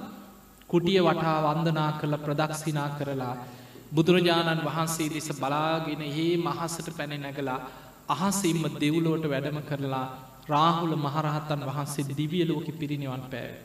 කුටිය 0.68 1.00
වටා 1.00 1.38
වන්දනා 1.46 1.90
කළ 1.94 2.14
ප්‍රදක්ෂිනා 2.18 2.88
කරලා 2.90 3.34
බුදුරජාණන් 3.90 4.62
වහන්සේ 4.62 5.08
දෙස 5.08 5.28
බලාගෙන 5.34 6.02
ඒ 6.04 6.32
මහසට 6.38 6.88
පැන 6.92 7.14
නැගලා 7.18 7.60
අහසෙම්ම 8.08 8.64
දෙව්ලෝට 8.76 9.24
වැඩම 9.24 9.58
කරලා 9.62 10.06
රාහුල 10.46 10.94
මහරහත්තන් 10.96 11.62
වහන්සේ 11.62 12.08
දිවිය 12.10 12.44
ලෝක 12.44 12.66
පිරිනිවන් 12.74 13.24
පෑව. 13.24 13.56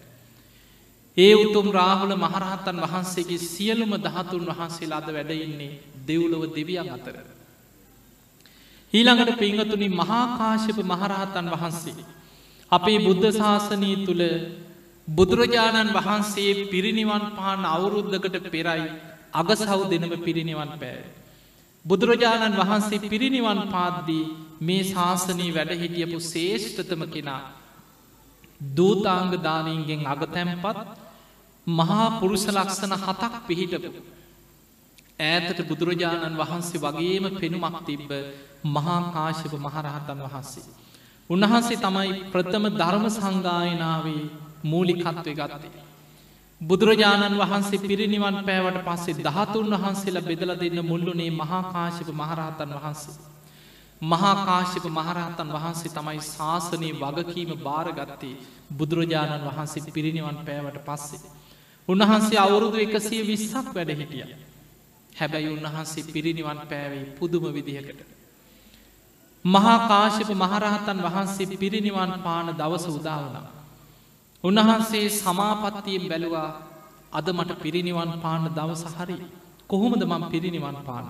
ඒ 1.17 1.33
උතුම් 1.35 1.67
රාහුල 1.71 2.13
මහරහත්තන් 2.17 2.77
වහන්සේගේ 2.79 3.45
සියලුම 3.45 3.91
දහතුන් 3.99 4.45
වහන්සේලාද 4.47 5.07
වැඩඉන්නේ 5.09 5.79
දෙව්ලොව 6.03 6.43
දෙවියන් 6.49 6.89
අතර. 6.89 7.15
ඊළඟට 8.93 9.39
පිංහතුනි 9.39 9.87
මහාකාශප 9.91 10.77
මහරහතන් 10.83 11.47
වහන්සේ. 11.51 12.03
අපේ 12.71 12.99
බුද්ධ 12.99 13.27
ශාසනී 13.33 13.95
තුළ 14.05 14.23
බුදුරජාණන් 15.07 15.93
වහන්සේ 15.93 16.51
පිරිනිවන් 16.65 17.25
පාන 17.31 17.65
අවුරුද්ධකට 17.67 18.45
පෙරයි 18.47 18.85
අගසව් 19.33 19.81
දෙනම 19.91 20.13
පිරිනිවන් 20.19 20.71
පෑ. 20.75 21.01
බුදුරජාණන් 21.85 22.59
වහන්සේ 22.59 23.05
පිරිනිවන් 23.05 23.61
පාද්දී 23.67 24.25
මේ 24.61 24.83
ශාසනී 24.85 25.51
වැඩ 25.51 25.73
හිටියපු 25.75 26.17
ශේෂ්ඨතම 26.23 27.03
කෙනා. 27.07 27.41
දූතාංග 28.71 29.31
දානීන්ගෙන් 29.39 30.01
අගතැම්පත් 30.05 30.77
මහා 31.67 32.07
පුරුෂ 32.19 32.45
ලක්ෂණ 32.47 32.93
හතක් 32.97 33.33
පිහිටපු. 33.47 33.89
ඈතට 35.21 35.59
බුදුරජාණන් 35.63 36.37
වහන්සේ 36.37 36.81
වගේම 36.81 37.25
පෙනුමක් 37.35 37.77
තිබ්බ 37.83 38.11
මහා 38.67 38.99
කාශප 39.09 39.53
මහරහතන් 39.57 40.19
වහන්සේ. 40.25 40.65
උන්වහන්සේ 41.29 41.77
තමයි 41.77 42.11
ප්‍රථම 42.31 42.65
ධර්ම 42.73 43.05
සංගායනාවේ 43.09 44.23
මූලිකත්වය 44.63 45.33
ගත්තේ. 45.33 45.71
බුදුරජාණන් 46.61 47.39
වහන්සේ 47.39 47.81
පිරිනිවන් 47.81 48.37
පෑවට 48.41 48.79
පස්සේ 48.83 49.19
දහතුන් 49.19 49.73
වහන්සේලා 49.75 50.23
බෙදල 50.23 50.51
දෙන්න 50.55 50.79
මුල්ලුනේ 50.83 51.31
මහාකාශප 51.33 52.09
මහරහතන් 52.13 52.73
වහන්සේ. 52.75 53.15
මහාකාශප 54.01 54.85
මහරහතන් 54.89 55.49
වහන්සේ 55.49 55.91
තමයි 55.91 56.21
ශාසනයේ 56.27 56.93
වගකීම 56.95 57.51
භාරගත්තේ 57.59 58.39
බුදුරජාණන් 58.73 59.47
වහන්සේ 59.47 59.91
පිරිනිවන් 59.91 60.37
පෑවට 60.39 60.79
පස්සේ. 60.85 61.21
උන්වහන්සේ 61.87 62.39
අවුරුදු 62.39 62.77
එකසිය 62.77 63.21
විස්සක් 63.23 63.67
වැඩ 63.71 63.93
හිටිය. 63.95 64.50
හැබැයි 65.15 65.49
උන්වහන්සේ 65.49 66.09
පිරිනිවන් 66.13 66.59
පෑවේ 66.69 67.05
පුදුම 67.19 67.45
විදිහකට. 67.53 68.01
මහාකාශප 69.45 70.29
මහරහතන් 70.33 70.99
වහන්සේ 71.03 71.57
පිරිනිවන් 71.57 72.13
පාන 72.23 72.47
දවස 72.53 72.85
උදාවනා. 72.89 73.47
උන්වහන්සේ 74.43 75.05
සමාපත්තියෙන් 75.15 76.05
බැලුවා 76.09 76.49
අද 77.13 77.27
මට 77.29 77.51
පිරිනිවන් 77.61 78.11
පාන 78.21 78.43
දවස 78.49 78.83
හරි 78.93 79.17
කොහොමද 79.67 80.03
මං 80.03 80.23
පිරිනිවන් 80.31 80.77
පාන. 80.85 81.05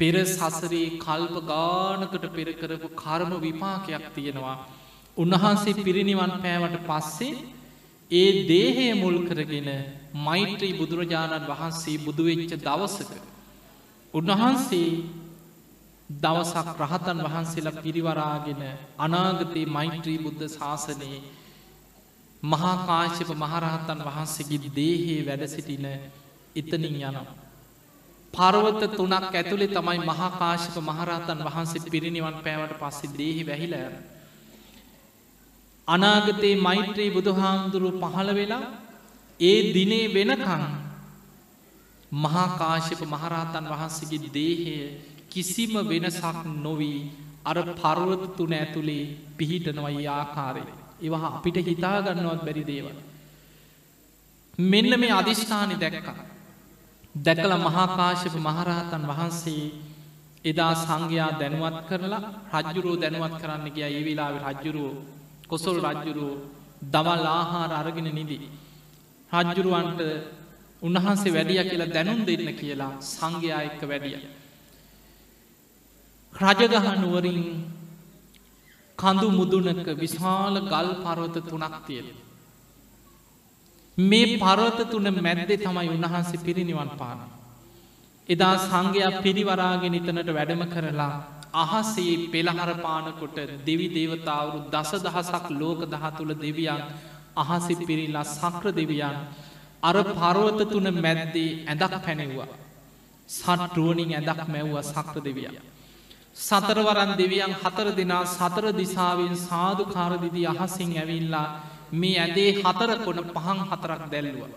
පෙර 0.00 0.14
සසරේ 0.26 0.98
කල්ප 0.98 1.36
ගානකට 1.44 2.24
පෙර 2.34 2.48
කරපු 2.52 2.88
කර්ම 2.94 3.32
විපාකයක් 3.40 4.04
තියෙනවා. 4.14 4.56
උන්වහන්සේ 5.16 5.80
පිරිනිවන් 5.84 6.32
පෑවට 6.36 6.76
පස්සේ 6.86 7.34
ඒ 8.10 8.30
දේහය 8.46 8.86
මුල් 8.94 9.16
කරගෙන 9.28 9.68
මෛත්‍රී 10.16 10.74
බුදුරජාණන් 10.74 11.46
වහන්සේ 11.46 11.98
බුදුවෙච්ච 11.98 12.52
දවසක. 12.58 13.12
උන්වහන්සේ 14.14 14.90
දවසක් 16.10 16.68
රහතන් 16.80 17.18
වහන්සේලා 17.20 17.80
පිරිවරාගෙන 17.80 18.62
අනාගතයේ 18.98 19.66
මෛත්‍රී 19.68 20.18
බුද්ධ 20.18 20.44
ශාසනයේ 20.48 21.18
මහාකාශප 22.42 23.30
මහරහතන් 23.34 24.00
වහන්සේගේ 24.00 24.72
දේහේ 24.72 25.26
වැඩසිටින 25.26 25.86
එතනින් 26.56 26.96
යනවා. 27.00 27.26
පරවත 28.34 28.82
තුනක් 28.92 29.12
ඇතුළේ 29.32 29.68
තමයි 29.68 30.00
මහාකාශප 30.04 30.76
මහරහතන් 30.82 31.44
වහන්සේ 31.44 31.86
පිරිනිවන් 31.86 32.36
පෑවට 32.38 32.78
පස්සේ 32.80 33.14
දේහි 33.14 33.42
වැහිලෑර. 33.44 33.94
අනාගතයේ 35.88 36.56
මෛත්‍රී 36.58 37.10
බුදුහාමුදුරුව 37.10 37.94
පහළ 38.04 38.30
වෙලා 38.34 38.64
ඒ 39.40 39.72
දිනේ 39.72 40.06
වෙනකං 40.10 40.62
මහාකාශප 42.12 43.00
මහරහතන් 43.04 43.66
වහන්සේගේ 43.66 44.32
දේහය 44.32 44.76
කිසිම 45.28 45.74
වෙනසක් 45.84 46.44
නොවී 46.58 47.00
අර 47.44 47.56
පරවත 47.74 48.22
තුන 48.36 48.52
ඇතුළේ 48.52 49.04
පිහිටනවයි 49.36 50.06
ආකාරය. 50.10 50.62
ඒවා 50.98 51.30
අපිට 51.30 51.56
හිතාගන්නවත් 51.62 52.40
බැරි 52.40 52.64
දේවල්. 52.64 52.96
මෙන්න 54.64 54.92
මේ 54.96 55.12
අධිෂ්ඨානි 55.12 55.76
දැක්ක. 55.76 56.08
දැකල 57.14 57.52
මහාකාශප 57.58 58.34
මහරහතන් 58.38 59.02
වහන්සේ 59.06 59.64
එදා 60.44 60.72
සංඝයා 60.76 61.32
දැනුවත් 61.34 61.78
කරලා 61.88 62.24
රජ්ජුරුව 62.54 62.94
දැනුවත් 62.96 63.34
කරන්න 63.40 63.66
ගිය 63.70 63.84
ඒ 63.88 64.02
වෙලාව 64.02 64.34
රජ්ජුරුව 64.44 64.94
කොසොල් 65.48 65.78
රජ්ජුරුව 65.86 66.34
දවල් 66.84 67.26
ආහාර 67.30 67.72
අරගෙන 67.72 68.08
නිදී. 68.10 68.48
රජ්ජුරුවන්ට 69.30 70.00
උන්වහන්සේ 70.82 71.32
වැඩිය 71.32 71.62
කියලා 71.64 71.94
දැනුම් 71.94 72.20
දෙන්න 72.22 72.50
කියලා 72.54 72.92
සංඝයා 73.02 73.62
එක්ක 73.62 73.82
වැඩිය. 73.84 74.18
රජගහනුවරින් 76.32 77.40
කඳු 78.98 79.28
මුදුනක 79.30 79.88
විශාල 79.96 80.54
ගල් 80.64 80.88
පරවත 81.02 81.36
තුනක් 81.44 81.74
තියෙන. 81.86 82.08
මේ 83.98 84.38
පරවත 84.38 84.78
තුන 84.90 85.08
මැද්දේ 85.18 85.58
තමයි 85.58 85.88
උන්වහන්සේ 85.88 86.44
පිරිනිවන් 86.44 86.90
පාන. 86.96 87.20
එදා 88.28 88.54
සංඝයක් 88.60 89.16
පිරිවරාගෙන 89.22 89.94
ඉතනට 89.94 90.30
වැඩම 90.30 90.62
කරලා 90.66 91.14
අහසේ 91.54 92.16
පෙළහර 92.28 92.70
පානකොට 92.78 93.36
දෙවි 93.64 93.86
දේවතාවරු 93.90 94.58
දස 94.68 94.90
දහසක් 95.00 95.46
ලෝක 95.52 95.80
දහ 95.86 96.04
තුළ 96.16 96.32
දෙවියන් 96.36 96.82
අහසි 97.36 97.74
පිරිල්ලා 97.78 98.24
සක්‍ර 98.26 98.66
දෙවියන් 98.72 99.16
අර 99.82 99.96
පරවත 100.12 100.60
තුන 100.66 100.86
මැද්දේ 100.96 101.50
ඇදක් 101.64 101.94
පැනෙව්වා. 102.00 102.48
සටරුවනින් 103.28 104.10
ඇදක් 104.12 104.40
මැව්ව 104.46 104.76
සක්‍ර 104.84 105.18
දෙවියන්. 105.20 105.56
සතරවරන් 106.36 107.12
දෙවියන් 107.14 107.52
හතර 107.54 107.88
දෙනා 107.92 108.24
සතර 108.26 108.66
දිසාවෙන් 108.74 109.34
සාධකාරදිදී 109.38 110.46
අහසින් 110.54 110.90
ඇවිල්ලා 110.94 111.48
මේ 111.92 112.18
ඇදේ 112.18 112.50
හතර 112.54 112.90
කොන 112.98 113.18
පහන් 113.26 113.58
හතරක් 113.62 114.02
දැල්ලුව. 114.06 114.52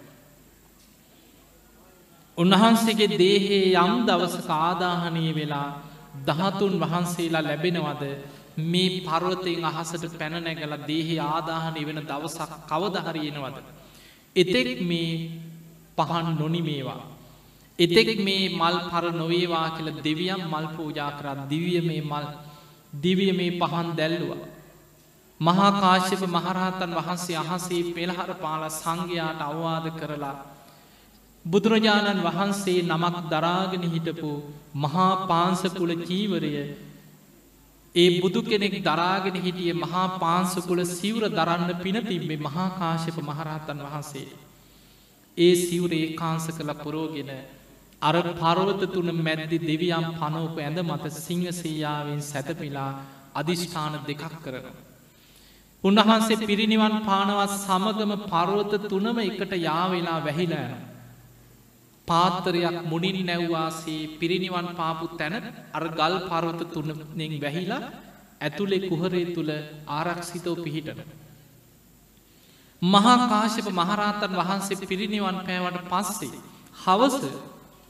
උන්වහන්සේගේ 2.37 3.17
දේහේ 3.17 3.75
යම් 3.77 3.93
දවස 4.07 4.35
කාදාහනය 4.45 5.25
වෙලා 5.35 5.69
දහතුන් 6.27 6.73
වහන්සේලා 6.81 7.43
ලැබෙනවද 7.43 8.03
මේ 8.65 9.01
පරවතයෙන් 9.01 9.65
අහසට 9.65 10.17
පැනනැගල 10.17 10.73
දේහි 10.87 11.15
ආදාහනය 11.19 11.81
වෙන 11.85 11.99
දවසක් 12.01 12.51
කවදහරියෙනවද. 12.67 13.57
එතෙක් 14.35 14.81
මේ 14.81 15.31
පහන් 15.97 16.27
නොනිමේවා. 16.39 17.01
එතෙක් 17.79 18.19
මේ 18.19 18.49
මල් 18.51 18.77
පර 18.85 19.05
නොවේවා 19.13 19.67
කියල 19.71 19.89
දෙවියම් 20.03 20.41
මල් 20.43 20.67
පූජා 20.75 21.11
කරත් 21.11 21.39
දිවිය 21.49 21.81
මේ 21.81 22.01
මල් 22.01 22.25
දිවිය 22.95 23.31
මේ 23.31 23.57
පහන් 23.59 23.89
දැල්ලුව. 23.95 24.31
මහාකාශ්‍යප 25.39 26.23
මහරහතන් 26.27 26.95
වහන්සේ 26.95 27.37
අහසේ 27.37 27.83
පෙළහර 27.93 28.31
පාල 28.35 28.63
සංඝයාට 28.73 29.41
අවවාද 29.41 29.85
කරලා. 29.91 30.37
බුදුරජාණන් 31.45 32.23
වහන්සේ 32.23 32.81
නමක් 32.83 33.17
දරාගෙන 33.29 33.85
හිටපු 33.85 34.31
මහා 34.75 35.11
පාන්සකුල 35.27 35.93
චීවරය 36.01 36.53
ඒ 37.95 38.21
බුදු 38.21 38.41
කෙනෙක් 38.43 38.75
දරාගෙන 38.83 39.37
හිටිය 39.37 39.73
මහා 39.75 40.19
පාන්සකුල 40.19 40.81
සිවර 40.87 41.23
දරන්න 41.29 41.71
පින 41.79 41.97
තිබේ 42.03 42.37
මහාකාශප 42.39 43.17
මහරහතන් 43.19 43.79
වහන්සේ. 43.83 44.27
ඒ 45.37 45.53
සිවුරේ 45.57 46.15
කාංස 46.15 46.45
කළ 46.49 46.71
පුරෝගෙන 46.75 47.31
අර 48.01 48.15
පරවත 48.35 48.83
තුන 48.89 49.09
මැද්දි 49.17 49.57
දෙවියම් 49.61 50.05
පනෝප 50.15 50.57
ඇඳ 50.57 50.79
මත 50.81 51.05
සිංහසීයාවෙන් 51.17 52.21
සැතපිලා 52.23 52.91
අධිෂ්ඨාන 53.33 53.95
දෙකක් 54.05 54.23
කරන. 54.43 54.67
උන්වහන්සේ 55.83 56.41
පිරිනිවන් 56.41 56.95
පානවත් 57.01 57.51
සමගම 57.57 58.13
පරවත 58.25 58.73
තුනම 58.87 59.17
එකට 59.19 59.51
යාවෙලා 59.59 60.19
වැහිලෑන. 60.21 60.98
පාත්තරයක් 62.09 62.77
මුණින් 62.83 63.17
නැව්වාසේ 63.25 64.01
පිරිනිවන් 64.19 64.67
පාපු 64.75 65.05
තැන 65.13 65.35
අර 65.73 65.85
ගල් 65.91 66.15
පරවත 66.25 66.61
තුනෙන් 66.69 67.33
වැහිලා 67.39 67.81
ඇතුළෙ 68.41 68.77
කුහරේ 68.89 69.25
තුළ 69.35 69.51
ආරක්ෂිතව 69.89 70.55
පිහිටන. 70.65 70.99
මහා 72.81 73.17
කාශප 73.25 73.67
මහරහතන් 73.71 74.33
වහන්සේ 74.33 74.81
පිරිනිවන් 74.83 75.37
පෑවට 75.41 75.87
පස්සේ. 75.91 76.39
හවස 76.77 77.17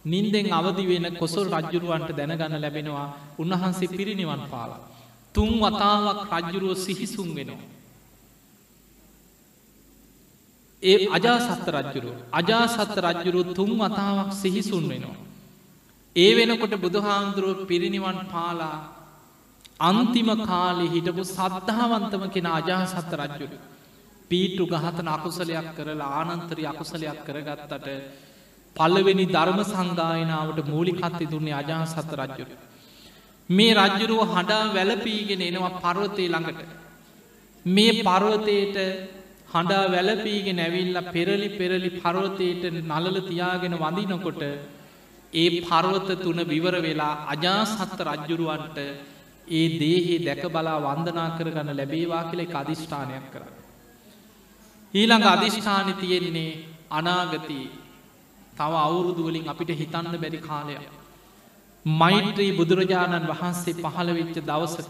නින්දෙන් 0.05 0.47
අවදි 0.51 0.83
වෙන 0.85 1.05
කොසොල් 1.15 1.47
රජ්ජුරුවන්ට 1.55 2.09
දැනගන්න 2.11 2.55
ලැබෙනවා 2.57 3.07
උන්වහන්සේ 3.37 3.89
පිරිනිවන් 3.89 4.43
පාලා. 4.51 4.81
තුන් 5.35 5.51
වතාවක් 5.61 6.19
රජ්ජුරුව 6.33 6.73
සිහිසුන් 6.77 7.29
වෙනවා. 7.35 7.78
ඒ 10.83 11.07
අජාසත්ත 11.09 11.67
රජ්ජුරු 11.69 12.11
අජාසත්ත 12.31 12.95
රජ්ජුරු 12.97 13.41
තුන් 13.53 13.71
වතාවක් 13.77 14.29
සිහිසුන් 14.33 14.85
වෙනවා. 14.89 15.17
ඒ 16.15 16.31
වෙනකොට 16.35 16.73
බුදුහාමුදුරුව 16.75 17.67
පිරිනිවන් 17.67 18.19
පාලා 18.27 18.77
අන්තිම 19.81 20.29
කාලෙ 20.43 20.85
හිටපු 20.87 21.23
සද්ධාවන්තම 21.27 22.23
කෙන 22.29 22.47
අජාසත්ත 22.49 23.11
රජ්ජුරු. 23.13 23.57
පීටු 24.31 24.63
ගහතන 24.67 25.07
අකුසලයක් 25.09 25.67
කරලා 25.75 26.09
ආනන්තරි 26.21 26.63
අකුසලයක් 26.65 27.19
කරගත්තට 27.25 27.87
පල්ලවෙනි 28.75 29.25
ධර්ම 29.27 29.59
සංගායනාවට 29.65 30.59
මූලිකත්ති 30.65 31.25
දුන්නේ 31.25 31.55
අජාසත්ත 31.55 32.11
රජ්ජුරු. 32.13 32.53
මේ 33.49 33.73
රජ්ජුරුව 33.75 34.21
හඬා 34.27 34.63
වැලපීගෙන 34.73 35.41
එනවා 35.41 35.77
පර්වතය 35.77 36.25
ළඟට. 36.27 36.59
මේ 37.65 37.93
පර්වතයට 38.01 38.77
හඬා 39.49 39.85
වැලපීගෙන 39.89 40.59
ඇවිල්ල 40.59 40.97
පෙරලි 41.07 41.47
පෙරලි 41.51 41.89
පර්වතයට 41.95 42.63
නලල 42.81 43.17
තියාගෙන 43.23 43.75
වඳිනකොට 43.75 44.43
ඒ 45.33 45.61
පර්වත 45.61 46.09
තුන 46.19 46.39
විවර 46.45 46.75
වෙලා 46.79 47.13
අජාසත්ත 47.27 47.99
රජ්ජුරුවන්ට 48.01 48.77
ඒ 49.51 49.65
දේහේ 49.75 50.19
දැක 50.21 50.43
බලා 50.49 50.77
වන්දනා 50.79 51.29
කරගන්න 51.31 51.71
ලැබේවා 51.73 52.23
කියල 52.23 52.39
එක 52.39 52.53
අධිෂ්ඨානයක් 52.55 53.25
කර. 53.33 53.43
ඊළඟ 54.93 55.27
අධිෂ්ඨානි 55.27 55.93
තියෙන්නේ 55.95 56.51
අනාගතී 56.91 57.65
තව 58.53 58.73
අවුරුදුවලින් 58.79 59.45
අපිට 59.47 59.71
හිතන්න 59.73 60.15
බැරි 60.17 60.39
කාලයක්. 60.39 60.85
මෛත්‍රී 61.85 62.51
බුදුරජාණන් 62.53 63.29
වහන්සේ 63.29 63.79
පහළවෙච්ච 63.83 64.37
දවසක. 64.41 64.89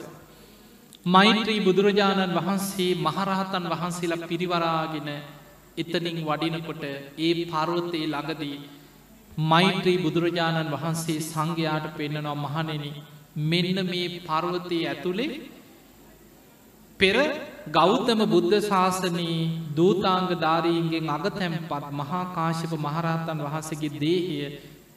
මෛත්‍රී 1.09 1.59
බුදුරජාණන් 1.61 2.35
වහන්සේ 2.37 2.91
මහරහතන් 2.97 3.65
වහන්සේලා 3.67 4.25
පිරිවරාගෙන 4.25 5.09
එතනින් 5.77 6.19
වඩිනකොට 6.23 6.83
ඒ 7.19 7.31
පරවතයේ 7.45 8.07
ළඟදී 8.07 8.57
මෛත්‍රී 9.45 9.97
බුදුරජාණන් 9.99 10.73
වහන්සේ 10.73 11.19
සංඝයාට 11.23 11.87
පෙන්න්නනවා 11.93 12.35
මහනෙන 12.37 12.83
මෙන්න 13.43 13.77
මේ 13.85 14.07
පර්වතය 14.21 14.79
ඇතුළේ 14.85 15.39
පෙර 16.99 17.17
ගෞතම 17.69 18.21
බුද්ධ 18.27 18.55
ශාසනයේ 18.63 19.49
දූතාංග 19.73 20.29
ධාරීන්ගෙන් 20.35 21.09
අගතැම්පත් 21.09 21.85
මහාකාශප 21.93 22.71
මහරහතන් 22.77 23.43
වහන්සගේ 23.45 23.95
දේහය 23.97 24.39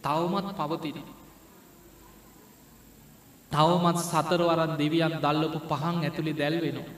තවමත් 0.02 0.48
පවතින. 0.58 0.98
තවමත් 3.52 3.98
සතරවරන් 4.02 4.72
දෙවියන් 4.78 5.14
දල්ලපු 5.18 5.58
පහන් 5.70 5.96
ඇතුළි 6.00 6.32
දැල්වෙනවා. 6.32 6.90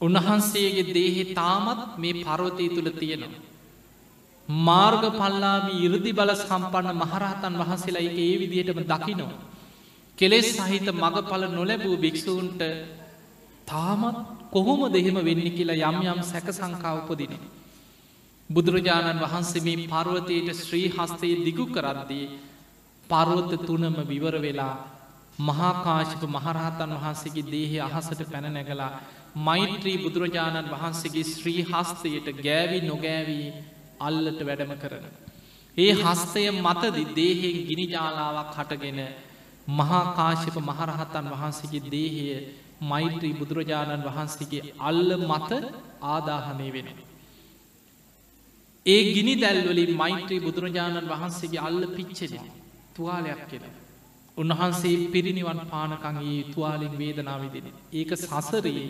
උන්වහන්සේගේ 0.00 0.86
දේහෙ 0.90 1.24
තාමත් 1.34 1.98
මේ 1.98 2.20
පරවතී 2.22 2.68
තුළ 2.70 2.90
තියෙනවා. 2.92 3.42
මාර්ග 4.48 5.04
පල්ලාමි 5.12 5.74
ඉරදි 5.80 6.12
බල 6.12 6.30
සම්පන්න 6.36 6.96
මහරහතන් 6.96 7.54
වහන්සේලා 7.56 8.02
එක 8.02 8.18
ඒ 8.18 8.36
විදිහටම 8.40 8.80
දකිනවා. 8.82 9.40
කෙලෙස් 10.18 10.48
සහිත 10.58 10.86
මගඵල 10.94 11.44
නොලැබූ 11.50 11.96
භික්‍ෂූන්ට 11.96 12.62
තාමත් 13.66 14.16
කොහොම 14.50 14.80
දෙහෙම 14.88 15.16
වෙන්න 15.20 15.44
කියලා 15.48 15.90
යම් 15.90 15.98
යම් 16.04 16.20
සැක 16.22 16.48
සංකාවපදින. 16.50 17.34
බුදුරජාණන් 18.50 19.20
වහන්සේ 19.20 19.62
මේ 19.62 19.86
පර්වතයට 19.86 20.48
ශ්‍රී 20.56 20.88
හස්තයේ 20.90 21.44
දිගු 21.44 21.64
කරද්දී 21.66 22.26
පර්වත 23.10 23.50
තුනම 23.60 23.96
විවර 24.04 24.36
වෙලා 24.38 24.74
මහාකාශික 25.38 26.22
මහරහතන් 26.28 26.90
වහන්සේගේ 26.94 27.46
දේහය 27.48 27.78
අහසට 27.80 28.20
පැන 28.30 28.46
නැගලා 28.52 29.00
මෛත්‍රී 29.36 29.98
බුදුරජාණන් 29.98 30.70
වහන්සේගේ 30.70 31.24
ශ්‍රී 31.26 31.62
හස්තයට 31.64 32.28
ගෑවි 32.38 32.80
නොගෑවී 32.82 33.46
අල්ලට 34.00 34.40
වැඩම 34.40 34.74
කරන. 34.76 35.06
ඒ 35.76 35.92
හස්තය 35.94 36.50
මතදි 36.52 37.04
දේහෙන් 37.12 37.56
ගිනිජාලාවක් 37.66 38.54
හටගෙන 38.56 39.00
මහාකාශප 39.70 40.56
මහරහතන් 40.60 41.26
වහන්සේගේ 41.30 41.90
දේහය 41.90 42.26
මෛත්‍රී 42.82 43.34
බුදුරජාණන් 43.34 44.04
වහන්සේගේ 44.04 44.74
අල්ල 44.80 45.10
මත 45.20 45.50
ආදාහනය 46.04 46.68
වෙන. 46.72 46.88
ඒ 48.86 49.02
ගිනි 49.14 49.34
දැල්වලින් 49.36 49.96
මෛත්‍රී 49.96 50.40
බුදුරජාණන් 50.40 51.08
වහන්සේගේ 51.08 51.60
අල්ල 51.60 51.82
පිච්චෙනවා 51.88 52.54
තුවාලයක් 52.94 53.42
කෙන. 53.48 53.83
උන්වහන්සේ 54.36 55.08
පිරිනිවන් 55.08 55.60
පානකංගේ 55.66 56.38
තුවාලින් 56.46 56.94
වේදනාවිදින. 56.94 57.66
ඒක 57.92 58.10
සසරයේ 58.16 58.86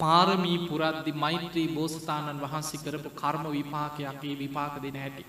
පාරමී 0.00 0.58
පුරද්දි 0.60 1.12
මෛත්‍රී 1.14 1.68
බෝසතාණන් 1.70 2.42
වහන්සේ 2.42 2.80
කරපු 2.80 3.10
කර්ම 3.12 3.44
විපාකයක්ගේ 3.48 4.34
විපාක 4.36 4.74
දෙන 4.82 4.96
හැටි. 4.96 5.24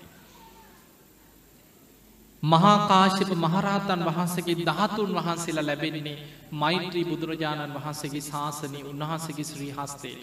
මහාකාශප 2.42 3.30
මහරහතන් 3.36 4.00
වහන්සේගේ 4.04 4.58
දහතුන් 4.62 5.10
වහන්සේලා 5.16 5.66
ලැබෙන්නේ 5.66 6.18
මෛත්‍රී 6.54 7.04
බුදුරජාණන් 7.04 7.76
වහන්සේගේ 7.76 8.22
ශාසනය 8.22 8.80
උන්වහන්සේගේ 8.84 9.44
ශ්‍රී 9.44 9.72
හස්තේ. 9.72 10.16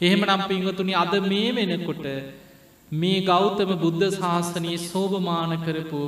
එහෙම 0.00 0.22
නම් 0.24 0.42
පිංහතුනි 0.44 0.94
අද 0.96 1.14
මේ 1.24 1.50
වෙනකොට 1.54 2.06
මේ 2.92 3.20
ගෞතම 3.22 3.70
බුද්ධ 3.76 4.08
ශාසනයේ 4.14 4.78
සෝභමාන 4.84 5.54
කරපු 5.60 6.00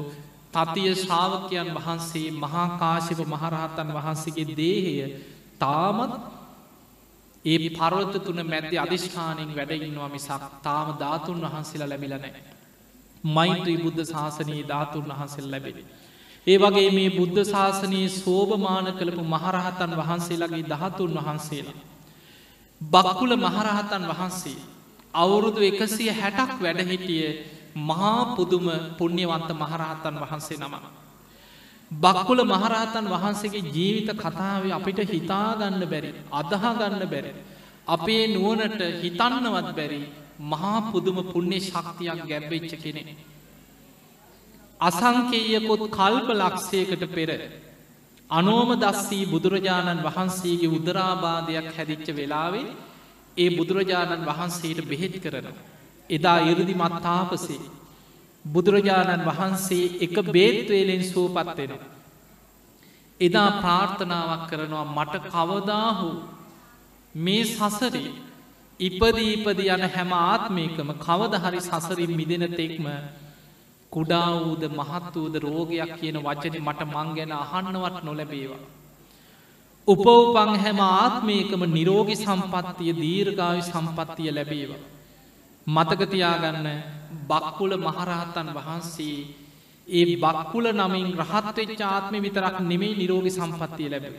තතිය 0.54 0.90
ශ්‍රාවකයන් 0.96 1.70
වහන්සේ 1.76 2.28
මහාකාශප 2.36 3.20
මහරහතන් 3.26 3.88
වහන්සේගේ 3.92 4.48
දේහය 4.54 4.94
තාමත් 5.58 6.14
ඒ 7.44 7.68
පරවත 7.70 8.14
තුන 8.20 8.40
මැද්‍ය 8.44 8.76
අධිෂ්ඨානින් 8.76 9.50
වැඩඉන්නවා 9.52 10.08
මිසක් 10.08 10.42
තාම 10.62 10.88
ධාතුන් 10.96 11.38
වහන්සේලා 11.42 11.88
ලැබිලනෑ. 11.88 12.32
මෛත්‍රී 13.24 13.78
බුද්ධ 13.78 14.04
ශාසනයේ 14.04 14.64
ධාතුන් 14.64 15.04
වහන්සෙල් 15.04 15.46
ලැබෙන. 15.46 15.78
ඒ 16.46 16.58
වගේ 16.58 16.90
මේ 16.90 17.10
බුද්ධ 17.10 17.44
ශාසනයේ 17.44 18.08
සෝභමාන 18.10 18.86
කළපු 18.92 19.24
මහරහතන් 19.26 19.92
වහන්සේලාගේ 19.92 20.64
දහතුන් 20.64 21.14
වහන්සේලා. 21.16 21.78
බක්කුල 22.80 23.32
මහරහතන් 23.38 24.04
වහන්සේ 24.08 24.58
අවුරුදු 25.14 25.60
එකසිය 25.62 26.10
හැටක් 26.12 26.52
වැඩහිටිය 26.60 27.26
මහා 27.80 28.34
පුදුම 28.34 28.66
පුුණ්්‍යවන්ත 28.98 29.50
මහරහතන් 29.54 30.16
වහන්සේ 30.16 30.58
නම. 30.58 30.74
බක්කුල 31.90 32.40
මහරහතන් 32.44 33.06
වහන්සේගේ 33.06 33.64
ජීවිත 33.68 34.10
කතාව 34.14 34.62
අපිට 34.72 34.98
හිතාගන්න 35.08 35.82
බැරි 35.86 36.10
අදහාගන්න 36.32 37.04
බැරි. 37.06 37.32
අපේ 37.88 38.24
නුවනට 38.28 38.80
හිතන්නවත් 38.98 39.68
බැරි 39.74 40.00
මහා 40.42 40.80
පුදුම 40.88 41.18
පුුණ්‍ය 41.24 41.58
ශක්තියක් 41.60 42.20
ගැබ්වෙච්ච 42.24 42.72
කෙනෙ. 42.76 43.02
අසංකේයකොත් 44.80 45.82
කල්ප 45.90 46.28
ලක්ෂයකට 46.32 47.04
පෙර 47.08 47.30
අනෝම 48.30 48.70
දස්සී 48.76 49.24
බුදුරජාණන් 49.26 50.04
වහන්සේගේ 50.04 50.70
උදරාබාධයක් 50.70 51.68
හැදිච්ච 51.72 52.08
වෙලාවේ 52.12 52.66
ඒ 53.36 53.50
බුදුරජාණන් 53.50 54.26
වහන්සේට 54.26 54.80
බෙහෙත් 54.84 55.14
කරන. 55.20 55.48
එදා 56.10 56.38
ඉරදි 56.44 56.74
මත්තාපසේ 56.74 57.60
බුදුරජාණන් 58.44 59.26
වහන්සේ 59.26 59.86
එක 60.00 60.16
බේත්වේලෙන් 60.28 61.04
සූපත්වෙනවා. 61.04 61.84
එදා 63.20 63.50
ප්‍රාර්ථනාවක් 63.56 64.42
කරනවා 64.50 64.86
මට 64.88 65.14
කවදාහු 65.26 66.08
මේ 67.14 67.44
සසරේ 67.46 68.08
ඉපදී 68.80 69.30
ඉපද 69.32 69.60
යන 69.66 69.84
හැම 69.90 70.12
ආත්මයකම 70.14 70.90
කවද 70.98 71.34
හරි 71.36 71.60
සසරින් 71.60 72.12
මිදෙන 72.14 72.44
තෙක්ම 72.52 72.86
කුඩා 73.92 74.28
වූද 74.36 74.62
මහත් 74.70 75.14
වූද 75.14 75.34
රෝගයක් 75.38 75.94
කියන 75.96 76.18
වචන 76.20 76.58
මට 76.60 76.86
මං 76.86 77.08
ගැන 77.16 77.32
අහන්නවත් 77.34 77.96
නොලැබේවා. 78.02 78.62
උපවපං 79.88 80.52
හැම 80.58 80.80
ආත්මයකම 80.82 81.62
නිරෝගි 81.68 82.16
සම්පත්තිය 82.18 82.92
දීර්ගාවි 82.96 83.62
සම්පත්තිය 83.64 84.30
ලැබේවා. 84.32 84.97
මතකතියාගන්න 85.68 86.68
බක්කුල 87.30 87.72
මහරහතන් 87.78 88.48
වහන්සේ 88.56 89.18
ඒ 89.88 90.16
බක්කුල 90.16 90.66
නමින් 90.72 91.08
රහත්වෙච් 91.22 91.80
ආත්ම 91.84 92.14
විතරක් 92.24 92.56
නෙමේ 92.70 92.96
නිරෝගි 93.00 93.30
සම්පත්තිය 93.30 93.88
ලැබෙන. 93.92 94.16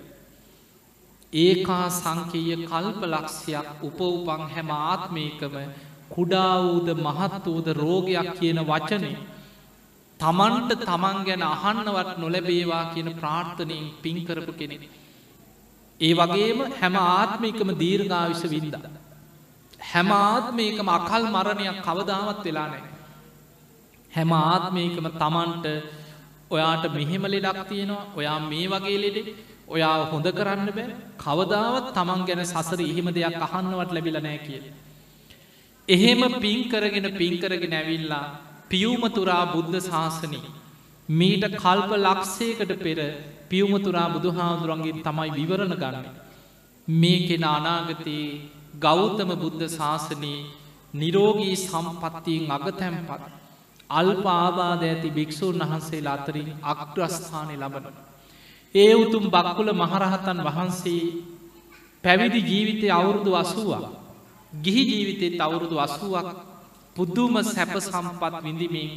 ඒකා 1.33 1.87
සංකීය 1.91 2.55
කල්ප 2.65 3.01
ලක්ෂයක් 3.05 3.67
උපවපං 3.83 4.41
හැම 4.53 4.69
ආත්මයකම 4.83 5.55
කුඩා 6.09 6.53
වූද 6.63 6.87
මහත් 6.97 7.43
වූද 7.45 7.67
රෝගයක් 7.81 8.29
කියන 8.39 8.59
වචනය 8.69 9.11
තමන්ට 10.19 10.71
තමන් 10.85 11.17
ගැන 11.27 11.43
අහන්නවත් 11.45 12.09
නොලැබේවා 12.17 12.85
කියන 12.93 13.09
ප්‍රාර්ථනයෙන් 13.19 13.85
පින්කරපු 14.03 14.53
කෙනෙ. 14.59 14.77
ඒ 15.99 16.13
වගේම 16.13 16.59
හැම 16.79 16.95
ආත්මිකම 16.95 17.69
දීර්ඝාවිශ 17.81 18.47
වින්ද. 18.53 18.75
හැම 19.79 20.09
ආත්මයකම 20.11 20.89
අකල් 20.89 21.23
මරණයක් 21.27 21.79
කවදාවත් 21.81 22.43
වෙලා 22.45 22.67
නෑ. 22.67 22.83
හැම 24.11 24.31
ආත්මයකම 24.33 25.07
තමන්ට 25.13 25.67
ඔයාට 26.49 26.85
මෙහෙම 26.91 27.23
ලෙඩක් 27.25 27.61
තියෙනවා 27.67 28.09
ඔයා 28.15 28.39
මේ 28.41 28.67
වගේ 28.67 28.97
ලෙඩෙ 28.97 29.23
ඔයා 29.67 29.95
හොඳ 30.11 30.27
කරන්න 30.31 30.69
බෑ 30.71 30.93
කවදාවත් 31.19 31.89
තමන් 31.93 32.21
ගැන 32.25 32.43
සසර 32.45 32.81
එහෙම 32.83 33.09
දෙයක් 33.11 33.41
අහන්නවත් 33.47 33.91
ලැබිලනෑ 33.91 34.39
කිය. 34.39 34.61
එහෙම 35.87 36.21
පින්කරගෙන 36.39 37.07
පින්කරගෙන 37.13 37.73
ඇවිල්ලා 37.73 38.25
පියවමතුරා 38.69 39.43
බුද්ධ 39.47 39.77
ශාසනී. 39.81 40.45
මීට 41.09 41.45
කල්ප 41.55 41.91
ලක්ෂයකට 41.97 42.71
පෙර 42.79 42.99
පියවමතුරා 43.49 44.07
බුදුහාදුරන්ගේ 44.09 45.01
තමයි 45.01 45.29
විවරණ 45.31 45.75
ගන්න. 45.75 46.07
මේ 46.87 47.19
කෙන 47.27 47.43
අනාගතයේ 47.47 48.58
ගෞතම 48.79 49.31
බුද්ධ 49.35 49.65
ශාසනයේ 49.69 50.47
නිරෝගී 50.93 51.55
සම්පත්තියෙන් 51.57 52.51
අගතැම්පත් 52.51 53.23
අල්ප 53.91 54.25
ආබාධ 54.27 54.83
ඇති 54.83 55.09
භික්‍ෂූන් 55.09 55.59
වහන්සේ 55.61 56.01
අතරින් 56.07 56.49
අග්‍රස්ථානය 56.63 57.55
ලබන. 57.57 57.85
ඒ 58.75 58.93
උතුම් 58.95 59.25
බක්කුල 59.27 59.69
මහරහතන් 59.73 60.39
වහන්සේ 60.47 61.03
පැවිදි 62.03 62.39
ජීවිතය 62.41 62.87
අවුරුදු 62.91 63.31
අසුවා. 63.35 63.85
ගිහි 64.53 64.83
ජීවිතෙත් 64.83 65.39
අවුරුදු 65.39 65.75
අසුවක් 65.77 66.27
පුද්දුම 66.95 67.33
සැප 67.45 67.73
සම්පත් 67.79 68.33
විඳිමින් 68.43 68.89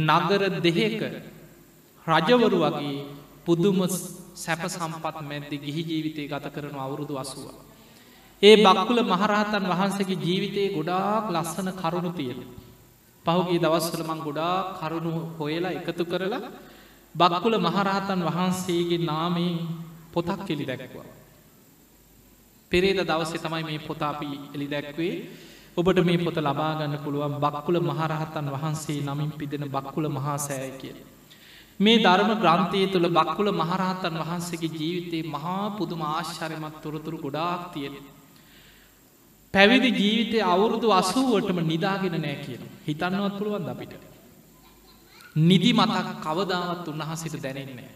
නගර 0.00 0.42
දෙහෙක 0.58 1.00
රජවරු 2.06 2.58
වගේ 2.64 2.96
පුදුම 3.44 3.78
සැප 4.34 4.62
සම්පත් 4.68 5.16
මැද්දි 5.22 5.56
ගිහි 5.58 5.82
ජීවිතය 5.82 6.22
ගත 6.24 6.46
කරන 6.46 6.76
අවුරුදු 6.76 7.14
අසුව. 7.16 7.46
ඒ 8.42 8.56
බක්කුල 8.58 8.98
මහරහතන් 9.04 9.64
වහන්සගේ 9.66 10.18
ජීවිතයේ 10.18 10.68
ගොඩාක් 10.70 11.24
ලස්සන 11.28 11.68
කරුණු 11.74 12.10
තියෙන. 12.12 12.40
පහුගේ 13.24 13.58
දවස්වලමං 13.58 14.20
ගොඩා 14.20 14.56
කරුණු 14.74 15.12
හොයලා 15.34 15.72
එකතු 15.72 16.04
කරලා 16.04 16.42
බක්කුල 17.14 17.54
මහරහතන් 17.58 18.20
වහන්සේගේ 18.24 19.00
නාමයෙන් 19.00 19.56
පොතක් 20.12 20.40
කෙලි 20.40 20.64
දැක්වා. 20.64 21.08
පෙරේද 22.72 23.00
දවසේ 23.02 23.40
තමයි 23.40 23.64
මේ 23.64 23.80
පොතාපී 23.80 24.36
එලි 24.54 24.66
දැක්වේ 24.66 25.14
ඔබට 25.76 25.98
මේ 26.00 26.18
පොත 26.18 26.38
ලබාගන්න 26.38 26.94
පුළුවන් 26.98 27.34
බක්කුල 27.36 27.76
මහරහතන් 27.80 28.46
වහන්සේ 28.48 29.00
නමින් 29.02 29.30
පිදෙන 29.32 29.64
බක්කුල 29.68 30.06
මහාසෑය 30.08 30.72
කිය. 30.80 30.94
මේ 31.80 31.98
ධර්ම 31.98 32.30
ග්‍රන්ථය 32.36 32.80
තුළ 32.88 33.08
බක්කුල 33.08 33.48
මහරහතන් 33.52 34.14
වහන්සේගේ 34.20 34.72
ජීවිතයේ 34.72 35.28
මහා 35.28 35.64
පුදුම 35.70 36.00
ආශ්චරමත් 36.04 36.76
තොරතුරු 36.82 37.18
ගොඩාක් 37.18 37.62
තියෙන. 37.72 37.96
පැවිදි 39.58 39.90
ජීවිතය 39.92 40.38
අවුරුදු 40.44 40.88
අසුවටම 40.92 41.58
නිදාගෙන 41.62 42.14
නෑ 42.16 42.36
කියන 42.44 42.62
හිතන්නවත් 42.86 43.34
පුළුවන් 43.38 43.68
අපිට. 43.68 43.92
නිදි 45.42 45.70
මතක් 45.72 46.06
කවදාවත් 46.24 46.86
උන්වහසිට 46.88 47.34
දැනෙන්නේ. 47.38 47.90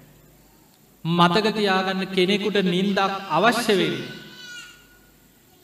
මතකතියාගන්න 1.05 2.03
කෙනෙකුට 2.09 2.59
නින්දක් 2.67 2.99
අවශ්‍ය 3.31 3.75
වෙන්නේ. 3.75 4.11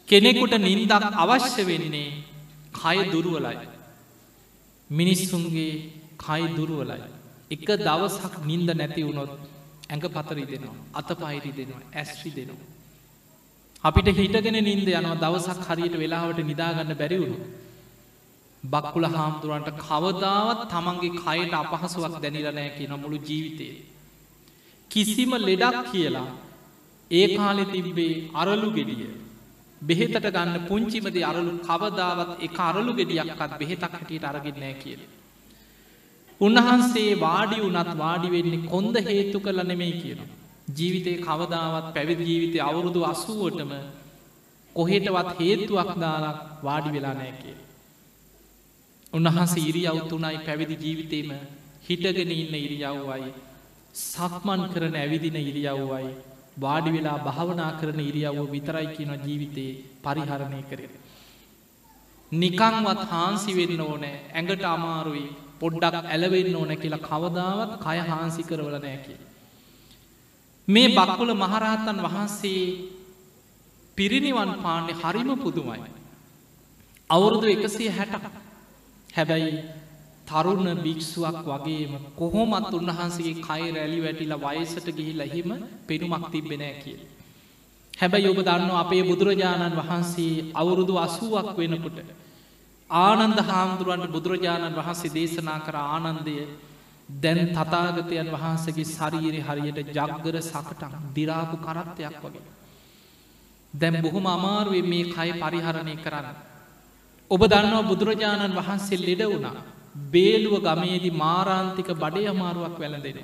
කෙනෙකුට 0.09 0.55
නින්දක් 0.59 1.05
අවශ්‍ය 1.17 1.63
වෙන්නේ 1.67 2.09
කය 2.75 2.99
දුරුවලයි. 3.13 3.59
මිනිස්සුන්ගේ 4.91 5.73
කයි 6.19 6.43
දුරුවලයි. 6.57 7.07
එක 7.51 7.69
දවසක් 7.79 8.35
නින්ද 8.45 8.69
නැති 8.73 9.03
වුණොත් 9.03 9.33
ඇඟ 9.91 10.07
පතරි 10.09 10.45
දෙනවා 10.47 10.77
අත 10.95 11.11
පයිරි 11.21 11.51
දෙනවා 11.53 11.87
ඇස්්‍රි 11.93 12.31
දෙනවා. 12.33 12.78
අපිට 13.85 14.09
හිටගෙන 14.13 14.59
නින්ද 14.61 14.89
යනවා 14.91 15.17
දවසක් 15.17 15.67
හරියට 15.69 15.95
වෙලාවට 15.95 16.39
නිදාගන්න 16.43 16.93
බැරිවුණු. 16.95 17.39
බක්කුල 18.65 19.05
හාමුදුරුවන්ට 19.07 19.71
කවදාවත් 19.81 20.61
තමන්ගේ 20.69 21.13
කයට 21.19 21.55
අපහසුවක් 21.55 22.15
දැනිලනෑ 22.17 22.71
කියන 22.71 22.93
මුළු 22.95 23.19
ජීවිතය. 23.21 23.69
කිසිම 24.91 25.33
ලෙඩක් 25.41 25.79
කියලා 25.93 26.27
ඒ 27.11 27.27
කාලෙ 27.37 27.65
තිබ්බේ 27.67 28.15
අරලු 28.35 28.69
ගෙඩිය 28.73 29.07
බෙහෙතට 29.83 30.27
ගන්න 30.27 30.67
පුංචිමද 30.67 31.17
අරලු 31.25 31.53
කවදාවත් 31.61 32.31
එක 32.41 32.59
අරලු 32.61 32.93
ගෙඩියක්කත් 32.95 33.53
බෙහෙතක් 33.59 33.93
හැටියට 33.93 34.25
අරගෙන්නෑ 34.25 34.75
කියල. 34.75 35.01
උන්වහන්සේ 36.41 37.21
වාඩි 37.21 37.63
වනත් 37.63 37.97
වාඩි 37.97 38.29
වෙන්නේ 38.29 38.67
කොන්ද 38.67 38.97
හේතු 39.07 39.39
කළ 39.39 39.61
නෙමෙයි 39.65 39.97
කියන. 40.03 40.21
ජීවිතය 40.69 41.13
කවදාවත් 41.19 41.87
පැවිදි 41.95 42.25
ජීවිතය 42.25 42.59
අවුරුදු 42.61 43.01
අසුවටම 43.05 43.73
කොහෙටවත් 44.77 45.29
හේතුවක් 45.39 45.91
දාලක් 45.97 46.39
වාඩි 46.63 46.91
වෙලා 46.93 47.15
නෑ 47.15 47.33
කිය. 47.35 47.57
උන්වහන්සේ 49.13 49.65
ඉරියවුතුනයි 49.65 50.39
පැවිදි 50.47 50.77
ජීවිතේම 50.77 51.31
හිටගෙන 51.83 52.33
ඉන්න 52.33 52.55
ඉරියව්වයි 52.57 53.31
සක්මන් 53.95 54.63
කරන 54.69 54.97
ඇවිදින 54.97 55.37
ඉරියව්වයි 55.43 56.11
වාඩි 56.59 56.91
වෙලා 56.93 57.19
භාවනා 57.21 57.73
කරන 57.81 58.01
ඉරියව්ව 58.03 58.39
විතරයි 58.51 58.89
කියන 58.89 59.13
ජීවිතයේ 59.19 59.73
පරිහරණය 60.03 60.63
කරෙන. 60.65 60.93
නිකංවත් 62.33 63.03
හාන්සි 63.07 63.53
වෙන්න 63.57 63.81
ඕනෑ 63.81 64.17
ඇඟට 64.31 64.65
අමාරුයි 64.67 65.27
පොඩ්ඩක් 65.61 66.05
ඇලවෙන්න 66.07 66.57
ඕන 66.57 66.73
කියලා 66.77 67.07
කවදාවත් 67.07 67.73
කය 67.81 67.99
හාන්සි 68.07 68.43
කරවල 68.43 68.77
නෑකි. 68.79 69.15
මේ 70.69 70.89
බක්කුල 70.91 71.31
මහරහතන් 71.35 71.99
වහන්සේ 71.99 72.63
පිරිනිවන් 73.99 74.51
පාන්නේ 74.57 74.95
හරිම 74.95 75.31
පුදුමයි. 75.37 75.81
අවුරුදු 77.11 77.47
එකසිය 77.47 77.91
හැට 77.91 78.15
හැබැයි 79.11 79.53
තරුණ 80.27 80.69
භික්ෂුවක් 80.77 81.39
වගේම 81.45 81.93
කොහොමත් 82.15 82.71
උන්වහන්සගේ 82.71 83.35
කයි 83.41 83.67
රැලි 83.71 83.99
වැටිලා 83.99 84.43
වයසට 84.47 84.89
ගිහිල් 84.93 85.21
එහෙම 85.21 85.51
පෙනුමක් 85.87 86.25
තිබෙනෑ 86.31 86.75
කිය. 86.83 86.99
හැබැයි 87.95 88.29
ඔබ 88.29 88.41
දන්න 88.43 88.71
අපේ 88.77 89.03
බුදුරජාණන් 89.03 89.79
වහන්සේ 89.81 90.35
අවුරුදු 90.55 90.95
අසුවක් 90.99 91.49
වෙනකොට. 91.57 91.99
ආනන්ද 92.91 93.39
හාමුදුරුවන්ට 93.43 94.13
බුදුරජාණන් 94.13 94.77
වහන්සේ 94.77 95.11
දේශනා 95.11 95.61
කර 95.61 95.77
ආනන්දය 95.77 96.37
දැන් 97.09 97.41
තතාගතයන් 97.51 98.29
වහන්සගේ 98.29 98.85
ශරීරය 98.87 99.41
හරියට 99.41 99.79
ජග්ගර 99.89 100.37
සකටක් 100.43 100.93
දිරාපු 101.15 101.57
කරත්තයක් 101.59 102.17
වගේ. 102.23 102.43
දැම් 103.75 103.97
බොහොම 104.03 104.27
අමාරුවේ 104.29 104.83
මේ 104.85 105.05
කය 105.07 105.31
පරිහරණය 105.35 105.95
කරන්න. 105.99 106.37
ඔබ 107.31 107.41
දන්නවා 107.45 107.83
බුදුරජාණන් 107.85 108.55
වහන්සේ 108.55 108.99
ලෙඩ 108.99 109.23
වුණා 109.25 109.65
බේලුව 110.11 110.55
ගමේදී 110.61 111.17
මාරාන්තික 111.17 111.89
බඩේ 111.95 112.29
අමාරුවක් 112.29 112.77
වැළඳෙන. 112.79 113.19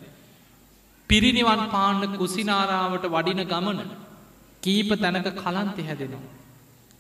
පිරිනිවන් 1.10 1.62
පාන්න 1.70 2.00
කුසිනාරාවට 2.14 3.04
වඩින 3.06 3.42
ගමන 3.44 3.80
කීප 4.62 4.90
තැනක 4.96 5.28
කලන්තෙ 5.34 5.82
හැදෙනවා. 5.82 6.32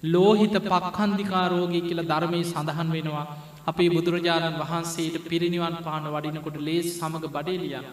ලෝහිත 0.02 0.56
පක්කන්දිකාරෝගී 0.64 1.82
කියල 1.82 2.00
ධර්මය 2.02 2.40
සඳහන් 2.44 2.88
වෙනවා 2.92 3.26
අපේ 3.66 3.90
බුදුරජාණන් 3.90 4.58
වහන්සේට 4.60 5.16
පිරිනිවන් 5.24 5.76
පාන 5.82 6.06
වඩිනකොට 6.06 6.56
ලේස් 6.58 6.88
සමඟ 6.90 7.28
බඩේලියන. 7.28 7.86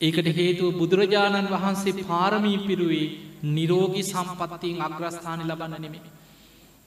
ඒකට 0.00 0.28
හේතුව 0.30 0.70
බුදුරජාණන් 0.74 1.52
වහන්සේ 1.52 2.04
පාරමී 2.04 2.58
පිරුවේ 2.60 3.06
නිරෝගි 3.48 4.02
සම්පත්තියෙන් 4.04 4.80
අග්‍රස්ථානය 4.80 5.44
ලබන්න 5.44 5.76
නෙමේ. 5.76 6.02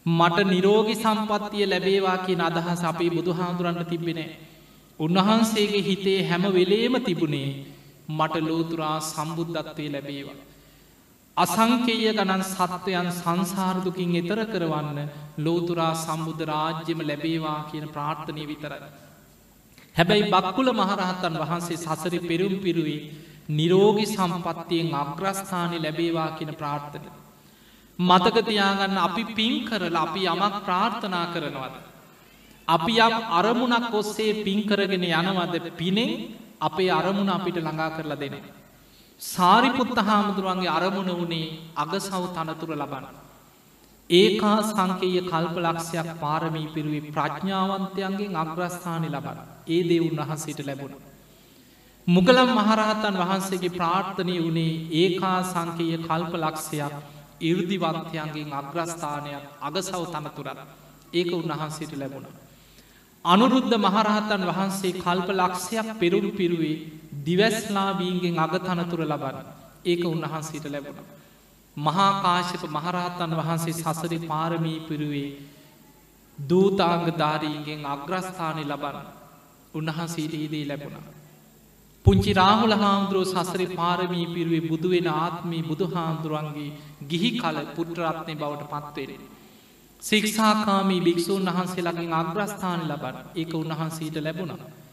මට 0.06 0.38
නිරෝගි 0.46 0.96
සම්පත්තිය 0.96 1.66
ලැබේවා 1.66 2.18
කිය 2.18 2.42
අදහස් 2.42 2.84
අපේ 2.84 3.10
බුදුහාදුරන්ට 3.10 3.88
තිබෙනේ. 3.90 4.32
උන්වහන්සේගේ 5.00 5.82
හිතේ 5.82 6.20
හැම 6.24 6.44
වෙලේම 6.54 6.96
තිබුණේ 7.02 7.50
මට 8.10 8.36
ලෝතුරා 8.42 8.98
සම්බුද්ධත්වය 9.04 9.86
ලැබේවා. 9.90 10.40
අසංකේය 11.38 12.04
ගණන් 12.10 12.44
සත්වයන් 12.46 13.08
සංසාරදුකින් 13.14 14.14
එතර 14.16 14.40
කරවන්න 14.46 15.00
ලෝතුරා 15.38 15.94
සම්බුද්ධ 15.96 16.44
රාජ්‍යම 16.46 17.00
ලැබේවා 17.02 17.60
කියන 17.70 17.88
ප්‍රාර්ථනය 17.90 18.44
විතරයි. 18.46 18.88
හැබැයි 19.96 20.32
බක්කුල 20.32 20.70
මහරහත්තන් 20.74 21.36
වහන්සේ 21.42 21.78
සසරි 21.78 22.20
පෙරුම් 22.22 22.56
පිරුවේ 22.60 23.02
නිරෝගි 23.50 24.06
සම්පත්තියෙන් 24.08 24.96
අග්‍රස්ථානය 24.96 25.78
ලැබේවා 25.80 26.30
කියන 26.32 26.52
ප්‍රාර්ථනය. 26.54 27.10
මතකතියාගන්න 28.00 28.98
අපි 29.00 29.24
පින් 29.34 29.54
කරලා 29.66 30.04
අපි 30.04 30.22
යමක් 30.28 30.56
ප්‍රාර්ථනා 30.64 31.28
කරනවද. 31.28 31.76
අපි 32.68 32.94
යම් 33.00 33.16
අරමුණක් 33.34 33.94
ඔස්සේ 33.94 34.42
පින්කරගෙන 34.42 35.04
යනවද 35.14 35.56
පිනෙන් 35.74 36.12
අපේ 36.62 36.92
අරමුණ 36.92 37.30
අපිට 37.30 37.58
ළඟා 37.58 37.92
කරලා 37.92 38.18
දෙන. 38.18 38.36
සාරිපුත්ත 39.22 39.98
හාමුදුරුවන්ගේ 40.00 40.70
අරමුණ 40.70 41.12
වනේ 41.20 41.54
අගසව් 41.76 42.24
තනතුර 42.30 42.72
ලබන්න. 42.74 43.16
ඒකා 44.10 44.60
සංකේය 44.64 45.22
කල්පලක්ෂයක් 45.24 46.10
පාරමී 46.20 46.68
පිරුවේ 46.68 47.10
ප්‍රඥාවන්තයන්ගේ 47.10 48.36
අග්‍රස්ථානය 48.36 49.08
ලබන 49.10 49.40
ඒ 49.68 49.82
දේ 49.84 50.02
උන්වහන්සේට 50.02 50.60
ලැබුණ. 50.62 50.96
මුගලම් 52.08 52.50
මහරහතන් 52.52 53.16
වහන්සේගේ 53.18 53.70
ප්‍රාර්ථනය 53.72 54.36
වනේ 54.40 54.74
ඒකා 54.94 55.40
සංකේය 55.44 55.98
කල්පලක්ෂයක් 56.00 56.94
ඉර්දිවන්තයන්ගේ 57.42 58.52
අග්‍රස්ථානයක් 58.54 59.44
අගසව් 59.62 60.04
තනතුරත් 60.14 60.60
ඒක 61.14 61.30
උන්වහන්සේට 61.34 61.94
ලැබුණ. 61.96 62.28
අනුරුද්ධ 63.26 63.76
මහරහතන් 63.78 64.44
වහන්සේ 64.46 64.98
කල්ප 64.98 65.30
ලක්ෂයක් 65.34 65.88
පෙරුම් 65.96 66.28
පිරුවේ 66.32 66.78
දිවැස්ලාබීන්ගෙන් 67.26 68.40
අගතනතුර 68.40 69.02
ලබන්න 69.04 69.48
ඒක 69.86 70.02
උන්වහන්සේට 70.06 70.66
ලැබුණ. 70.68 71.10
මහාකාශප 71.78 72.64
මහරහතන් 72.70 73.32
වහන්සේ 73.34 73.76
සසරි 73.76 74.18
පාරමී 74.24 74.80
පිරුවේ 74.82 75.30
දූතාංග 76.38 77.06
ධාරීන්ගෙන් 77.14 77.82
අග්‍රස්ථානය 77.88 78.64
ලබන්න 78.64 79.08
උන්වහන්සේට 79.74 80.34
ඒදී 80.36 80.66
ලැබුණ. 80.66 81.06
පුංචි 82.06 82.32
රාහුල 82.34 82.76
හාමුදුරුව 82.76 83.26
සසරි 83.28 83.68
පාරමී 83.74 84.26
පිරුවේ 84.28 84.64
බුදුවෙන 84.64 85.08
ආත්මී 85.16 85.64
බුදු 85.64 85.86
හාමුදුරුවන්ගේ 85.88 86.76
ගිහි 87.08 87.32
කල 87.34 87.58
පුට්‍රත්නය 87.72 88.34
බවට 88.36 88.72
පත්වවෙන. 88.74 89.24
සික්ෂාකාමී 90.02 91.02
භික්‍ෂූන් 91.02 91.48
වහන්සේලාගෙන් 91.50 92.12
අග්‍රස්ථාන 92.14 92.82
ලබන්න 92.86 93.18
ඒක 93.36 93.54
උන්වහන්සේට 93.56 94.18
ලැබුණා. 94.20 94.85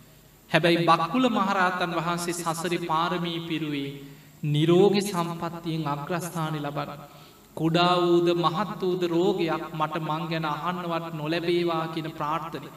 හැබැයි 0.52 0.86
බක්කුල 0.86 1.26
මහරහතන් 1.30 1.92
වහන්සේ 1.98 2.34
සසරි 2.36 2.78
පාරමී 2.84 3.38
පිරුවේ 3.42 3.90
නිරෝග 4.44 4.94
සම්පත්තියෙන් 5.02 5.86
අග්‍රස්ථානය 5.88 6.58
ලබන. 6.60 6.90
කුඩා 7.56 7.94
වූද 7.98 8.28
මහත් 8.36 8.80
වූද 8.80 9.02
රෝගයක් 9.08 9.64
මට 9.72 9.94
මං 10.00 10.22
ගැන 10.30 10.46
අහන්නවත් 10.46 11.06
නොලැබේවා 11.14 11.84
කියන 11.88 12.08
ප්‍රාර්ථනය. 12.12 12.68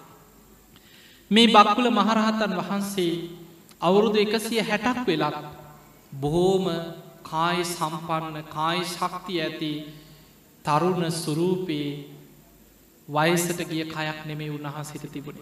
මේ 1.31 1.47
බක්කුල 1.47 1.87
මහරහතන් 1.91 2.53
වහන්සේ 2.59 3.13
අවුරුදු 3.81 4.17
එකසිය 4.19 4.61
හැටක් 4.61 4.99
වෙලක් 5.07 5.37
බොහෝම 6.13 6.65
කාය 7.23 7.59
සම්පන්න 7.65 8.37
කාය 8.49 8.79
ශක්ති 8.85 9.35
ඇති 9.41 9.71
තරුණ 10.65 11.05
සුරූපයේ 11.13 11.91
වයසට 13.07 13.59
ගිය 13.65 13.83
කයක් 13.85 14.19
නෙමේ 14.25 14.49
උන්වහන්සේට 14.49 15.11
තිබුණ. 15.11 15.39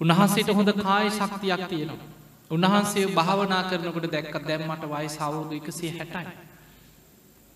උන්වහන්සේට 0.00 0.50
හොඳ 0.50 0.70
කාය 0.78 1.06
ශක්තියක් 1.10 1.62
තියෙනවා. 1.66 2.08
උන්වහන්සේ 2.50 3.06
භාවනා 3.10 3.62
කරනකොට 3.64 4.06
දැක්ක 4.08 4.36
දැම්මට 4.42 4.84
වයි 4.86 5.08
සවුරුදු 5.10 5.54
එකසේ 5.56 5.92
හැටයි. 5.92 6.34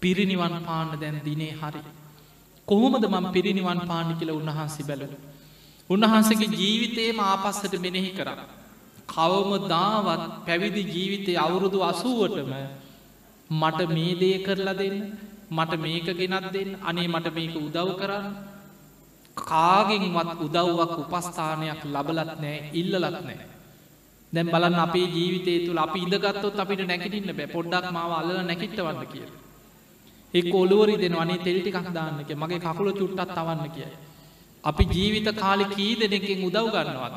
පිරිනිවන් 0.03 0.57
පාන්න 0.63 0.91
දැන් 0.97 1.19
දිනේ 1.23 1.53
හරි. 1.55 1.83
කොහොමද 2.69 3.05
මම 3.07 3.27
පිරිනිවන් 3.31 3.81
පාණි 3.87 4.15
කියල 4.15 4.33
උන්වහන්සේ 4.33 4.87
බැලව. 4.87 5.13
උන්වහන්සේගේ 5.91 6.51
ජීවිතයේම 6.55 7.19
ආපස්සට 7.23 7.75
මෙනෙහි 7.81 8.11
කර. 8.13 8.29
කවම 9.09 9.51
දාවත් 9.69 10.23
පැවිදි 10.47 10.83
ජීවිතය 10.87 11.33
අවුරුදු 11.39 11.79
අසුවටම 11.83 12.53
මට 13.51 13.81
මේ 13.89 14.15
දේ 14.15 14.37
කරලා 14.39 14.75
දෙන්න 14.75 14.97
මට 15.51 15.73
මේක 15.79 16.09
ගෙනත් 16.15 16.47
දෙන්න 16.53 16.71
අනේ 16.83 17.09
මට 17.09 17.35
මේක 17.35 17.55
උදව් 17.59 17.89
කරන්න 17.99 18.27
කාගෙන්වත් 19.37 20.41
උදව්වක් 20.41 20.93
උපස්ථානයක් 21.03 21.81
ලබලත් 21.87 22.31
නෑ 22.37 22.59
ඉල්ලලත් 22.73 23.03
නෑ. 23.21 23.39
දැම් 24.33 24.47
බලන්න 24.47 24.79
අපේ 24.79 25.07
ජීවිතය 25.09 25.55
තුළ 25.67 25.79
අපි 25.79 25.99
ඉඳගත්තොත් 26.01 26.61
අපිට 26.61 26.83
නැකිටින්න 26.85 27.33
බෑ 27.33 27.49
පොඩ්ඩක් 27.49 27.87
මාව 27.91 28.13
අල්ල 28.13 28.31
නැකිටවන්න 28.43 29.07
කිය. 29.07 29.27
එක් 30.35 30.55
ඔලුවරි 30.55 30.97
දෙන 30.97 31.15
වනේ 31.15 31.39
තෙල්ටිකක් 31.41 31.89
දාන්නක 31.91 32.31
මගේ 32.35 32.61
කකුල 32.61 32.89
චුට්ටත් 32.93 33.31
තවන්න 33.31 33.71
කියයි. 33.71 33.93
අපි 34.65 34.85
ජීවිත 34.87 35.29
කාලෙ 35.35 35.65
කී 35.67 35.93
දෙනෙකින් 35.97 36.45
උදව් 36.45 36.67
ගන්නවාද. 36.71 37.17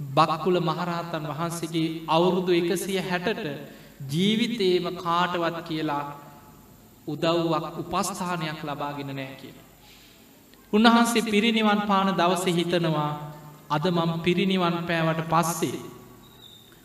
බක්කුල 0.00 0.56
මහරහත්තන් 0.60 1.24
වහන්සේගේ 1.30 1.88
අවුරුදු 2.08 2.52
එකසිය 2.52 3.00
හැටට 3.02 3.46
ජීවිතේම 4.10 4.86
කාටවත් 4.96 5.58
කියලා 5.68 6.04
උදව්වක් 7.06 7.66
උපස්ථානයක් 7.82 8.60
ලබාගෙන 8.64 9.12
නෑ 9.12 9.34
කියලා. 9.40 9.69
උන්වහන්සේ 10.72 11.28
පිරිනිවන් 11.32 11.80
පාන 11.88 12.08
දවස 12.18 12.44
හිතනවා 12.58 13.10
අද 13.70 13.84
මම 13.86 14.10
පිරිනිවන් 14.24 14.76
පෑවට 14.88 15.20
පස්සේ. 15.32 15.80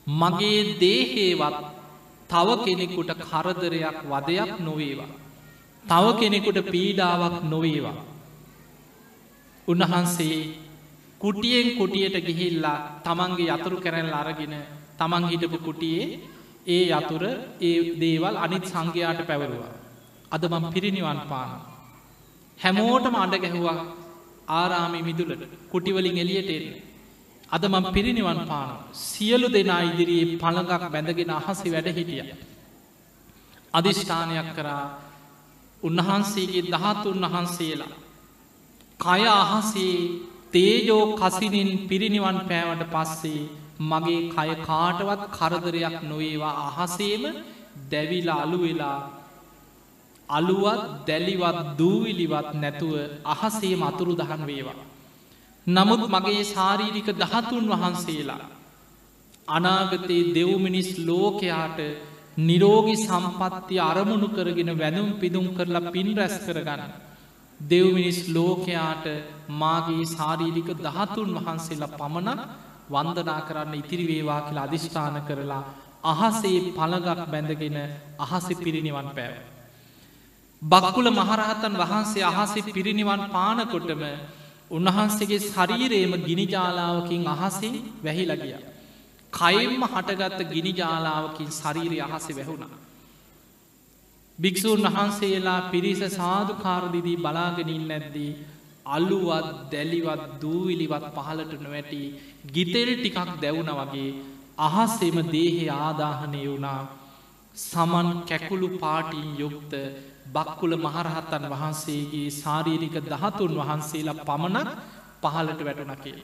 මගේ 0.07 0.61
දේහේවත් 0.81 1.57
තව 2.29 2.47
කෙනෙකුට 2.65 3.11
කරදරයක් 3.21 3.97
වදයක් 4.11 4.51
නොවේවා. 4.59 5.11
තව 5.83 6.05
කෙනෙකුට 6.19 6.59
පීඩාවක් 6.73 7.35
නොවේවා. 7.43 7.97
උන්වහන්සේ 9.67 10.37
කුටියෙන් 11.21 11.67
කුටියට 11.77 12.17
ගිහිල්ලා 12.27 12.79
තමන්ගේ 13.05 13.53
යතුරු 13.53 13.77
කැරැල් 13.83 14.13
අරගෙන 14.13 14.55
තමන් 14.99 15.23
හිටපු 15.31 15.57
කුටියේ 15.67 16.19
ඒ 16.67 16.83
යතුර 16.91 17.23
ඒ 17.61 17.77
දේවල් 18.01 18.35
අනිත් 18.37 18.65
සංඝයාට 18.65 19.21
පැවරුවා. 19.29 19.73
අද 20.31 20.43
මම 20.51 20.65
පිරිනිවන් 20.73 21.21
පාන. 21.29 21.74
හැමෝටම 22.59 23.15
අඩ 23.15 23.35
ගැහුවා 23.37 23.79
ආරාමි 24.49 24.99
මිදුලට 25.01 25.43
කුටිවලින් 25.69 26.17
එලියට 26.17 26.49
එන්න. 26.49 26.67
අද 27.49 27.63
මම 27.65 27.85
පිරිනිවන් 27.91 28.41
පාන 28.45 28.69
සියලු 29.03 29.47
දෙනා 29.49 29.81
ඉදිරියේ 29.83 30.37
පළඟක් 30.37 30.83
බැඳගෙන 30.91 31.31
අහසි 31.31 31.67
වැඩ 31.71 31.89
හිටිය. 31.89 32.23
අධිෂ්ඨානයක් 33.73 34.49
කරා 34.55 34.85
උන්වහන්සේගේ 35.83 36.65
දහතුන් 36.65 37.25
වහන්සේලා. 37.25 37.93
කය 38.99 39.21
අහසේ 39.33 39.97
තේජෝ 40.51 41.03
කසිනින් 41.13 41.69
පිරිනිවන් 41.87 42.39
පෑවට 42.41 42.83
පස්සේ 42.93 43.49
මගේ 43.81 44.21
කය 44.29 44.51
කාටවත් 44.61 45.21
කරදරයක් 45.29 45.95
නොවේවා 46.03 46.55
අහසේම 46.63 47.23
දැවිලා 47.91 48.41
අලු 48.41 48.57
වෙලා 48.61 48.99
අලුවත් 50.29 51.07
දැලිවත් 51.07 51.77
දූවිලිවත් 51.77 52.49
නැතුව 52.55 52.93
අහසේ 53.25 53.75
මතුරු 53.75 54.13
දහන් 54.13 54.43
වේවා. 54.45 54.79
නමුත් 55.67 56.03
මගේ 56.07 56.43
ශාරීරික 56.45 57.07
දහතුන් 57.13 57.65
වහන්සේලා. 57.67 58.49
අනාගතයේ 59.47 60.33
දෙව්මිනිස් 60.33 60.91
ලෝකයාට 60.99 61.79
නිරෝගි 62.39 62.95
සම්පත්ති 62.97 63.75
අරමුණු 63.81 64.27
කරගෙන 64.29 64.71
වැනුම් 64.73 65.09
පිදුම් 65.13 65.47
කරලා 65.49 65.91
පින් 65.91 66.09
රැස් 66.17 66.35
කරගන්න. 66.39 66.91
දෙව්මිනිස් 67.59 68.19
ලෝකයාට 68.27 69.05
මාගේ 69.51 70.05
ශාරීරික 70.07 70.69
දහතුන් 70.77 71.29
වහන්සේලා 71.37 71.95
පමණක් 71.95 72.41
වන්දනා 72.89 73.41
කරන්න 73.41 73.73
ඉතිරි 73.75 74.05
වේවා 74.07 74.41
කියලා 74.41 74.63
අධිෂ්ඨාන 74.63 75.17
කරලා 75.21 75.63
අහසේ 76.03 76.59
පළගක් 76.71 77.21
බැඳගෙන 77.25 77.77
අහස 78.19 78.47
පිරිනිවන් 78.57 79.09
පැව. 79.11 79.54
බක්කුල 80.65 81.07
මහරහතන් 81.11 81.73
වහන්සේ 81.75 82.23
අහසි 82.23 82.61
පිරිනිවන් 82.67 83.21
පානකොටම 83.29 84.01
උන්වහන්සේගේ 84.71 85.41
ශරීරයේම 85.43 86.13
ගිනිජාලාවකින් 86.21 87.27
අහසින් 87.27 87.75
වැහිලගිය. 88.01 88.55
කයිම්ම 89.33 89.83
හටගත්ත 89.85 90.39
ගිනිජාලාවකින් 90.49 91.49
ශරීරය 91.51 91.99
අහස 92.01 92.27
වැැහුණා. 92.29 92.73
භික්‍ෂූන් 94.39 94.83
වහන්සේලා 94.87 95.61
පිරිස 95.67 96.01
සාධකාරදිදී 96.13 97.17
බලාගෙනින් 97.17 97.83
නැද්දී 97.87 98.31
අල්ලුවත් 98.87 99.47
දැලිවත් 99.71 100.23
දූවිලිවත් 100.41 101.05
පහලට 101.15 101.53
නොවැටි 101.59 102.01
ගිතෙල් 102.49 102.91
ටිකක් 102.93 103.29
දැවුණ 103.41 103.71
වගේ 103.79 104.09
අහස්සෙම 104.59 105.17
දේහෙ 105.27 105.63
ආදාහනය 105.77 106.41
වුණා 106.45 106.81
සමන් 107.61 108.09
කැකුළු 108.23 108.69
පාටින් 108.77 109.29
යුක්ත 109.37 109.73
බක්කුල 110.25 110.73
මහරහත්තන් 110.77 111.45
වහන්සේගේ 111.47 112.29
ශාරීරික 112.33 112.95
දහතුන් 113.03 113.53
වහන්සේලා 113.55 114.21
පමණක් 114.21 114.69
පහලට 115.23 115.61
වැටුණ 115.61 115.95
කිය. 115.97 116.17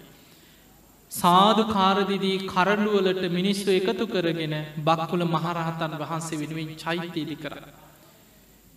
සාධු 1.11 1.63
කාරදිදී 1.67 2.37
කරඩුවලට 2.45 3.23
මිනිස්සු 3.29 3.69
එකතු 3.71 4.05
කරගෙන 4.07 4.55
බක්කුල 4.79 5.23
මහරහතන් 5.27 5.93
වහන්සේ 5.99 6.39
වෙනුවෙන් 6.39 6.69
චෛත්‍යයදි 6.75 7.35
කර. 7.35 7.55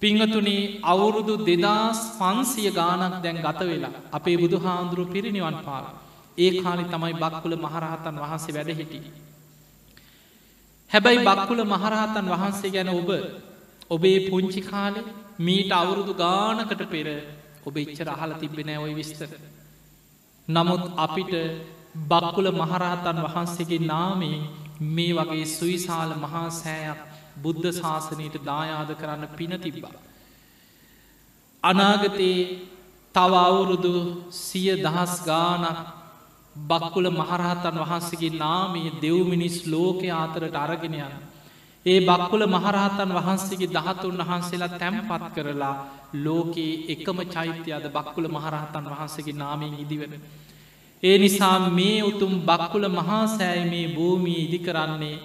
පිංහතුනේ 0.02 0.80
අවුරුදු 0.84 1.34
දෙදස් 1.40 2.00
පන්සිය 2.18 2.70
ගානක් 2.72 3.14
දැන් 3.22 3.38
ගත 3.38 3.60
වෙලා 3.62 3.94
අපේ 4.12 4.36
බුදු 4.36 4.56
හාන්දුරු 4.58 5.04
පිරිනිවන් 5.06 5.58
පාල. 5.60 5.84
ඒ 6.38 6.50
කාලි 6.58 6.84
තමයි 6.84 7.14
බක්කුල 7.14 7.54
මහරහතන් 7.56 8.16
වහන්සේ 8.16 8.54
වැඩ 8.54 8.70
හිටිය. 8.72 9.04
හැබැයි 10.90 11.20
බක්කුල 11.20 11.60
මහරහතන් 11.64 12.26
වහන්සේ 12.26 12.70
ගැන 12.70 12.90
ඔබ 12.90 13.10
ඔබේ 13.90 14.18
පුංචි 14.26 14.60
කාලෙ 14.62 15.00
මීට 15.38 15.72
අවුරුදු 15.72 16.12
ගානකට 16.14 16.82
පෙර 16.86 17.08
ඔබ 17.62 17.76
එච්චර 17.76 18.08
අහල 18.10 18.32
තිබෙන 18.34 18.70
ඔය 18.78 18.92
විස්තර. 18.94 19.30
නමුත් 20.48 20.84
අපිට 20.96 21.32
බක්කුල 22.04 22.48
මහරහතන් 22.52 23.18
වහන්සේගේ 23.24 23.86
නාමේ 23.86 24.38
මේ 24.88 25.12
වගේ 25.12 25.46
සුවිශාල 25.48 26.12
මහා 26.16 26.48
සෑයක් 26.52 27.00
බුද්ධ 27.36 27.68
ශාසනයට 27.72 28.36
දායාද 28.42 28.90
කරන්න 28.92 29.24
පින 29.30 29.52
තිබ්බා. 29.58 29.96
අනාගතයේ 31.62 32.40
තව 33.14 33.32
අවුරුදු 33.40 33.92
සිය 34.38 34.70
දහස් 34.78 35.14
ගානක් 35.24 35.78
බක්කුල 36.64 37.06
මහරහතන් 37.12 37.76
වහන්සේගේ 37.80 38.36
නාමයේ 38.36 38.96
දෙව්මිනිස් 38.98 39.56
ලෝකය 39.66 40.08
අතරට 40.14 40.56
අරගෙනයන්. 40.56 41.14
ඒ 41.86 42.00
බක්කුල 42.00 42.42
මහරහතන් 42.46 43.10
වහන්සේගේ 43.14 43.70
දහතුන් 43.70 44.16
වහන්සේලා 44.20 44.72
තැම්පත් 44.74 45.24
කරලා 45.34 45.74
ලෝකයේ 46.16 46.82
එකම 46.88 47.18
චෛත්‍යයද 47.28 47.84
බක්කුල 47.88 48.26
මහරහතන් 48.28 48.84
වහන්සේගේ 48.86 49.34
නාමයෙන් 49.34 49.74
ඉදිවෙන. 49.76 50.14
ඒ 51.02 51.16
නිසා 51.18 51.58
මේ 51.70 51.98
උතුම් 52.02 52.32
බක්කුල 52.42 52.84
මහා 52.90 53.24
සෑය 53.28 53.62
මේ 53.64 53.86
භූමී 53.88 54.40
ඉදි 54.44 54.58
කරන්නේ 54.58 55.22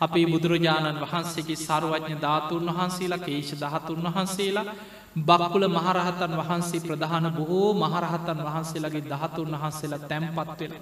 අපේ 0.00 0.26
බුදුරජාණන් 0.26 1.00
වහන්සේගේ 1.02 1.58
සර්වඥ 1.58 2.16
ධාතුන් 2.16 2.66
වහන්සේලා 2.68 3.18
කේෂ 3.18 3.50
දහතුන් 3.62 4.02
වහන්සේලා 4.06 4.72
බක්කුල 5.20 5.64
මහරහතන් 5.68 6.32
වහන්සේ 6.38 6.80
ප්‍රධාන 6.80 7.26
බොහෝ 7.30 7.70
මහරහතන් 7.74 8.40
වහන්සේලගේ 8.40 9.04
දහතුන් 9.04 9.50
වහන්සේලා 9.54 10.06
තැම්පත් 10.06 10.60
වෙන. 10.60 10.72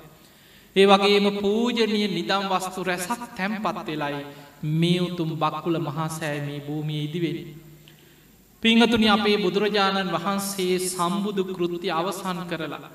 ඒ 0.77 0.87
වගේම 0.87 1.27
පූජනය 1.37 2.01
නිදම් 2.09 2.45
වස්තු 2.51 2.81
රැසක් 2.83 3.23
තැම්පත් 3.37 3.87
වෙලයි 3.89 4.25
මේ 4.63 5.01
උතුම් 5.01 5.31
බක්කුල 5.37 5.79
මහාසෑ 5.81 6.41
මේ 6.41 6.61
භූමිය 6.61 7.05
ඉදිවෙන. 7.05 7.39
පිංහතුනි 8.63 9.09
අපේ 9.09 9.37
බුදුරජාණන් 9.37 10.13
වහන්සේ 10.13 10.79
සම්බුදු 10.87 11.45
කෘති 11.47 11.89
අවසන් 11.91 12.41
කරලා. 12.47 12.91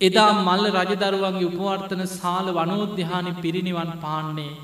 එදා 0.00 0.32
මල්ල 0.36 0.64
රජදරුවන්ගේ 0.76 1.48
උපවර්තන 1.48 2.02
සාල 2.08 2.46
වනෝද්‍යහානි 2.50 3.32
පිරිනිවන් 3.34 3.92
පාන්නේ 4.00 4.54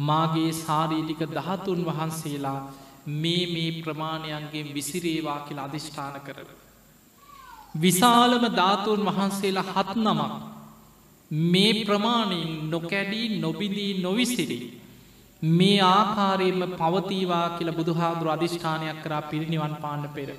මාගේ 0.00 0.52
සාරීටික 0.54 1.20
දහතුන් 1.30 1.80
වහන්සේලා 1.84 2.60
මේ 3.06 3.44
මේ 3.46 3.70
ප්‍රමාණයන්ගේ 3.78 4.64
විසිරේවා 4.74 5.40
කියල 5.40 5.58
අධිෂ්ඨාන 5.58 6.20
කරව. 6.20 6.48
විශාලම 7.74 8.44
ධාතුන් 8.52 9.00
වහන්සේලා 9.04 9.70
හත් 9.72 9.96
නමක් 9.96 10.32
මේ 11.50 11.72
ප්‍රමාණයෙන් 11.84 12.70
නොකැඩී 12.70 13.38
නොබිදී 13.38 13.92
නොවිසිරී. 14.02 14.66
මේ 15.50 15.80
ආකාරයෙන්ම 15.82 16.62
පවතීවා 16.74 17.48
කියල 17.56 17.70
බුදුහාදුර 17.72 18.28
අධිෂ්ඨානයක් 18.28 19.02
කරා 19.02 19.22
පිරිනිවන් 19.22 19.74
පාන්න 19.76 20.04
පෙර. 20.10 20.30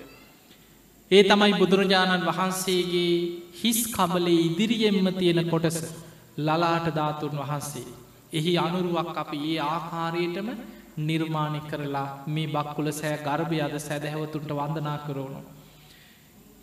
ඒ 1.11 1.23
තමයි 1.23 1.53
බුදුරජාණන් 1.53 2.25
වහන්සේගේ 2.25 3.11
හිස් 3.53 3.79
කබලේ 3.89 4.39
ඉදිරියෙන්ම 4.41 5.07
තියෙන 5.13 5.41
කොටස 5.45 5.77
ලලාට 6.37 6.87
ධාතුන් 6.93 7.35
වහන්සේ. 7.35 7.87
එහි 8.33 8.53
අනුරුවක් 8.57 9.13
අපි 9.15 9.37
ඒ 9.45 9.59
ආකාරයටම 9.65 10.49
නිර්මාණය 10.99 11.61
කරලා 11.63 12.07
මේ 12.27 12.47
බක්කුල 12.47 12.87
සෑ 12.91 13.15
ගර්භය 13.19 13.61
අද 13.61 13.75
සැදැහැවතුන්ට 13.79 14.51
වන්දනා 14.51 14.97
කරවුණු. 14.97 15.41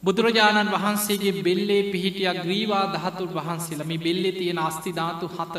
බුදුරජාණන් 0.02 0.72
වහන්සේගේ 0.72 1.40
බෙල්ලේ 1.40 1.82
පිහිටිය 1.86 2.32
ග්‍රීවා 2.36 2.84
දහතුන් 2.94 3.34
වහන්සේලම 3.34 3.90
බෙල්ලෙ 4.00 4.30
තියෙන 4.32 4.60
අස්තිධාතු 4.60 5.26
හත 5.30 5.54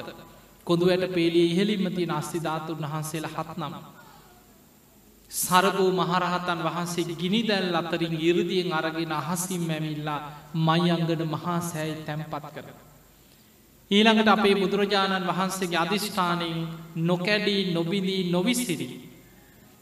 කොඳුවට 0.68 1.13
පේලිය 1.13 1.47
ඉහලින්ම 1.51 1.86
තියෙන 1.91 2.11
අස්තිධාතුන් 2.11 2.82
වහන්සේලා 2.84 3.36
හත් 3.38 3.57
නම. 3.57 3.76
සරගූ 5.32 5.91
මහරහතන් 5.91 6.59
වහන්සේ 6.59 7.16
ගිනි 7.16 7.41
දැල් 7.43 7.76
අතරින් 7.76 8.16
ඉරදියෙන් 8.22 8.74
අරගෙන 8.74 9.11
අහසිම් 9.13 9.61
මැමිල්ලා 9.61 10.20
මයිංගඩ 10.68 11.22
මහා 11.26 11.59
සෑයි 11.61 11.95
තැන්පත් 12.05 12.45
කර. 12.55 12.68
ඊළඟට 13.91 14.28
අපේ 14.28 14.55
බුදුරජාණන් 14.55 15.28
වහන්සේගේ 15.28 15.80
අධිෂ්ඨානයෙන් 15.80 16.59
නොකැඩී 17.03 17.61
නොබිදී 17.74 18.32
නොවිසිරි. 18.32 18.88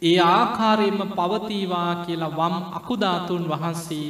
ඒ 0.01 0.19
ආකාරයෙන්ම 0.29 1.01
පවතීවා 1.11 1.91
කියලා 2.05 2.35
වම් 2.39 2.55
අකුධාතුන් 2.73 3.43
වහන්සේ 3.49 4.07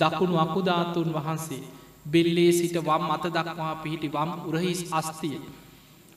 දකුණු 0.00 0.36
අකුධාතුන් 0.38 1.14
වහන්සේ 1.14 1.62
බෙල්ලේ 2.06 2.52
සිට 2.52 2.76
වම් 2.78 3.04
අත 3.10 3.24
දක්වා 3.28 3.74
පිහිටි 3.76 4.12
වම් 4.12 4.30
උරහිස් 4.48 4.80
අස්තිය. 4.92 5.38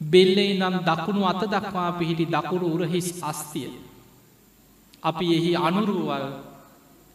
බෙල්ලේ 0.01 0.53
නම් 0.53 0.75
දකුණු 0.81 1.25
අත 1.25 1.43
දක්වා 1.45 1.91
පිහිටි 1.93 2.25
දකුණු 2.27 2.67
උරහිස් 2.67 3.09
අස්තිය. 3.23 3.69
අපි 5.03 5.25
එහි 5.33 5.51
අනුරුවල් 5.59 6.25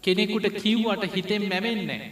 කෙනෙකුට 0.02 0.46
කිව්වට 0.54 1.02
හිතෙන් 1.14 1.42
මැවෙන්නේ. 1.44 2.02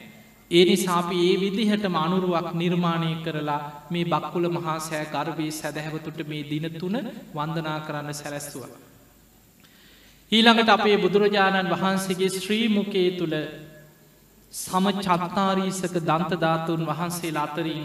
ඒ 0.51 0.65
නිසාපි 0.65 1.17
ඒ 1.23 1.37
විදිහටම 1.41 1.97
අනුරුවක් 1.97 2.49
නිර්මාණය 2.53 3.13
කරලා 3.25 3.61
මේ 3.91 4.05
බක්කුල 4.05 4.47
මහා 4.51 4.79
සෑ 4.81 5.05
ගර්භී 5.07 5.53
සැදැහැවතුට 5.53 6.19
මේ 6.29 6.43
දින 6.43 6.67
තුන 6.73 6.97
වන්දනා 7.35 7.79
කරන්න 7.81 8.15
සැලැස්තුව. 8.15 8.65
ඊළඟට 10.33 10.71
අපේ 10.71 10.97
බුදුරජාණන් 10.97 11.73
වහන්සේගේ 11.73 12.31
ශ්‍රීමුකේ 12.37 13.09
තුළ 13.11 13.37
සම 14.53 14.87
චත්තාරීසක 14.99 15.95
දන්තධාතුන් 16.01 16.83
වහන්සේලා 16.87 17.45
අතරින් 17.45 17.85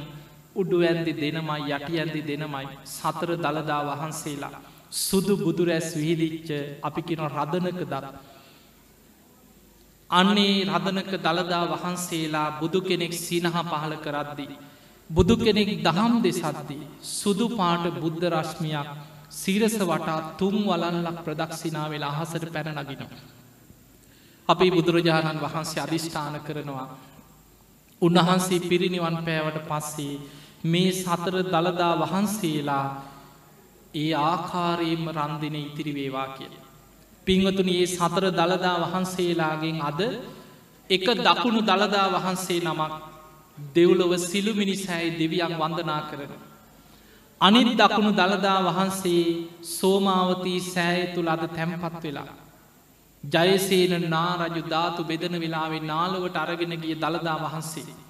උඩු 0.62 0.78
ඇන්දි 0.82 1.14
දෙනමයි 1.16 1.62
යටි 1.70 1.94
ඇන්දි 1.98 2.22
දෙනමයි 2.24 2.66
සතර 2.88 3.32
දළදා 3.38 3.82
වහන්සේලා 3.90 4.54
සුදු 4.92 5.34
බුදුරැස් 5.38 5.94
විහිදිච්ච 5.94 6.50
අපි 6.82 7.02
කින 7.04 7.22
රදනක 7.30 7.82
දත්. 7.84 8.06
අන්නේ 10.10 10.66
රදනක 10.68 11.12
දළදා 11.18 11.66
වහන්සේලා 11.68 12.60
බුදු 12.60 12.82
කෙනෙක් 12.82 13.14
සිනහ 13.16 13.50
පහල 13.64 13.94
කරද්දී. 13.98 14.58
බුදු 15.10 15.36
කෙනෙක් 15.38 15.70
දහම් 15.84 16.14
දෙසද්දී. 16.22 16.88
සුදු 17.02 17.46
පාට 17.50 17.86
බුද්ධ 17.96 18.26
රශ්මියක් 18.28 18.88
සීරස 19.32 19.76
වටා 19.82 20.20
තුම් 20.38 20.56
වලල්ලක් 20.66 21.18
ප්‍රදක්ෂිනා 21.26 21.88
වෙලා 21.88 22.14
අහසට 22.14 22.46
පැනනගෙනවා. 22.48 23.10
අපි 24.50 24.68
බුදුරජාණන් 24.72 25.40
වහන්සේ 25.40 25.82
අධිෂ්ඨාන 25.82 26.36
කරනවා. 26.42 26.88
උන්වහන්සේ 28.02 28.60
පිරිනිවන් 28.62 29.18
පෑවට 29.20 29.66
පස්සේ 29.70 30.39
මේ 30.64 30.92
සතර 30.94 31.36
දළදා 31.44 31.94
වහන්සේලා 31.98 32.86
ඒ 33.96 34.14
ආකාරයෙන්ම 34.14 35.06
රන්දින 35.10 35.56
ඉතිරි 35.58 35.94
වේවා 35.94 36.28
කිය. 36.30 36.52
පිංවතුන 37.28 37.70
ඒ 37.70 37.86
සතර 37.88 38.26
දළදා 38.32 38.78
වහන්සේලාගෙන් 38.84 39.82
අද 39.82 40.02
එක 40.90 41.06
දකුණු 41.18 41.62
දළදා 41.62 42.08
වහන්සේ 42.10 42.60
නමක් 42.62 42.94
දෙව්ලොව 43.76 44.12
සිළුමිනිසෑයි 44.20 45.18
දෙවියන් 45.20 45.54
වන්දනා 45.56 46.02
කරන. 46.10 46.34
අනිත් 47.42 47.72
දකුණු 47.78 48.12
දළදා 48.12 48.60
වහන්සේ 48.68 49.24
සෝමාවතී 49.70 50.60
සෑය 50.66 51.02
තුළ 51.14 51.28
අද 51.28 51.44
තැම්පත් 51.48 52.04
වෙලා. 52.04 52.30
ජයසේන 53.24 54.10
නාරජු 54.10 54.62
ධාතු 54.66 55.02
බෙදන 55.04 55.36
වෙලාවේ 55.36 55.84
නාලොවට 55.84 56.36
අරගෙන 56.36 56.74
ගිය 56.78 56.96
දළදා 56.96 57.38
වහන්සේ. 57.40 58.09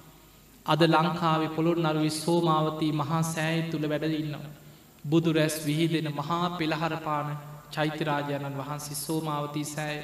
අද 0.66 0.80
ලංකාවේ 0.84 1.48
පොළොන් 1.48 1.86
අරුවි 1.86 2.10
සෝමාවතී 2.12 2.92
මහා 2.92 3.22
සෑය 3.24 3.62
තුළ 3.70 3.86
වැඩඉන්නවා. 3.88 4.50
බුදු 5.04 5.32
රැස් 5.32 5.56
විහිදෙන 5.66 6.08
මහා 6.14 6.46
පෙළහරපාන 6.50 7.28
චෛත්‍යරාජාණන් 7.70 8.58
වහන්සේ 8.58 8.96
සෝමාවතී 8.96 9.64
සෑය. 9.66 10.00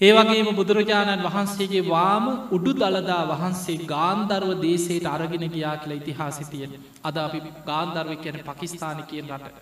ඒ 0.00 0.12
වගේම 0.12 0.48
බුදුරජාණන් 0.56 1.24
වහන්සේගේ 1.24 1.82
වාම 1.86 2.24
උඩු 2.50 2.72
දළදා 2.74 3.22
වහන්සේ 3.28 3.76
ගාන්ධර්ව 3.86 4.50
දේශයට 4.60 5.06
අරගෙන 5.06 5.44
ගියා 5.48 5.76
කියලා 5.76 5.98
ඉතිහාසිතියෙන් 5.98 6.72
අද 7.04 7.16
අපි 7.18 7.38
ගාන්ධර්ව 7.66 8.12
කියන 8.16 8.38
පකිස්ථාන 8.40 9.04
කියෙන් 9.04 9.30
රට. 9.32 9.56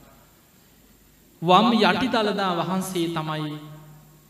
වම් 1.42 1.68
යටි 1.80 2.08
දළදා 2.08 2.52
වහන්සේ 2.56 3.06
තමයි 3.10 3.52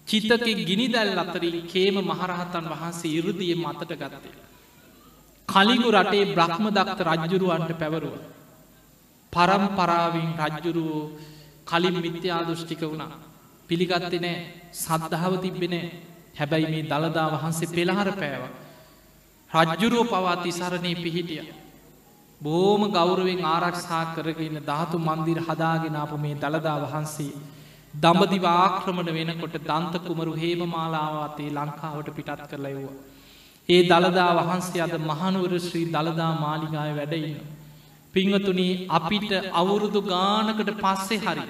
චිතක 0.08 0.46
ගිනිදැල් 0.62 1.18
අතරින් 1.18 1.58
කේම 1.64 1.96
මහරහතන් 2.02 2.66
වහන්සේ 2.66 3.12
ඉරුදිය 3.12 3.54
මතට 3.56 3.92
ගත්තේ. 3.94 4.34
කලිගු 5.50 5.88
රටේ 5.90 6.24
බ්‍රහ්ම 6.34 6.66
දක්ත 6.70 7.00
රජ්ජුරුවන්ට 7.08 7.72
පැවරුව. 7.74 8.14
පරම්පරාවෙන් 9.32 10.30
රජ්ජුරුවෝ 10.40 11.10
කලින් 11.66 11.96
මිත්‍යා 12.04 12.42
දෘෂ්ටික 12.42 12.82
වුණා. 12.82 13.12
පිළිගත්ති 13.68 14.18
නෑ 14.18 14.36
සද්ධාව 14.74 15.34
තිබෙනෑ 15.38 15.86
හැබැයි 16.38 16.70
මේ 16.72 16.84
දළදා 16.84 17.28
වහන්සේ 17.34 17.68
පෙළහර 17.68 18.10
පෑව. 18.14 18.42
රජ්ජුරුව 19.50 20.06
පවා 20.08 20.36
තිසරණය 20.38 20.92
පිහිටිය. 20.96 21.42
බෝම 22.40 22.82
ගෞරුවෙන් 22.90 23.40
ආරක්ෂා 23.44 24.04
කරගෙන 24.14 24.56
ධාතු 24.62 24.96
මන්දිර 25.00 25.38
හදාගෙනාපු 25.42 26.16
මේ 26.16 26.36
දළදා 26.36 26.78
වහන්සේ. 26.84 27.32
දඹදිව 27.94 28.44
ආක්‍රමණ 28.46 29.10
වෙනකොට 29.10 29.56
දන්ත 29.60 29.94
කුමරු 30.06 30.32
හේම 30.34 30.60
මාලාවාතේ 30.68 31.50
ලංකාවට 31.50 32.08
පිටත් 32.16 32.42
කරලයව්වා. 32.50 32.98
ඒ 33.68 33.82
දළදා 33.82 34.30
වහන්සේ 34.38 34.82
අද 34.82 34.94
මහනුවර 35.02 35.52
ශ්‍රී 35.58 35.86
දළදා 35.94 36.32
මාලිගාය 36.44 36.92
වැඩඉන්න. 36.96 37.36
පිංහතුනී 38.14 38.72
අපිට 38.88 39.30
අවුරුදු 39.52 40.00
ගානකට 40.04 40.70
පස්සෙ 40.80 41.16
හරි. 41.18 41.44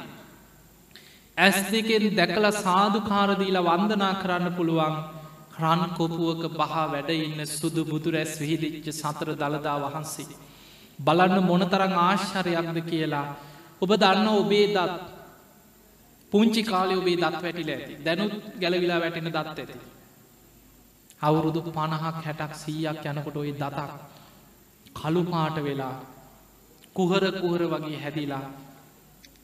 ඇස් 1.37 1.59
දෙකෙන් 1.73 2.05
දැකල 2.17 2.47
සාධකාරදීලා 2.59 3.67
වන්දනා 3.69 4.15
කරන්න 4.23 4.57
පුළුවන් 4.57 4.97
රන් 5.61 5.83
කොපුුවක 5.99 6.43
බහා 6.55 6.87
වැඩ 6.93 7.11
ඉන්න 7.17 7.41
සුදු 7.49 7.83
බුදු 7.85 8.09
රැස් 8.11 8.33
විහිදිච්ච 8.41 8.87
සතර 8.93 9.29
දළදා 9.35 9.79
වහන්සේ. 9.85 10.37
බලන්න 10.99 11.39
මොනතරං 11.51 11.95
ආශ්චරයක්ද 12.01 12.77
කියලා 12.91 13.27
ඔබ 13.83 13.91
දන්න 14.03 14.29
ඔබේ 14.35 14.67
දත් 14.77 14.93
පුංචි 16.33 16.63
කාලය 16.63 16.95
ඔබේ 17.01 17.17
දත් 17.17 17.43
වැටිල 17.45 17.71
ඇති 17.71 17.95
දැනුත් 18.05 18.35
ගැලවිලා 18.61 19.01
වැටෙන 19.03 19.29
දත් 19.29 19.47
ඇති. 19.55 19.79
අවුරුදු 21.21 21.61
පණහක් 21.69 22.17
හැටක් 22.19 22.53
සීයක් 22.55 23.05
යනකොට 23.07 23.37
ඔයි 23.37 23.53
දතක් 23.55 23.91
කළුපාට 24.95 25.57
වෙලා 25.59 25.97
කුහර 26.97 27.23
කුහර 27.41 27.63
වගේ 27.73 27.99
හැදිලා 27.99 28.45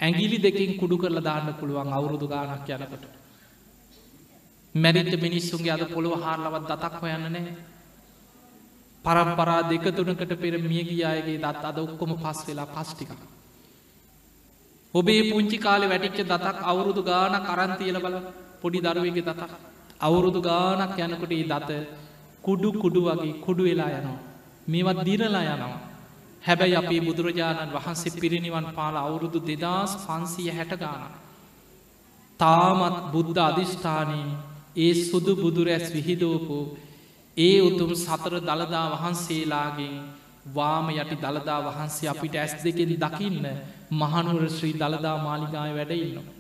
ඇගිලි 0.01 0.39
දෙකින් 0.39 0.77
kudu 0.77 0.97
කරලා 0.99 1.23
දාන්න 1.23 1.55
පුළුවන් 1.55 1.93
අවුරුදු 1.93 2.27
ගානක් 2.29 2.69
යනකට. 2.69 3.05
මැරිට 4.75 5.15
මිනිස්සුන්ගේ 5.19 5.73
අද 5.73 5.85
පොළොව 5.89 6.21
හාරලවත් 6.23 6.69
දතක් 6.71 6.95
හොයන්න 7.03 7.27
නෑ. 7.27 7.55
පරම්පරා 9.05 9.63
දෙක 9.65 9.87
තුනකට 9.97 10.33
පෙර 10.35 10.55
මියගිය 10.61 11.05
අයගේ 11.05 11.39
දත් 11.39 11.65
අද 11.65 11.79
ඔක්කොම 11.79 12.13
පස් 12.15 12.39
වෙලා 12.47 12.67
පස්්ටික. 12.67 13.11
ඔබේ 14.95 15.31
පුංචි 15.31 15.59
කාලෙ 15.59 15.87
වැටිච්ච 15.89 16.21
දතක් 16.25 16.59
අවුරුදු 16.63 17.03
ගාන 17.03 17.35
කරන්තියල 17.43 17.99
බල 17.99 18.17
පොඩි 18.61 18.79
දරුවගේ 18.81 19.23
දතක්. 19.23 19.53
අවුරුදු 20.01 20.41
ගානක් 20.41 20.99
යනකොට 20.99 21.33
ඒ 21.33 21.45
දත 21.45 21.71
කුඩු 22.43 22.69
කුඩු 22.75 23.01
වගේ 23.03 23.39
කුඩු 23.41 23.63
වෙලා 23.65 23.91
යනවා. 23.91 24.19
මේවත් 24.69 24.99
දිරලා 25.05 25.45
යනවා. 25.47 25.79
හැබැයි 26.43 26.77
අපේ 26.77 27.01
බුදුරජාණන් 27.01 27.73
වහන්සේ 27.73 28.17
පිරිනිවන් 28.17 28.67
පාල 28.75 28.97
අවුරුදු 28.97 29.39
දෙදස් 29.43 29.93
පන්සිය 30.03 30.51
හැට 30.51 30.73
ගාන. 30.77 31.03
තාමත් 32.41 32.97
බුද්ධ 33.13 33.41
අධිෂ්ඨානයෙන් 33.41 34.29
ඒ 34.77 34.93
සුදු 35.03 35.33
බුදුරැස් 35.37 35.87
විහිදෝපු 35.93 36.59
ඒ 37.37 37.59
උතුම් 37.61 37.91
සතර 37.97 38.35
දළදා 38.41 38.87
වහන්සේලාගෙන් 38.93 39.95
වාම 40.49 40.87
යටි 40.93 41.17
දළදා 41.17 41.61
වහන්සේ 41.63 42.09
අපිට 42.09 42.35
ඇස් 42.35 42.53
දෙකෙන් 42.59 42.93
දකින්න 42.97 43.47
මහනුවර 43.93 44.45
ශ්‍රී 44.49 44.75
දළදා 44.75 45.17
මාලිගාය 45.19 45.73
වැඩඉන්න. 45.75 46.36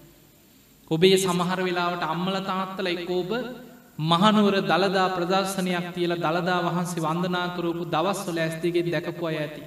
ඔබේ 0.90 1.16
සමහර 1.16 1.60
වෙලාවට 1.60 2.02
අම්මල 2.04 2.36
තාත්තල 2.42 2.86
එක්කෝබ 2.86 3.30
මහනුවර 4.02 4.56
දළදා 4.62 5.08
ප්‍රදර්ශනයක් 5.10 5.86
තියල 5.94 6.12
දළදා 6.16 6.60
වහන්සේ 6.62 7.02
වන්දනා 7.02 7.46
කරපු 7.56 7.84
දවස්වල 7.86 8.38
ඇස්තිගෙන් 8.38 8.90
දැකපු 8.90 9.26
අය 9.26 9.36
ඇති. 9.36 9.62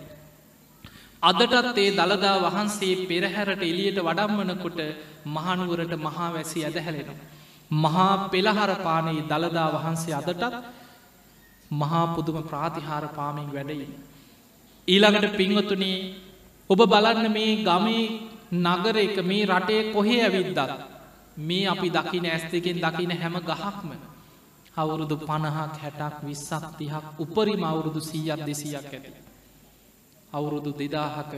අදටත් 1.24 1.78
ඒ 1.78 1.92
දළදා 1.92 2.36
වහන්සේ 2.42 2.94
පෙරහැරට 3.06 3.64
එලියට 3.64 4.00
වඩම්මනකොට 4.00 4.80
මහනුවරට 5.28 5.94
මහා 5.98 6.30
වැසි 6.30 6.60
ඇදහැලෙන. 6.62 7.10
මහා 7.72 8.30
පෙළහර 8.30 8.72
පානයේ 8.78 9.24
දළදා 9.24 9.70
වහන්සේ 9.74 10.14
අදටත් 10.14 10.56
මහා 11.72 12.06
පුදුම 12.16 12.38
ප්‍රාතිහාර 12.44 13.06
පාමින් 13.10 13.50
වැඩයි. 13.50 13.88
ඊළඟට 14.88 15.36
පින්වතුනේ 15.36 15.98
ඔබ 16.70 16.80
බලන්න 16.86 17.28
මේ 17.30 17.52
ගමේ 17.62 18.06
නගර 18.56 18.96
එක 18.98 19.18
මේ 19.24 19.46
රටේ 19.46 19.82
කොහේ 19.92 20.22
ඇවිද්දත් 20.22 20.60
මේ 21.40 21.68
අපි 21.68 21.90
දකින 21.90 22.26
ඇස් 22.26 22.44
දෙකෙන් 22.52 22.78
දකින 22.78 23.12
හැම 23.14 23.36
ගහක්ම 23.42 23.92
අවුරුදු 24.76 25.16
පණහක් 25.20 25.76
හැටක් 25.78 26.16
විස්සක් 26.24 26.64
තිහක් 26.78 27.06
උපරිම 27.18 27.64
අවුරුදු 27.64 28.00
සීයක් 28.02 28.40
දෙසියක් 28.42 28.86
ඇති. 28.88 29.12
අවුරුදු 30.34 30.72
දෙදාහක 30.74 31.32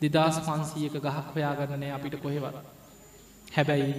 දෙදස් 0.00 0.36
පන්සීයක 0.40 0.94
ගහක් 0.96 1.26
හොයාගන්නනය 1.28 1.88
අපිට 1.90 2.14
කොහෙවත්. 2.16 2.56
හැබැයි 3.48 3.94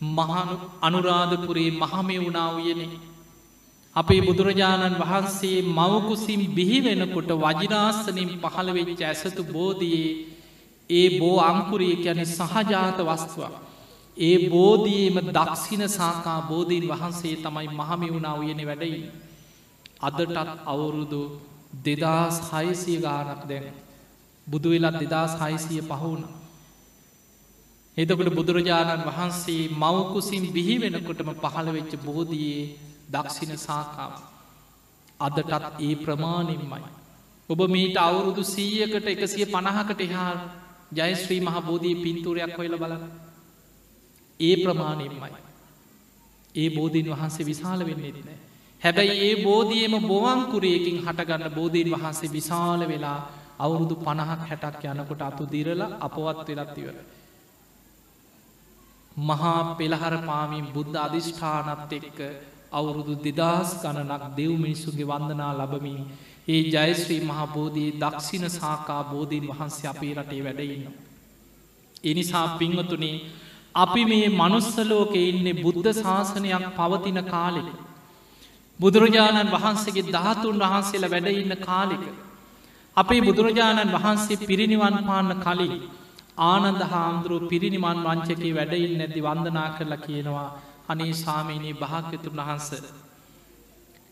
මහනු 0.00 0.56
අනුරාධපුරේ 0.80 1.70
මහමේ 1.72 2.20
වුණා 2.20 2.50
වයනෙ 2.56 2.86
අපේ 3.96 4.20
බුදුරජාණන් 4.20 4.98
වහන්සේ 4.98 5.58
මවකුසිම් 5.72 6.40
බිහිවෙනකොට 6.52 7.30
වජිනාස්සනින් 7.36 8.30
පහළවෙච්ච 8.42 9.00
ඇසතු 9.02 9.42
බෝධයේ 9.46 10.10
ඒ 10.90 11.08
බෝ 11.18 11.36
අංකුරිය 11.42 11.94
යැන 11.98 12.26
සහජාත 12.28 12.98
වස්තුවක්. 13.02 13.63
ඒ 14.16 14.48
බෝධීම 14.48 15.16
දක්ෂින 15.28 15.88
සාකා 15.90 16.40
බෝධීන් 16.42 16.88
වහන්සේ 16.88 17.36
තමයි 17.36 17.68
මහමි 17.70 18.08
වුණා 18.08 18.34
උයන 18.34 18.60
වැඩයි. 18.66 19.10
අදටත් 20.00 20.36
අවුරුදු 20.66 21.22
දෙදස් 21.84 22.36
හයසිය 22.50 23.00
ගානක් 23.00 23.42
දැන. 23.48 23.66
බුදු 24.46 24.68
වෙලත් 24.70 25.00
දෙදස් 25.02 25.32
හයිසිය 25.40 25.82
පහුණ. 25.82 26.22
එතකට 27.96 28.30
බුදුරජාණන් 28.30 29.04
වහන්සේ 29.04 29.70
මවකුසින් 29.74 30.44
බිහි 30.52 30.74
වෙනකොටම 30.80 31.30
පහළ 31.34 31.68
වෙච්ච 31.72 31.92
බෝධයේ 31.98 32.62
දක්ෂින 33.08 33.52
සාකාව. 33.58 34.12
අදටත් 35.20 35.52
ඒ 35.80 35.94
ප්‍රමාණින්මයි. 35.96 36.82
ඔබ 37.48 37.60
මීට 37.68 37.96
අවුරුදු 37.98 38.42
සීයකට 38.44 39.06
එකසිය 39.08 39.46
පණහකට 39.46 40.00
එහා 40.00 40.32
ජයශ්‍රී 40.92 41.40
මහ 41.40 41.56
බෝධී 41.60 41.96
පින්තුරයක් 41.96 42.56
හොයල 42.56 42.76
බලන්න. 42.76 43.23
ඒ 44.40 44.56
ප්‍රමාණයෙන්මයි. 44.56 45.30
ඒ 46.54 46.68
බෝධීන් 46.70 47.08
වහන්සේ 47.10 47.46
විශාල 47.46 47.80
වෙන්නෙත් 47.80 48.18
නෑ. 48.24 48.38
හැබැයි 48.82 49.14
ඒ 49.20 49.36
බෝධියම 49.44 49.94
බොවංකුරයකින් 50.02 50.98
හටගන්න 50.98 51.54
බෝධීන් 51.54 51.90
වහන්සේ 51.90 52.32
විශාල 52.32 52.88
වෙලා 52.88 53.18
අවුරුදු 53.58 53.94
පණහක් 53.96 54.40
හැටක් 54.50 54.84
යනකොට 54.84 55.22
අතු 55.22 55.44
දිරලා 55.52 55.90
අපවත් 56.00 56.48
වෙලත්තිවර. 56.48 56.96
මහා 59.16 59.74
පෙළහර 59.74 60.14
පාමින් 60.26 60.66
බුද්ධ 60.74 60.98
අධිෂ්ඨානත් 60.98 61.92
එක්ක 61.92 62.18
අවුරුදු 62.72 63.14
දෙදස් 63.16 63.70
ගණනක් 63.82 64.24
දෙව් 64.36 64.52
මිනිස්සුගේ 64.58 65.06
වන්දනා 65.06 65.52
ලබමින් 65.54 66.00
ඒ 66.48 66.62
ජයශ්‍රී 66.66 67.20
මහා 67.20 67.46
බෝධී 67.46 67.90
දක්ෂින 67.94 68.46
සාකා 68.50 69.02
බෝධීන් 69.04 69.48
වහන්සේ 69.50 69.88
අපේ 69.88 70.14
රටේ 70.14 70.42
වැඩඉන්න. 70.44 70.84
එනිසා 72.04 72.46
පිංවතුනේ 72.58 73.16
අපි 73.74 74.02
මේ 74.04 74.28
මනුස්සලෝක 74.32 75.14
ඉන්නේ 75.20 75.54
බුද්ධ 75.54 75.90
ශාසනයක් 75.94 76.64
පවතින 76.76 77.18
කාලෙක. 77.24 77.68
බුදුරජාණන් 78.80 79.50
වහන්සේගේ 79.50 80.12
ධාතුන් 80.12 80.60
වහන්සේලා 80.60 81.10
වැඩඉන්න 81.10 81.56
කාලෙක. 81.60 82.04
අපේ 82.96 83.20
බුදුරජාණන් 83.20 83.94
වහන්සේ 83.96 84.42
පිරිනිවන් 84.42 84.96
පාන්න 85.04 85.30
කලින් 85.38 85.74
ආනන්ද 86.42 86.82
හාමුදුරුව 86.84 87.48
පිරිනිමන් 87.48 88.04
වංචකේ 88.04 88.52
වැඩයින්න 88.52 89.00
ඇති 89.00 89.20
වන්දනා 89.20 89.68
කරලා 89.76 89.98
කියනවා 89.98 90.48
අනේ 90.88 91.12
සාමීනී 91.14 91.74
භාග්‍යතුන් 91.74 92.36
වහන්ස. 92.36 92.70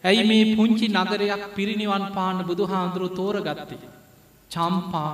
ඇයි 0.04 0.24
මේ 0.24 0.56
පුංචි 0.56 0.86
නගරයක් 0.90 1.42
පිරිනිවන් 1.54 2.04
පාන්න 2.14 2.38
බුදු 2.44 2.66
හාමුදුරුව 2.66 3.12
තෝරගත්තේ. 3.12 3.80
චම්පා 4.50 5.12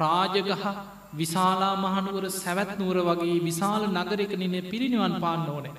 රාජගහ 0.00 0.66
විශාලා 1.14 1.74
මහනුවර 1.76 2.24
සැවැත් 2.32 2.70
නුවර 2.78 2.98
වගේ 3.02 3.38
විශාල 3.40 3.82
නගරක 3.88 4.32
නින 4.34 4.54
පිරිනිවන් 4.64 5.14
පාන්න 5.20 5.48
ඕනේ. 5.48 5.74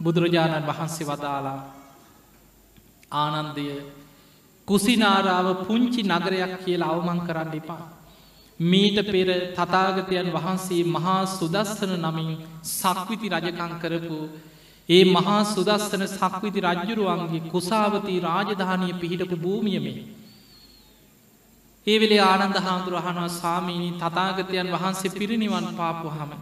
බුදුරජාණන් 0.00 0.68
වහන්සේ 0.68 1.06
වදාලා 1.06 1.60
ආනන්දය 3.12 3.66
කුසිනාරාව 4.68 5.48
පුංචි 5.66 6.02
නගරයක් 6.04 6.52
කියලා 6.64 6.90
අවමං 6.90 7.20
කරන්න 7.20 7.54
එපා. 7.54 7.84
මීට 8.60 8.98
පෙර 9.06 9.28
තතාගතයන් 9.56 10.28
වහන්සේ 10.30 10.84
මහා 10.86 11.22
සුදස්සන 11.28 11.92
නමින් 11.96 12.30
සක්විති 12.64 13.28
රජකං 13.28 13.72
කරපු 13.78 14.18
ඒ 14.88 15.04
මහා 15.06 15.40
සුදස්සන 15.46 16.04
සක්විති 16.08 16.60
රජ්ජුරුවන්ගේ 16.60 17.46
කුසාවති 17.48 18.14
රාජධානය 18.20 18.88
පිහිටපු 18.94 19.36
භූමියමේ. 19.36 19.98
ඒ 21.88 21.96
වෙලේ 22.00 22.22
ආනන්ද 22.22 22.56
හාමුදුරහනවා 22.58 23.28
සාමීනී 23.34 23.92
තතාගතයන් 23.96 24.70
වහන්සේ 24.74 25.10
පිරිනිවන් 25.12 25.66
පාපු 25.76 26.08
හම. 26.10 26.32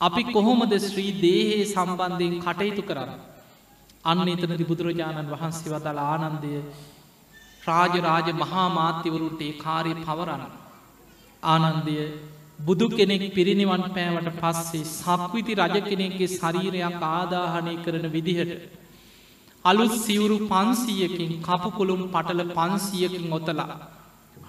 අපි 0.00 0.22
කොහොමද 0.26 0.72
ශ්‍රී 0.80 1.10
දේහයේ 1.20 1.66
සම්බන්ධයෙන් 1.66 2.36
කටයුතු 2.40 2.82
කරන්න. 2.82 3.12
අන්න 4.04 4.28
එතනදි 4.28 4.64
බුදුරජාණන් 4.64 5.28
වහන්සේ 5.28 5.72
වදල 5.72 6.00
ආනන්දය 6.04 6.52
රාජරාජ 7.62 8.28
මහා 8.34 8.66
මාත්‍යවරුන්ට 8.70 9.40
ඒ 9.40 9.52
කාරය 9.56 9.92
පවරන්න. 9.98 10.42
ආනන්දය 11.42 11.96
බුදු 12.60 12.86
කෙනෙක් 12.90 13.24
පිරිනිවන් 13.32 13.84
පෑවට 13.90 14.40
පස්සේ 14.40 14.88
සක්විති 14.92 15.58
රජ 15.60 15.76
කෙනෙක්ගේ 15.82 16.30
ශරීරයක් 16.30 17.06
ආදාහනය 17.10 17.74
කරන 17.84 18.06
විදිහට. 18.08 18.52
අලුත් 19.64 19.94
සිවුරු 19.98 20.38
පන්සීයකින් 20.46 21.32
කපුකොළුම් 21.40 22.02
පටල 22.08 22.42
පන්සියකින් 22.50 23.32
ඔතලා. 23.32 23.78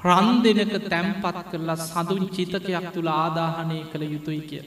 රන් 0.02 0.28
දෙනක 0.42 0.74
තැම්පත් 0.86 1.38
කරලා 1.46 1.76
සඳුන් 1.78 2.24
චිතකයක් 2.30 2.86
තුළ 2.94 3.10
ආදාහනය 3.14 3.80
කළ 3.92 4.04
යුතුයි 4.06 4.42
කිය. 4.42 4.66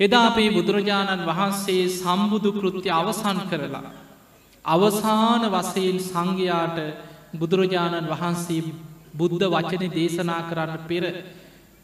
එදා 0.00 0.24
අපේ 0.26 0.50
බුදුරජාණන් 0.50 1.22
වහන්සේ 1.22 1.84
සම්බුදු 1.90 2.50
කෘති 2.52 2.90
අවසන් 2.90 3.38
කරලා. 3.50 3.92
අවසාන 4.64 5.42
වසයෙන් 5.52 5.98
සංඝයාට 6.02 6.78
බුදුරජාණන් 7.34 8.08
වහන්සේ 8.08 8.62
බුද්ධ 9.14 9.44
වචන 9.46 9.84
දේශනා 9.90 10.42
කරන්න 10.44 10.86
පෙර 10.88 11.04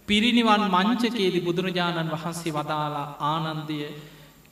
පිරිනිවන් 0.08 0.62
මංචකේදි 0.68 1.40
බුදුරජාණන් 1.40 2.10
වහන්සේ 2.10 2.52
වදාලා 2.52 3.08
ආනන්දය 3.26 3.78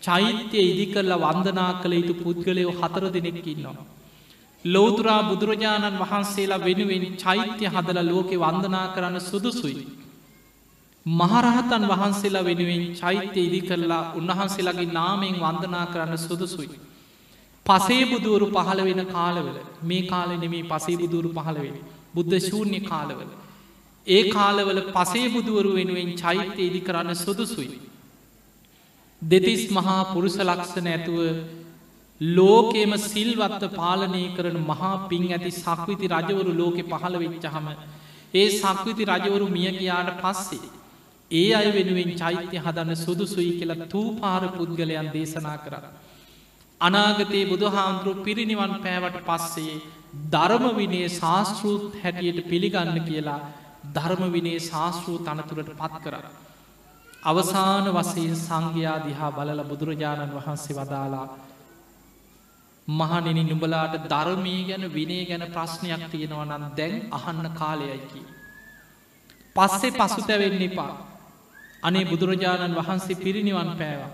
චෛත්‍යය 0.02 0.66
ඉදි 0.66 0.86
කරලා 0.88 1.22
වන්දනා 1.24 1.72
කළ 1.80 1.94
යුතු 1.94 2.14
පුද්ගලයෝ 2.16 2.72
හතර 2.72 3.04
දෙනෙක් 3.08 3.46
ඉන්නවා. 3.46 3.97
ලෝතුරා 4.68 5.22
බුදුරජාණන් 5.22 5.98
වහන්සේලා 6.00 6.60
වෙනුවෙන් 6.60 7.04
චෛත්‍ය 7.16 7.64
හදල 7.66 7.98
ලෝකෙ 8.06 8.36
වන්දනා 8.36 8.86
කරන්න 8.88 9.20
සුදුසුයි. 9.22 9.84
මහරහතන් 11.06 11.84
වහන්සේලා 11.86 12.44
වෙනුවෙන් 12.44 12.84
චෛත්‍ය 12.94 13.40
ඉදි 13.40 13.60
කරලා 13.62 14.04
උන්වහන්සේලාගේ 14.14 14.88
නාමෙන් 14.92 15.36
වන්දනා 15.36 15.86
කරන්න 15.86 16.18
සුදුසුයි. 16.18 16.70
පසේ 17.66 18.04
බුදුවරු 18.04 18.46
පහළ 18.48 18.80
වෙන 18.84 19.02
කාලවල 19.06 19.58
මේ 19.82 20.02
කාල 20.04 20.30
නෙමේ 20.36 20.64
පසේ 20.64 20.96
බුදුවරු 20.96 21.30
පහළවෙන 21.30 21.76
බුද්ධ 22.14 22.36
ශූන්‍ය 22.40 22.80
කාලවල. 22.82 23.30
ඒ 24.06 24.22
කාලවල 24.30 24.80
පසේ 24.92 25.28
බුදුවරු 25.28 25.70
වෙනුවෙන් 25.74 26.10
චෛත්‍ය 26.16 26.62
ඉදි 26.62 26.80
කරන්න 26.80 27.14
සුදුසුයි. 27.16 27.78
දෙතිස් 29.22 29.62
මහා 29.70 30.02
පුරුෂ 30.12 30.36
ලක්ෂණ 30.40 30.88
ඇතුව 30.88 31.18
ලෝකේම 32.20 32.92
සිල්වත්ත 33.04 33.62
පාලනය 33.72 34.24
කරන 34.34 34.58
මහා 34.62 35.08
පින් 35.08 35.24
ඇති 35.28 35.50
සක්විති 35.52 36.06
රජවරු 36.08 36.52
ලෝකෙ 36.54 36.82
පහළ 36.84 37.16
වෙච්චහම 37.18 37.68
ඒ 38.34 38.48
සක්විති 38.52 39.04
රජවරු 39.06 39.46
මිය 39.48 39.70
ගියාට 39.72 40.10
පස්සේ 40.18 40.70
ඒ 41.30 41.52
අය 41.52 41.68
වෙනුවෙන් 41.70 42.10
චෛත්‍ය 42.16 42.56
හදන්න 42.56 42.96
සුදුසුයි 42.96 43.52
කියලා 43.52 43.86
තූපාර 43.86 44.42
පුද්ගලයන් 44.50 45.08
දේශනා 45.12 45.58
කර. 45.58 45.74
අනාගතයේ 46.80 47.46
බුදුහාමුදුරු 47.46 48.22
පිරිනිවන් 48.22 48.74
පෑවට 48.78 49.18
පස්සේ 49.24 49.80
ධර්මවිනේ 50.26 51.08
ශාස්තෘත් 51.10 51.96
හැටියට 52.02 52.40
පිළිගන්න 52.44 52.98
කියලා 53.04 53.40
ධර්මවිනේ 53.94 54.58
ශාස්තෘූ 54.60 55.18
තනතුරට 55.20 55.70
පත් 55.72 55.94
කර. 56.04 56.14
අවසාන 57.22 57.86
වසයෙන් 57.94 58.36
සංඝයා 58.38 58.98
දිහා 59.00 59.30
බලල 59.30 59.62
බුදුරජාණන් 59.64 60.34
වහන්සේ 60.36 60.76
වදාලා 60.76 61.26
මහනෙන 62.88 63.40
නුඹලාට 63.42 63.94
ධර්මී 64.04 64.64
ගැන 64.64 64.84
විනේ 64.90 65.24
ගැන 65.24 65.44
ප්‍රශ්නයක් 65.48 66.02
තියෙනවනන් 66.10 66.64
දැන් 66.74 66.94
අහන්න 67.10 67.50
කාලයයිකි. 67.52 68.22
පස්සේ 69.56 69.92
පසු 69.92 70.20
තැවෙන්න 70.22 70.62
එපා 70.62 70.92
අනේ 71.82 72.04
බුදුරජාණන් 72.04 72.76
වහන්සේ 72.76 73.16
පිරිනිවන් 73.16 73.70
පෑවා. 73.72 74.12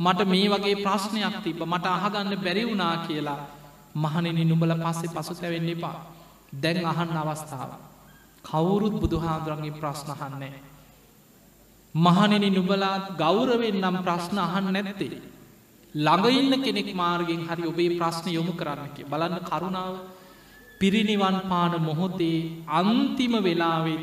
මට 0.00 0.20
මේ 0.26 0.48
වගේ 0.50 0.76
ප්‍රශ්නයක් 0.76 1.36
තිබ 1.44 1.60
මට 1.64 1.86
අහගන්න 1.88 2.32
බැරි 2.38 2.64
වුනා 2.64 2.96
කියලා 2.98 3.40
මහනෙන 3.96 4.38
නුඹල 4.44 4.72
පස්සේ 4.76 5.10
පසු 5.10 5.34
තැවෙන්න 5.34 5.68
එපා 5.68 5.96
දැන් 6.52 6.86
අහන්න 6.86 7.16
අවස්ථාව. 7.18 7.70
කවුරුත් 8.44 8.94
බුදුහාදුරන්ගේ 8.94 9.74
ප්‍රශ්නහන්නේ. 9.74 10.54
මහනෙන 11.94 12.44
නුබලාත් 12.50 13.04
ගෞරවෙන් 13.16 13.76
නම් 13.76 13.96
ප්‍රශ්න 13.98 14.38
අහන්න 14.38 14.72
නැත්තේ. 14.72 15.22
ළඟඉන්න 15.94 16.54
කෙනෙක් 16.60 16.90
මාර්ගෙන් 16.92 17.42
හරි 17.44 17.64
ඔබේ 17.64 17.90
ප්‍රශ්න 17.92 18.28
යොමු 18.30 18.52
කරන්නක 18.52 18.96
බලන්න 19.04 19.42
කරුණාව 19.42 19.94
පිරිනිවන් 20.80 21.36
පාන 21.44 21.74
මොහොතේ 21.80 22.38
අන්තිම 22.68 23.34
වෙලාවෙත් 23.40 24.02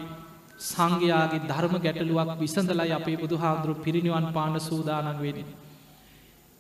සංඝයාගේ 0.62 1.42
ධර්ම 1.44 1.76
ගැටලුවක් 1.78 2.32
විසඳලයි 2.38 2.94
අපේ 2.94 3.18
බුදුහාදුරු 3.18 3.74
පිරිනිවන් 3.78 4.28
පාන 4.32 4.56
සූදානන් 4.62 5.20
වෙන. 5.20 5.40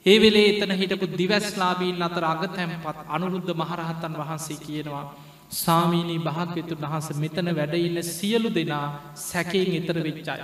ඒ 0.05 0.17
වෙලේ 0.17 0.47
එතන 0.49 0.73
හිටපු 0.73 1.05
දිවැස්ලාබීන් 1.13 2.01
අතර 2.01 2.25
අග 2.25 2.43
තැන්පත් 2.49 2.97
අනුරුද්ධ 3.07 3.51
මහරහත්තන් 3.53 4.13
වහන්සේ 4.13 4.57
කියනවා 4.57 5.05
සාමීනී 5.55 6.19
භාග්‍යතුන් 6.19 6.81
වහස 6.83 7.07
මෙතන 7.17 7.47
වැඩඉන්න 7.51 8.03
සියලු 8.09 8.49
දෙනා 8.49 8.87
සැකයෙන් 9.21 9.71
එතර 9.73 9.97
වෙච්චාය. 9.99 10.41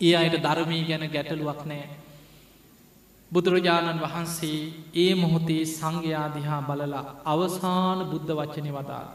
ඒ 0.00 0.14
අයට 0.16 0.36
ධර්මී 0.38 0.82
ගැන 0.84 1.04
ගැටලුවක් 1.08 1.62
නෑ. 1.64 1.88
බුදුරජාණන් 3.30 4.00
වහන්සේ 4.00 4.60
ඒ 4.94 5.14
මොහොතේ 5.14 5.62
සංඝයාදිහා 5.68 6.60
බලලා 6.62 7.04
අවසාන 7.26 7.98
බුද්ධ 8.06 8.32
වච්චනය 8.32 8.70
වදාල්. 8.72 9.08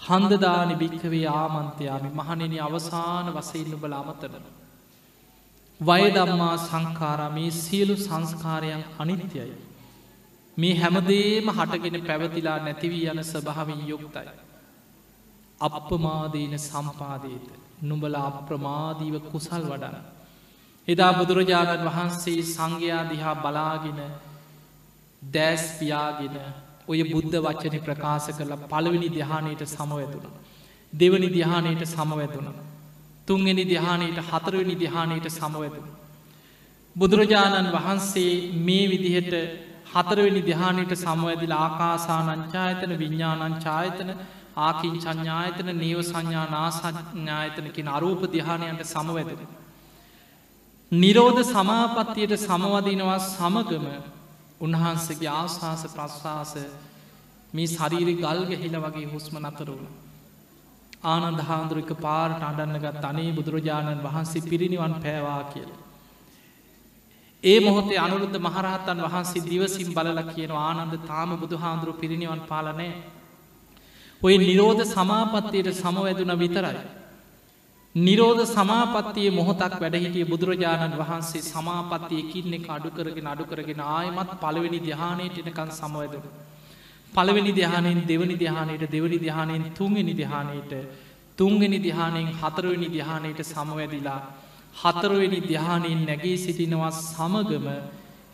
හන්දදානි 0.00 0.74
භික්කවේ 0.74 1.26
ආමන්තයාමි 1.34 2.10
මහනෙන 2.12 2.54
අවසාන 2.60 3.26
වසයිල්ල 3.34 3.76
බල 3.76 3.94
අමතරන. 3.94 4.46
වයදම්මා 5.80 6.56
සංකාරමේ 6.60 7.50
සියලු 7.52 7.96
සංස්කාරයන් 7.98 8.84
අනිත්‍යයි. 8.98 9.54
මේ 10.56 10.74
හැමදේම 10.74 11.46
හටගෙන 11.50 12.02
පැවතිලා 12.02 12.58
නැතිවී 12.60 13.06
යන 13.06 13.24
ස්වභාවින් 13.24 13.82
යුක්තයි. 13.88 14.28
අපපමාදීන 15.60 16.58
සම්පාදීත 16.60 17.46
නුඹල 17.82 18.14
අප්‍රමාදීව 18.20 19.14
කුසල් 19.22 19.64
වඩන. 19.64 20.15
එදා 20.88 21.12
බුදුරජාණන් 21.12 21.86
වහන්සේ 21.86 22.42
සංඝයා 22.44 23.02
දිහා 23.06 23.34
බලාගෙන 23.36 24.00
දෑස් 25.22 25.64
පියාගෙන 25.78 26.36
ඔය 26.88 27.00
බුද්ධ 27.04 27.36
වච්චන 27.38 27.76
ප්‍රකාශ 27.80 28.28
කරලා 28.30 28.62
පළවෙනි 28.64 29.08
දිහානයට 29.10 29.62
සමවැතුන. 29.66 30.24
දෙවනි 30.92 31.28
දිහානයට 31.30 31.82
සමවැතුන. 31.86 32.48
තුන්ගෙන 33.28 33.60
දිහානයට 33.64 34.18
හතරවෙනි 34.22 34.76
දිහානයට 34.76 35.26
සමවැතුන. 35.30 35.86
බුදුරජාණන් 36.96 37.72
වහන්සේ 37.72 38.32
මේ 38.60 38.86
විදිහට 38.88 39.34
හතරවෙනි 39.92 40.42
දිහානයට 40.42 40.92
සමවැදිල 40.96 41.54
ආකාසානංචායතන 41.56 42.92
විඤ්ඥානං 42.94 43.60
චායතන 43.60 44.10
ආකින් 44.58 44.96
චඥායතන 45.00 45.68
නීව 45.76 45.98
සංඥා 46.04 46.48
නාසඥායතනකින් 46.48 47.88
අරූප 47.90 48.22
දිහානයන්ට 48.30 48.82
සමවැදෙන. 48.86 49.65
නිරෝධ 50.92 51.42
සමාපත්තියට 51.44 52.32
සමවදිනවා 52.38 53.18
සමගම 53.20 53.86
උන්වහන්සගේ 54.60 55.30
ආශාස 55.30 55.82
ප්‍රශ්වාස 55.88 56.52
මේ 57.52 57.66
ශරීරි 57.66 58.14
ගල් 58.14 58.42
ගැහිල 58.46 58.76
වගේ 58.76 59.06
හුස්ම 59.06 59.34
නතරුණ. 59.40 59.88
ආනන්ද 61.04 61.40
හාන්දුරක 61.40 61.90
පාරට 61.96 62.40
අඩන්නගත් 62.40 63.04
අනේ 63.04 63.32
බුදුරජාණන් 63.32 64.04
වහන්සේ 64.04 64.42
පිරිනිවන් 64.42 64.94
පෑවා 64.96 65.42
කියල. 65.44 65.70
ඒ 67.44 67.58
මොහොතේ 67.60 67.98
අනුරුද්ධ 67.98 68.38
මහරහත්තන් 68.38 69.02
වහන්සේ 69.02 69.44
දිවසිම් 69.44 69.90
බලල 69.92 70.20
කියන 70.30 70.52
ආනන්ද 70.58 70.94
තාම 71.04 71.30
බුදු 71.36 71.56
හාන්දුරු 71.56 71.92
පිරිනිවන් 71.94 72.42
පාලනෑ. 72.42 72.92
ඔය 74.22 74.34
නිරෝධ 74.38 74.84
සමාපත්තියට 74.86 75.74
සමවැදුන 75.74 76.32
විතරයි. 76.38 76.78
නිරෝධ 77.96 78.42
සමාපත්තිය 78.46 79.28
මොහොතක් 79.30 79.74
වැඩහිටිය 79.74 80.24
බුදුරජාණන් 80.24 80.96
වහන්සේ 80.98 81.40
සමාපත්තියකින්න 81.44 82.56
එක 82.56 82.66
අඩු 82.68 82.90
කරගෙන 82.90 83.26
අඩු 83.26 83.44
කරගෙන 83.44 83.80
ආයමත් 83.90 84.32
පළවෙනි 84.36 84.80
දිහානයට 84.80 85.36
එනකන් 85.42 85.70
සමවැදන. 85.72 86.26
පළවෙනි 87.12 87.52
දිහානයෙන් 87.52 88.00
දෙවනි 88.04 88.36
දිහානයට 88.36 88.84
දෙවනි 88.86 89.18
දිහානයෙන් 89.18 89.64
තුන්වෙනි 89.72 90.14
දිහානයට 90.14 90.72
තුන්වෙනි 91.38 91.78
දිහානයෙන් 91.78 92.28
හතරවෙනි 92.34 92.88
දිහානයට 92.88 93.40
සමවැදිලා 93.44 94.20
හතරවෙනි 94.74 95.40
දිහානයෙන් 95.42 96.02
නැගේ 96.04 96.36
සිටිනවා 96.36 96.92
සමගම 96.92 97.66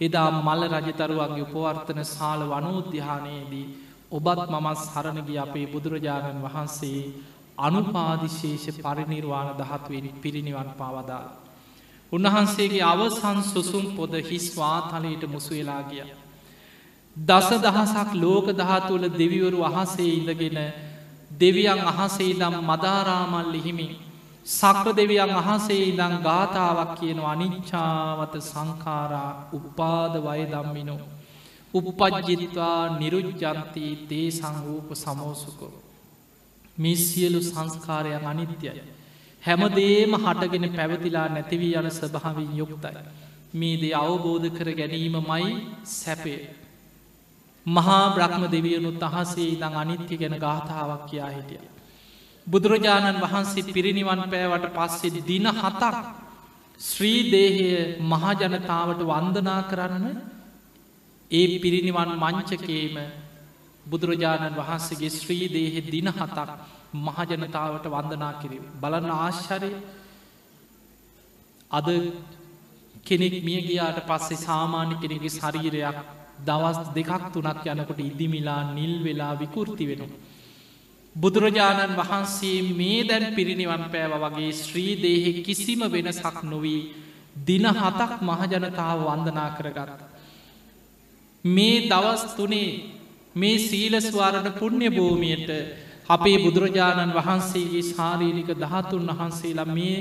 එදා 0.00 0.28
මල්ල 0.38 0.62
රජතරුවන්ගේ 0.74 1.46
උපවර්තන 1.46 2.00
සාල 2.06 2.40
වනෝද්‍යානයේදී 2.50 3.66
ඔබත් 4.12 4.40
මමත් 4.50 4.80
සරණගිය 4.84 5.38
අපේ 5.38 5.66
බුදුරජාණන් 5.66 6.42
වහන්සේ 6.44 7.02
අනුපාදිශේෂ 7.62 8.76
පරිනිර්වාණ 8.78 9.50
දහත්වෙන් 9.54 10.06
පිරිනිවන් 10.16 10.70
පවදාල්. 10.72 11.28
උන්වහන්සේගේ 12.12 12.84
අවසන් 12.84 13.38
සුසුම් 13.44 13.84
පොද 13.96 14.12
හිස් 14.22 14.46
වාතලයට 14.56 15.22
මුසුවෙලා 15.26 15.82
ගිය. 15.84 16.04
දස 17.16 17.48
දහසක් 17.58 18.08
ලෝක 18.16 18.46
දහතුවල 18.52 19.04
දෙවිවරු 19.12 19.58
අහසේ 19.62 20.10
ඉඳගෙන 20.10 20.58
දෙවියන් 21.32 21.80
අහසේ 21.82 22.32
දම් 22.34 22.56
මදාරාමල් 22.62 23.48
ලිහිමි 23.52 23.88
සක්‍ර 24.44 24.86
දෙවියන් 24.92 25.32
අහසේ 25.32 25.82
ඉදං 25.84 26.14
ගාථාවක් 26.20 26.92
කියන 26.98 27.18
අනිච්චාවත 27.22 28.34
සංකාරා 28.42 29.30
උපාද 29.52 30.14
වය 30.18 30.42
දම්මිනෝ. 30.46 31.00
උපපජ්ජිත්වා 31.74 32.98
නිරුජ්ජන්තී 32.98 33.92
තේ 34.08 34.28
සංරූප 34.30 34.88
සමෝසුකෝ. 34.94 35.81
මේ 36.76 36.96
සියලු 36.98 37.40
සංස්කාරයන් 37.42 38.26
අනිත්‍යයි. 38.26 38.82
හැමදේම 39.42 40.12
හටගෙන 40.16 40.66
පැවතිලා 40.70 41.28
නැතිවී 41.28 41.74
යන 41.74 41.90
ස්වභාවින් 41.90 42.56
යුක්තයි. 42.56 43.02
මේ 43.54 43.76
දේ 43.76 43.94
අවබෝධ 43.96 44.48
කර 44.50 44.68
ගැනීම 44.72 45.16
මයි 45.22 45.52
සැපේ. 45.84 46.40
මහා 47.66 48.04
බ්‍රහ්ම 48.10 48.44
දෙවියනුත් 48.46 49.02
අහසේ 49.02 49.48
ඉදං 49.48 49.74
අනිත්‍ය 49.74 50.16
ගැන 50.16 50.36
ගාථාවක් 50.38 51.02
කියා 51.10 51.30
හිටිය. 51.30 51.62
බුදුරජාණන් 52.46 53.20
වහන්සේ 53.20 53.72
පිරිනිවන් 53.72 54.22
පෑවට 54.26 54.66
පස්සේ 54.74 55.22
දින 55.22 55.46
හතක් 55.52 55.96
ශ්‍රීදේහය 56.80 57.68
මහජනතාවට 58.02 59.02
වන්දනා 59.02 59.62
කරන්න 59.62 60.06
ඒ 61.30 61.46
පිරිනිවන් 61.58 62.10
මංචකේම 62.16 62.96
බුදුරජාණන් 63.86 64.56
වහන්සේගේ 64.56 65.10
ශ්‍රීදේහෙ 65.12 65.80
දින 65.86 66.08
හතක් 66.10 66.48
මහජනතාවට 66.96 67.86
වන්දනා 67.86 68.32
කිරීම. 68.34 68.64
බලන්න 68.80 69.10
ආශ්චරය 69.12 69.72
අද 71.70 71.88
කෙනෙක් 73.02 73.34
මිය 73.42 73.60
ගියාට 73.62 73.98
පස්සේ 74.02 74.36
සාමාන්‍ය 74.38 74.94
කෙනෙගේ 74.96 75.30
ශරීරයක් 75.30 75.98
දවස් 76.40 76.78
දෙකක් 76.94 77.24
තුනක් 77.32 77.64
යනකොට 77.66 78.00
ඉදිමිලා 78.00 78.62
නිල් 78.72 78.94
වෙලා 79.00 79.34
විකෘති 79.34 79.84
වෙනවා. 79.86 80.20
බුදුරජාණන් 81.16 81.96
වහන්සේ 81.96 82.58
මේ 82.72 83.00
දැන් 83.04 83.34
පිරිනිවන් 83.34 83.84
පෑව 83.86 84.14
වගේ 84.24 84.52
ශ්‍රීදේහෙ 84.54 85.32
කිසිම 85.42 85.80
වෙනසක් 85.88 86.36
නොවී 86.44 86.80
දින 87.38 87.66
හතක් 87.72 88.10
මහජනතාව 88.22 88.98
වන්දනා 89.02 89.50
කරගත්ත. 89.52 90.00
මේ 91.44 91.76
දවස් 91.82 92.22
තුනේ 92.36 92.70
මේ 93.34 93.58
සීලස්වාරණ 93.60 94.52
පුුණ්‍ය 94.52 94.90
භූමියයට 94.90 95.50
අපේ 96.06 96.38
බුදුරජාණන් 96.38 97.14
වහන්සේගේ 97.14 97.82
ශාරීරික 97.84 98.50
දහතුන් 98.54 99.06
වහන්සේලා 99.10 99.64
මේ 99.68 99.96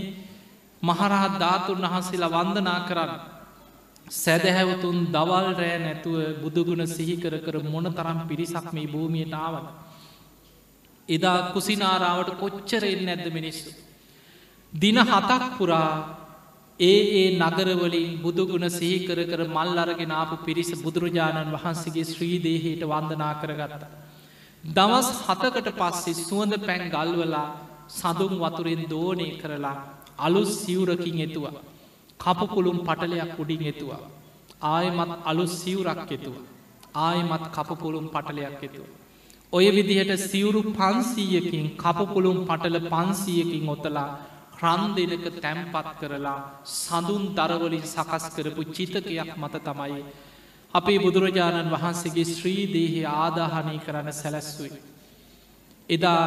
මහරහත් 0.84 1.40
ධාතුන් 1.40 1.82
වහන්සේලා 1.84 2.32
වන්දනා 2.32 2.80
කරන්න. 2.82 3.14
සැදැහැවතුන් 4.14 4.98
දවල් 5.08 5.48
රෑ 5.54 5.78
නැතුව 5.80 6.18
බුදුගුණ 6.42 6.88
සිහිකර 6.88 7.34
කර 7.40 7.56
මොන 7.66 7.88
තරම් 7.90 8.20
පිරිසක් 8.28 8.68
මේ 8.72 8.88
භූමියට 8.88 9.34
ආවන. 9.36 9.66
එදා 11.10 11.40
කුසිනාරාවට 11.54 12.36
කොච්චරෙන් 12.36 13.06
නැද්ද 13.06 13.28
මිනිස්සු. 13.32 13.70
දින 14.74 14.98
හතක් 15.02 15.44
පුරා 15.58 16.21
ඒ 16.82 17.00
ඒ 17.14 17.26
නගරවලින් 17.40 18.12
බුදුගුණ 18.20 18.68
සිහිකර 18.70 19.20
කර 19.24 19.42
මල් 19.48 19.80
අරගෙන 19.80 20.14
ආපු 20.14 20.36
පිරිස 20.46 20.72
බුදුරජාණන් 20.80 21.52
වහන්සේගේ 21.56 22.06
ශ්‍රීදේහයට 22.06 22.84
වන්දනා 22.86 23.34
කරගත්ත. 23.42 23.84
දවස් 24.64 25.10
හතකට 25.20 25.68
පස්සේ 25.74 26.20
සුවඳ 26.20 26.56
පැන් 26.62 26.84
ගල්වලා 26.90 27.48
සඳුම් 27.90 28.34
වතුරෙන් 28.38 28.82
දෝනය 28.86 29.28
කරලා 29.38 29.76
අලු 30.20 30.42
සිවුරකින් 30.54 31.20
එතුවා. 31.20 31.62
කපපුළුම් 32.20 32.80
පටලයක් 32.82 33.32
උඩින් 33.38 33.64
එතුවා. 33.66 34.02
ආයමත් 34.68 35.14
අලු 35.26 35.46
සිවුරක් 35.50 36.12
එතුව. 36.12 36.36
ආයමත් 36.98 37.46
කපපුළුම් 37.50 38.08
පටලයක් 38.08 38.60
එතුව. 38.62 38.88
ඔය 39.54 39.66
විදිහට 39.70 40.12
සිවුරු 40.24 40.62
පන්සීයකින් 40.72 41.66
කපපුළුම් 41.76 42.38
පටල 42.48 42.78
පන්සීයකින් 42.88 43.66
ඔතලා 43.70 44.10
රන් 44.62 44.84
දෙනක 44.96 45.26
තැම්පත් 45.38 45.88
කරලා 46.00 46.40
සඳුන් 46.74 47.24
දරවලින් 47.34 47.86
සකස් 47.86 48.26
කරපු 48.36 48.62
චිතකයක් 48.68 49.32
මත 49.36 49.56
තමයි. 49.62 50.04
අපේ 50.74 51.00
බුදුරජාණන් 51.00 51.72
වහන්සේගේ 51.72 52.28
ශ්‍රීදේහි 52.28 53.02
ආදාහනය 53.16 53.76
කරන්න 53.80 54.14
සැලැස්වයි. 54.14 54.72
එදා 55.90 56.26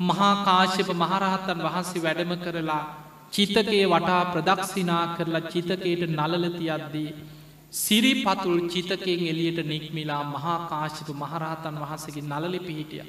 මහාකාශප 0.00 0.88
මහරහත්තන් 0.94 1.60
වහන්සේ 1.60 2.02
වැඩම 2.02 2.32
කරලා 2.38 2.82
චිතකේ 3.30 3.84
වටා 3.86 4.22
ප්‍රදක්ෂිනා 4.26 5.04
කරලා 5.14 5.48
චිතකයට 5.48 6.02
නලලතියද්දී. 6.10 7.10
සිරි 7.72 8.12
පතුල් 8.16 8.60
චිතකෙන් 8.68 9.20
එලියට 9.24 9.58
නික්මිලා 9.64 10.22
මහාකාශිප 10.26 11.08
මහරහතන් 11.14 11.76
වහසගේ 11.76 12.24
නලලි 12.24 12.60
පිහිටිය. 12.60 13.04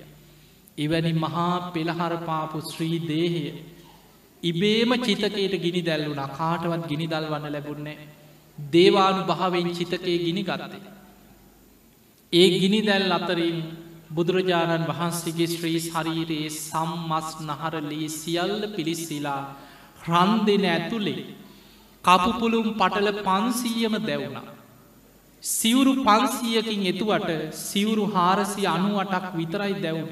එවැනි 0.78 1.14
මහා 1.16 1.72
පෙළහරපාපු 1.72 2.58
ශ්‍රී 2.64 3.00
දේහය. 3.04 3.46
ඉබේම 4.44 4.92
චිතකයට 5.00 5.54
ගිනි 5.58 5.82
දැල්ලුන 5.82 6.22
කාටවත් 6.32 6.88
ගිනි 6.88 7.08
දල් 7.08 7.28
වන්න 7.28 7.52
ලැබුන්නේ. 7.52 7.98
දේවානු 8.58 9.22
භාවෙන් 9.26 9.70
චිතකය 9.72 10.14
ගිනි 10.20 10.44
ගත්තේ. 10.44 10.82
ඒ 12.34 12.48
ගිනි 12.56 12.80
දැල් 12.82 13.12
අතරින් 13.12 13.58
බුදුරජාණන් 14.12 14.88
වහන්සේගේ 14.90 15.50
ශ්‍රී 15.50 15.80
ශරීරයේ 15.82 16.50
සම්මස් 16.52 17.30
නහරලී 17.42 18.08
සියල්ල 18.12 18.64
පිළිස්සිලා 18.70 19.42
රන් 20.08 20.32
දෙන 20.46 20.66
ඇතුළේ 20.68 21.22
කපුපුළුම් 22.04 22.68
පටල 22.74 23.10
පන්සීයම 23.20 23.96
දැවුණා. 24.02 24.48
සිවුරු 25.44 25.94
පන්සීයකින් 26.00 26.84
එතුවට 26.86 27.30
සිවුරු 27.62 28.06
හාරසි 28.08 28.62
අනුවටක් 28.68 29.26
විතරයි 29.34 29.76
දැවුණ. 29.78 30.12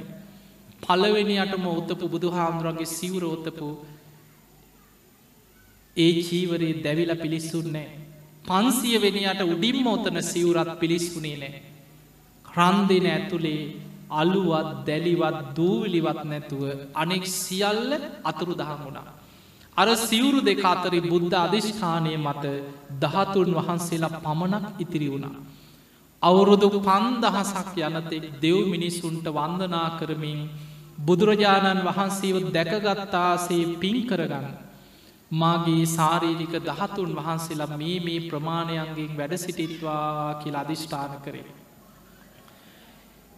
පලවෙනියටම 0.81 1.63
ඔත්තපු 1.69 2.05
බුදු 2.07 2.27
හාමුදුරන්ගේ 2.29 2.91
සිවුරෝත්තපු 2.91 3.67
ඒ 5.99 6.11
චීවරයේ 6.21 6.81
දැවිල 6.83 7.11
පිළිස්සුන්නේ. 7.15 7.89
පන්සිය 8.45 8.97
වෙනයට 8.97 9.41
උඩින්ම 9.45 9.87
ඔතන 9.87 10.17
සිවුරත් 10.23 10.71
පිළිස්ුනේ 10.79 11.37
නෑ. 11.37 11.61
රන්දෙන 12.45 13.05
ඇතුළේ 13.07 13.61
අලුවත් 14.11 14.69
දැලිවත් 14.85 15.39
දූවිලිවත් 15.55 16.21
නැතුව 16.23 16.63
අනෙක් 16.95 17.25
සියල්ල 17.35 17.91
අතුරු 18.23 18.53
දහමුණා. 18.55 19.09
අර 19.77 19.89
සිවුරු 19.97 20.39
දෙක 20.41 20.63
අතරි 20.65 20.99
බුද්ධ 21.03 21.35
අධිෂ්ඨානය 21.37 22.13
මත 22.17 22.45
දහතුන් 23.01 23.49
වහන්සේලා 23.57 24.17
පමණක් 24.17 24.65
ඉතිරි 24.79 25.07
වුණා. 25.07 25.35
අවුරුදු 26.21 26.69
පන්දහසක් 26.79 27.75
යනතෙක් 27.79 28.25
දෙව් 28.41 28.57
මිනිස්සුන්ට 28.67 29.27
වන්දනා 29.29 29.89
කරමින් 29.99 30.39
බුදුරජාණන් 30.99 31.85
වහන්සේව 31.87 32.35
දැකගත්තාසේ 32.49 33.63
පින් 33.81 33.97
කරගන්න. 34.07 34.68
මාගේ 35.31 35.85
සාරීරික 35.87 36.53
දහතුන් 36.61 37.15
වහන්සේලා 37.15 37.77
මේ 37.77 37.99
මේ 37.99 38.19
ප්‍රමාණයන්ගෙන් 38.21 39.17
වැඩ 39.17 39.37
සිටිත්වා 39.37 40.35
කියලා 40.35 40.61
අධිෂ්ඨාන 40.61 41.21
කරේ. 41.21 41.47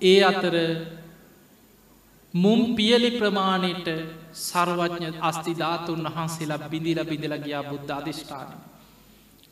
ඒ 0.01 0.19
අතර 0.23 0.55
මුම් 2.33 2.75
පියලි 2.75 3.11
ප්‍රමාණයට 3.11 3.87
සර්වඥ 4.39 5.09
අස්තිධාතුන් 5.21 6.03
වහන්සේලා 6.07 6.69
බිඳිල 6.69 6.99
බිඳල 7.05 7.35
ගියා 7.37 7.63
බුද්ධ 7.63 7.91
අධිෂ්ඨානය. 7.91 8.55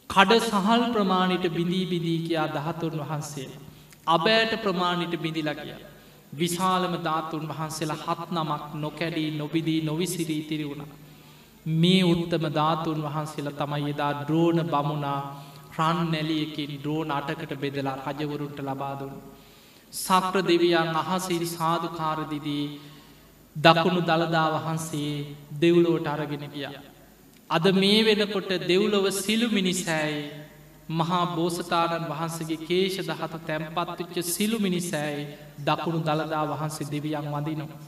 කඩ 0.10 0.40
සහල් 0.42 0.84
ප්‍රමාණයට 0.94 1.46
බිඳී 1.52 1.86
බිදී 1.86 2.20
කියා 2.22 2.48
දහතුන් 2.50 2.96
වහන්සේ. 3.02 3.50
අබෑට 4.08 4.54
ප්‍රමාණයට 4.62 5.16
බිඳිල 5.18 5.52
ගිය. 5.56 5.76
විශාලම 6.34 6.94
ධාතුන් 7.04 7.46
වහන්සේලා 7.48 8.00
හත් 8.06 8.32
නමක් 8.32 8.64
නොකැඩී 8.76 9.38
නොබිදී 9.38 9.82
නොවිසිරී 9.82 10.42
තිරි 10.44 10.66
වුණ. 10.66 10.84
මේ 11.74 12.04
උත්තම 12.04 12.46
ධාතුන් 12.52 13.00
වහන්සේලා 13.04 13.58
තමයි 13.60 13.90
එදා 13.90 14.14
ද්‍රෝණ 14.22 14.60
බමුණා 14.66 15.20
රන් 15.78 16.00
නැලියකින් 16.12 16.72
ද්‍රෝණ 16.84 17.12
අටකට 17.12 17.54
බෙදලා 17.56 17.98
රජවරුන්ට 18.08 18.60
ලබාදුන්. 18.60 19.14
සක්‍ර 19.94 20.36
දෙවියන් 20.44 20.90
අහසිරි 20.96 21.48
සාධකාරදිදී 21.48 22.66
දකුණු 23.56 24.02
දළදා 24.02 24.48
වහන්සේ 24.56 25.14
දෙව්ලෝට 25.62 26.08
අරගෙන 26.08 26.46
ගිය. 26.48 26.68
අද 27.50 27.66
මේ 27.74 28.00
වෙනකොට 28.06 28.52
දෙව්ලොව 28.64 29.06
සිලු 29.14 29.48
මිනිසෑයි 29.50 30.24
මහා 30.92 31.26
බෝසතාණන් 31.28 32.10
වහන්සගේ 32.10 32.60
කේෂ 32.60 32.98
දහත 33.08 33.34
තැම්පත්තුච්ච 33.48 34.16
සිලු 34.28 34.58
මිනිසෑයි 34.60 35.26
දකුණු 35.66 36.00
දළදා 36.02 36.46
වහන්සේ 36.48 36.88
දෙවියන් 36.88 37.28
වදිනවා. 37.28 37.80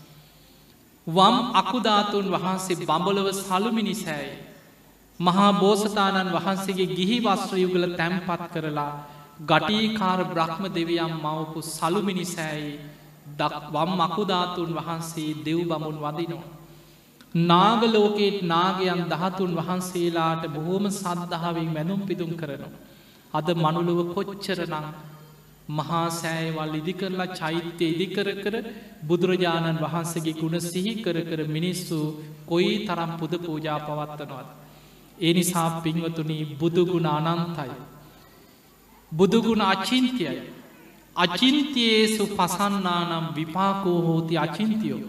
වම් 1.11 1.37
අකුධාතුන් 1.53 2.27
වහන්සේ 2.29 2.79
බඹලව 2.81 3.27
සලු 3.39 3.71
මිනිසෑයි. 3.71 4.37
මහා 5.19 5.51
බෝසතාණන් 5.55 6.33
වහන්සේගේ 6.33 6.93
ගිහි 6.97 7.17
වස්ත්‍රයුගල 7.19 7.85
තැම්පත් 7.95 8.43
කරලා 8.53 8.93
ගටීකාර 9.41 10.19
බ්‍රහ්ම 10.25 10.63
දෙවියම් 10.69 11.13
මවපු 11.17 11.59
සලු 11.67 12.01
මිනිසෑයි 12.01 12.73
වම් 13.73 13.91
මකුධාතුන් 13.99 14.71
වහන්සේ 14.71 15.31
දෙව් 15.39 15.59
බමුන් 15.69 15.97
වදිනවා. 15.97 16.49
නාගලෝකේත් 17.43 18.37
නාගයන් 18.43 19.01
දහතුන් 19.07 19.51
වහන්සේලාට 19.55 20.43
බොහෝම 20.49 20.85
සද්ධාවෙන් 20.91 21.69
මැනුම් 21.69 22.01
පිදුම් 22.01 22.31
කරනවා. 22.35 22.73
අද 23.33 23.47
මනුලුව 23.55 23.99
කොච්චරනං 24.13 24.85
මහා 25.71 26.07
සෑයවල් 26.11 26.73
ඉදිකරලා 26.75 27.29
චෛත්‍ය 27.33 27.85
ඉදිකර 27.85 28.27
කර 28.43 28.55
බුදුරජාණන් 29.03 29.81
වහන්සගේ 29.83 30.33
ගුණ 30.33 30.57
සිහි 30.63 30.93
කර 31.03 31.17
කර 31.21 31.41
මිනිස්සු 31.47 31.99
කොයි 32.45 32.73
තරම් 32.87 33.11
පුද 33.19 33.33
පූජා 33.45 33.79
පවත්වනවද. 33.79 34.49
ඒ 35.17 35.33
නිසා 35.33 35.69
පින්වතුනී 35.81 36.43
බුදුගුණ 36.59 37.07
අනන්තයි. 37.09 37.71
බුදුගුණ 39.11 39.63
අචින්තියයි. 39.63 40.41
අචින්තියේසු 41.15 42.23
පසන්නානම් 42.29 43.25
විපාකෝ 43.35 43.99
හෝති 44.01 44.37
අචින්තියෝ. 44.37 45.01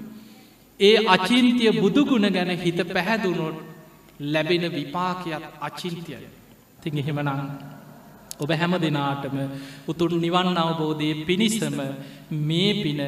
ඒ 0.81 0.97
අචින්තිය 1.09 1.73
බුදුගුණ 1.75 2.27
ගැන 2.29 2.53
හිත 2.59 2.81
පැහැදුනොට 2.89 3.59
ලැබෙන 4.27 4.65
විපාකයක් 4.71 5.45
අචින්තියයි. 5.61 6.29
තින් 6.83 6.99
එහෙමනං 6.99 7.72
ඔබ 8.43 8.51
හැම 8.53 8.75
දෙනාටම 8.79 9.37
උතුරු 9.89 10.17
නිවන් 10.19 10.59
අවබෝධය 10.59 11.11
පිණිසම 11.25 11.79
මේ 12.43 12.73
පින 12.77 13.01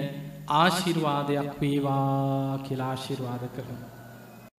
ආශිර්වාදයක් 0.54 1.50
වේවා 1.60 2.58
කියලාශිර්වාද 2.58 3.44
කරන. 3.56 3.93